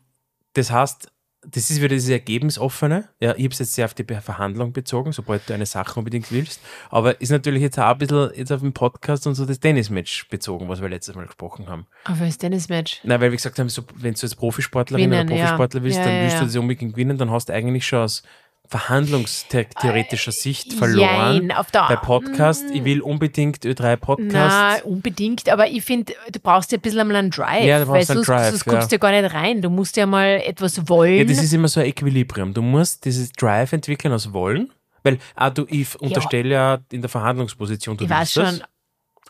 das 0.60 0.72
heißt, 0.72 1.12
das 1.48 1.70
ist 1.70 1.78
wieder 1.78 1.90
dieses 1.90 2.10
Ergebnisoffene. 2.10 3.08
Ja, 3.22 3.34
ich 3.36 3.46
habe 3.46 3.54
es 3.54 3.60
jetzt 3.60 3.74
sehr 3.74 3.86
auf 3.86 3.94
die 3.94 4.04
Verhandlung 4.04 4.74
bezogen, 4.74 5.14
sobald 5.14 5.48
du 5.50 5.54
eine 5.54 5.66
Sache 5.66 5.98
unbedingt 5.98 6.32
willst. 6.32 6.60
Aber 6.90 7.20
ist 7.22 7.30
natürlich 7.30 7.62
jetzt 7.62 7.80
auch 7.80 7.88
ein 7.88 7.98
bisschen 7.98 8.32
jetzt 8.36 8.52
auf 8.52 8.60
den 8.60 8.74
Podcast 8.74 9.26
und 9.26 9.36
so 9.36 9.46
das 9.46 9.60
Tennismatch 9.60 10.28
bezogen, 10.28 10.68
was 10.68 10.82
wir 10.82 10.90
letztes 10.90 11.16
Mal 11.16 11.26
gesprochen 11.26 11.70
haben. 11.70 11.88
Aber 12.04 12.26
das 12.26 12.38
Tennismatch. 12.38 13.00
Nein, 13.04 13.22
weil 13.22 13.32
wir 13.32 13.38
gesagt 13.38 13.58
haben, 13.58 13.70
so, 13.70 13.84
wenn 13.96 14.14
du 14.14 14.20
als 14.22 14.36
Profisportlerin 14.36 15.10
Gewinnen, 15.10 15.30
oder 15.30 15.38
ja. 15.38 15.46
Profisportler 15.46 15.84
willst, 15.84 15.98
Ja, 15.98 16.04
dann 16.04 16.16
ja, 16.16 16.22
willst 16.24 16.34
ja. 16.36 16.40
du 16.42 16.46
das 16.48 16.56
unbedingt 16.58 16.94
gewinnen, 16.94 17.18
dann 17.18 17.32
hast 17.32 17.48
du 17.48 17.54
eigentlich 17.54 17.88
schon 17.88 18.00
aus 18.00 18.24
verhandlungstheoretischer 18.70 20.32
Sicht 20.32 20.74
verloren. 20.74 21.50
Jein, 21.50 21.52
auf 21.52 21.72
der 21.72 21.88
Bei 21.88 21.96
Podcast, 21.96 22.66
ich 22.72 22.84
will 22.84 23.02
unbedingt 23.02 23.66
Ö3 23.66 23.82
Na, 23.82 23.96
Podcast. 23.96 24.86
unbedingt, 24.86 25.50
aber 25.50 25.68
ich 25.68 25.84
finde, 25.84 26.14
du 26.32 26.40
brauchst 26.40 26.72
ja 26.72 26.78
ein 26.78 26.82
bisschen 26.82 27.00
einmal 27.00 27.18
einen 27.18 27.32
Drive. 27.32 27.66
Ja, 27.66 27.80
du 27.80 27.88
brauchst 27.88 28.12
einen 28.12 28.24
sonst, 28.24 28.28
Drive, 28.28 28.50
sonst 28.52 28.66
kommst 28.66 28.92
du 28.92 28.96
ja 28.96 29.00
gar 29.00 29.12
nicht 29.12 29.34
rein. 29.34 29.64
Du 29.64 29.72
musst 29.72 29.98
ja 29.98 30.06
mal 30.06 30.40
etwas 30.46 30.88
wollen. 30.88 31.18
Ja, 31.18 31.24
das 31.24 31.42
ist 31.42 31.52
immer 31.52 31.68
so 31.68 31.80
ein 31.80 31.88
Equilibrium. 31.88 32.54
Du 32.54 32.62
musst 32.62 33.06
dieses 33.06 33.32
Drive 33.32 33.74
entwickeln 33.74 34.14
aus 34.14 34.32
Wollen, 34.34 34.72
weil 35.02 35.18
ah, 35.36 35.50
du, 35.50 35.66
ich 35.68 36.00
unterstelle 36.00 36.50
ja 36.50 36.78
in 36.92 37.02
der 37.02 37.10
Verhandlungsposition, 37.10 37.98
du 37.98 38.04
ich 38.04 38.10
willst 38.12 38.38
weiß 38.38 38.46
das. 38.46 38.58
schon, 38.58 38.68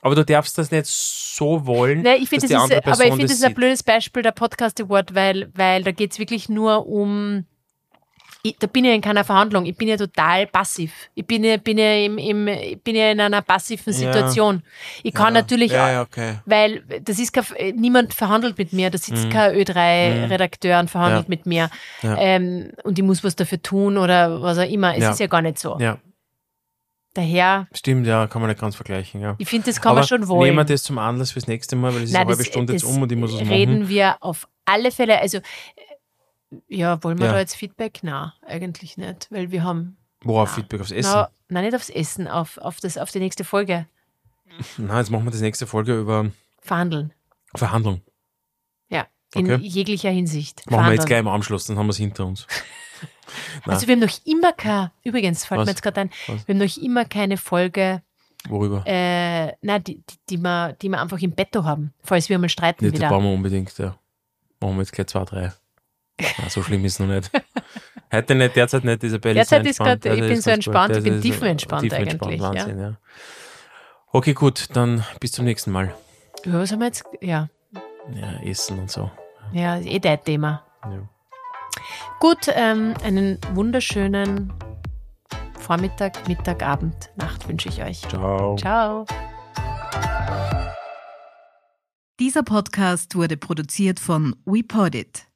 Aber 0.02 0.16
du 0.16 0.26
darfst 0.26 0.58
das 0.58 0.70
nicht 0.70 0.88
so 0.88 1.66
wollen, 1.66 2.02
Nee, 2.02 2.16
ich 2.16 2.28
finde, 2.28 2.42
dass 2.42 2.50
die 2.50 2.54
das, 2.56 2.64
andere 2.64 2.80
ist, 2.80 2.88
aber 2.88 3.04
ich 3.06 3.10
finde, 3.12 3.24
das 3.24 3.32
das 3.32 3.40
ist 3.40 3.46
ein 3.46 3.54
blödes 3.54 3.84
Beispiel, 3.84 4.22
der 4.22 4.32
Podcast 4.32 4.82
Award, 4.82 5.16
weil, 5.16 5.50
weil 5.56 5.84
da 5.84 5.92
geht 5.92 6.12
es 6.12 6.20
wirklich 6.20 6.50
nur 6.50 6.86
um. 6.88 7.46
Ich, 8.42 8.56
da 8.58 8.68
bin 8.68 8.86
ich 8.86 8.96
in 8.96 9.02
keiner 9.02 9.26
Verhandlung. 9.26 9.66
Ich 9.66 9.76
bin 9.76 9.90
ja 9.90 9.98
total 9.98 10.48
passiv. 10.48 10.94
Ich 11.14 11.26
bin 11.28 11.44
ja, 11.44 11.58
bin 11.58 11.78
ja, 11.78 11.94
im, 11.96 12.18
im, 12.18 12.48
ich 12.48 12.82
bin 12.82 12.96
ja 12.96 13.12
in 13.12 13.20
einer 13.20 13.42
passiven 13.42 13.92
Ja. 13.92 14.00
Situation. 14.00 14.64
Ich 15.04 15.14
kann 15.14 15.34
natürlich 15.34 15.74
ja, 15.74 15.86
auch, 15.86 15.92
ja, 15.92 16.02
okay. 16.04 16.36
weil 16.46 16.82
das 17.04 17.20
ist 17.20 17.34
kein, 17.34 17.44
niemand 17.76 18.14
verhandelt 18.14 18.58
mit 18.58 18.72
mir. 18.72 18.90
Da 18.90 18.98
sitzt 18.98 19.26
Mhm. 19.26 19.30
kein 19.30 19.56
Ö3-Redakteur 19.56 20.80
und 20.80 20.90
verhandelt 20.90 21.24
Ja. 21.26 21.30
mit 21.30 21.46
mir. 21.46 21.70
Ja. 22.02 22.18
Ähm, 22.18 22.72
und 22.86 22.98
ich 22.98 23.04
muss 23.04 23.26
was 23.26 23.36
dafür 23.36 23.62
tun 23.62 23.98
oder 23.98 24.42
was 24.42 24.58
auch 24.58 24.70
immer. 24.70 24.96
Es 24.96 25.04
Ja. 25.04 25.12
ist 25.12 25.20
ja 25.20 25.28
gar 25.28 25.42
nicht 25.42 25.60
so. 25.60 25.78
Ja, 25.80 25.98
Daher, 27.16 27.68
stimmt, 27.74 28.06
ja, 28.06 28.28
kann 28.28 28.40
man 28.42 28.50
nicht 28.52 28.62
ganz 28.62 28.76
vergleichen, 28.76 29.20
ja. 29.20 29.36
ich 29.40 29.50
finde, 29.50 29.66
das 29.66 29.82
kann 29.82 29.92
Aber 29.92 30.02
man 30.02 30.08
schon 30.08 30.28
wollen. 30.28 30.44
nehmen 30.46 30.58
wir 30.58 30.64
das 30.64 30.84
zum 30.84 31.00
Anlass 31.00 31.32
fürs 31.32 31.48
nächste 31.48 31.76
Mal, 31.76 31.92
weil 31.94 32.04
es 32.04 32.10
ist 32.10 32.14
Nein, 32.14 32.22
eine 32.22 32.30
halbe 32.30 32.46
Stunde 32.46 32.74
jetzt 32.74 32.84
um 32.84 33.02
und 33.02 33.12
ich 33.12 33.18
muss 33.18 33.34
reden 33.40 33.80
machen. 33.80 33.90
wir 33.90 34.18
auf 34.22 34.48
alle 34.66 34.92
Fälle. 34.92 35.20
Also, 35.20 35.40
ja, 36.68 37.02
wollen 37.04 37.18
wir 37.20 37.28
Ja. 37.28 37.34
da 37.34 37.40
jetzt 37.40 37.56
Feedback? 37.56 38.00
Nein, 38.04 38.32
eigentlich 38.46 38.98
nicht, 38.98 39.28
weil 39.32 39.52
wir 39.52 39.64
haben. 39.64 39.98
Worauf 40.22 40.54
Feedback 40.56 40.82
aufs 40.82 40.92
Essen? 40.92 41.12
Na, 41.14 41.30
nein, 41.50 41.66
nicht 41.66 41.76
aufs 41.76 41.90
Essen, 41.90 42.28
auf, 42.28 42.58
auf, 42.58 42.80
das, 42.80 42.98
auf 42.98 43.12
die 43.12 43.20
nächste 43.20 43.44
Folge. 43.44 43.88
Na, 44.78 44.98
jetzt 45.00 45.12
machen 45.12 45.26
wir 45.26 45.32
das 45.32 45.42
nächste 45.42 45.68
Folge 45.68 46.00
über 46.00 46.32
Verhandeln. 46.62 47.14
Verhandlung. 47.56 48.02
Ja, 48.90 49.08
in 49.36 49.46
Okay. 49.52 49.64
jeglicher 49.66 50.10
Hinsicht. 50.10 50.66
Machen 50.66 50.86
wir 50.88 50.94
jetzt 50.94 51.04
Verhandeln. 51.04 51.08
gleich 51.08 51.20
im 51.20 51.28
Anschluss, 51.28 51.66
dann 51.68 51.78
haben 51.78 51.86
wir 51.88 51.92
es 51.92 51.98
hinter 51.98 52.26
uns. 52.26 52.48
Nein. 53.66 53.76
Also, 53.76 53.88
wir 53.88 53.94
haben 53.94 54.00
noch 54.02 54.26
immer 54.26 54.52
keine, 54.54 54.92
übrigens, 55.04 55.46
fällt 55.46 55.60
Was? 55.62 55.66
mir 55.68 55.72
jetzt 55.72 55.84
gerade 55.84 56.02
ein, 56.02 56.10
Was? 56.28 56.48
wir 56.48 56.56
haben 56.56 56.60
noch 56.66 56.78
immer 56.78 57.06
keine 57.06 57.38
Folge, 57.38 58.02
Worüber? 58.50 58.84
äh, 58.88 59.54
nein, 59.62 59.84
die, 59.84 59.98
die, 59.98 60.16
die, 60.32 60.38
wir, 60.38 60.74
die 60.82 60.90
wir 60.90 61.00
einfach 61.00 61.20
im 61.20 61.32
Betto 61.32 61.64
haben, 61.64 61.94
falls 62.04 62.28
wir 62.28 62.40
mal 62.40 62.50
streiten 62.50 62.86
das 62.86 62.94
wieder. 62.94 63.08
brauchen 63.10 63.26
wir 63.26 63.32
unbedingt, 63.34 63.78
ja. 63.78 63.96
Machen 64.60 64.76
wir 64.76 64.80
jetzt 64.82 64.92
gleich 64.94 65.08
zwei, 65.08 65.24
drei. 65.26 65.54
Na, 66.20 66.50
so 66.50 66.62
schlimm 66.64 66.84
ist 66.86 66.94
es 66.94 67.00
noch 67.00 67.08
nicht. 67.08 67.32
Heute 68.12 68.36
nicht, 68.36 68.56
derzeit 68.56 68.84
nicht, 68.84 69.04
Isabelle. 69.04 69.36
Derzeit 69.36 69.66
ist 69.66 69.78
grad- 69.78 70.06
entspannt. 70.06 70.06
ich 70.06 70.12
Also 70.12 70.24
bin 70.24 70.32
ist 70.38 70.44
so 70.44 70.50
gut. 70.50 70.54
entspannt, 70.56 70.96
ich 70.98 71.04
bin 71.04 71.14
ist 71.16 71.22
tiefenentspannt 71.22 71.84
tiefenentspannt, 71.84 72.24
eigentlich, 72.34 72.42
ja. 72.42 72.48
Wahnsinn, 72.66 72.80
ja. 72.80 72.98
Okay, 74.12 74.34
gut, 74.34 74.68
dann 74.76 75.06
bis 75.20 75.32
zum 75.32 75.46
nächsten 75.46 75.72
Mal. 75.72 75.94
Ja, 76.46 76.54
was 76.54 76.72
haben 76.72 76.80
wir 76.80 76.88
jetzt? 76.88 77.04
Ja, 77.22 77.50
Ja, 78.16 78.40
Essen 78.44 78.80
und 78.80 78.90
so. 78.90 79.12
ja 79.54 79.76
ist 79.78 79.86
eh 79.88 80.00
dein 80.00 80.24
Thema. 80.24 80.64
Ja. 80.84 81.08
Gut, 82.20 82.48
ähm, 82.54 82.96
einen 83.04 83.38
wunderschönen 83.54 84.52
Vormittag, 85.60 86.28
Mittag, 86.28 86.64
Abend, 86.64 87.12
Nacht 87.16 87.48
wünsche 87.48 87.70
ich 87.70 87.84
euch. 87.84 88.02
Ciao. 88.10 88.56
Ciao. 88.58 89.06
Dieser 92.20 92.44
Podcast 92.44 93.16
wurde 93.16 93.38
produziert 93.38 94.00
von 94.00 94.36
WePodit. 94.46 95.28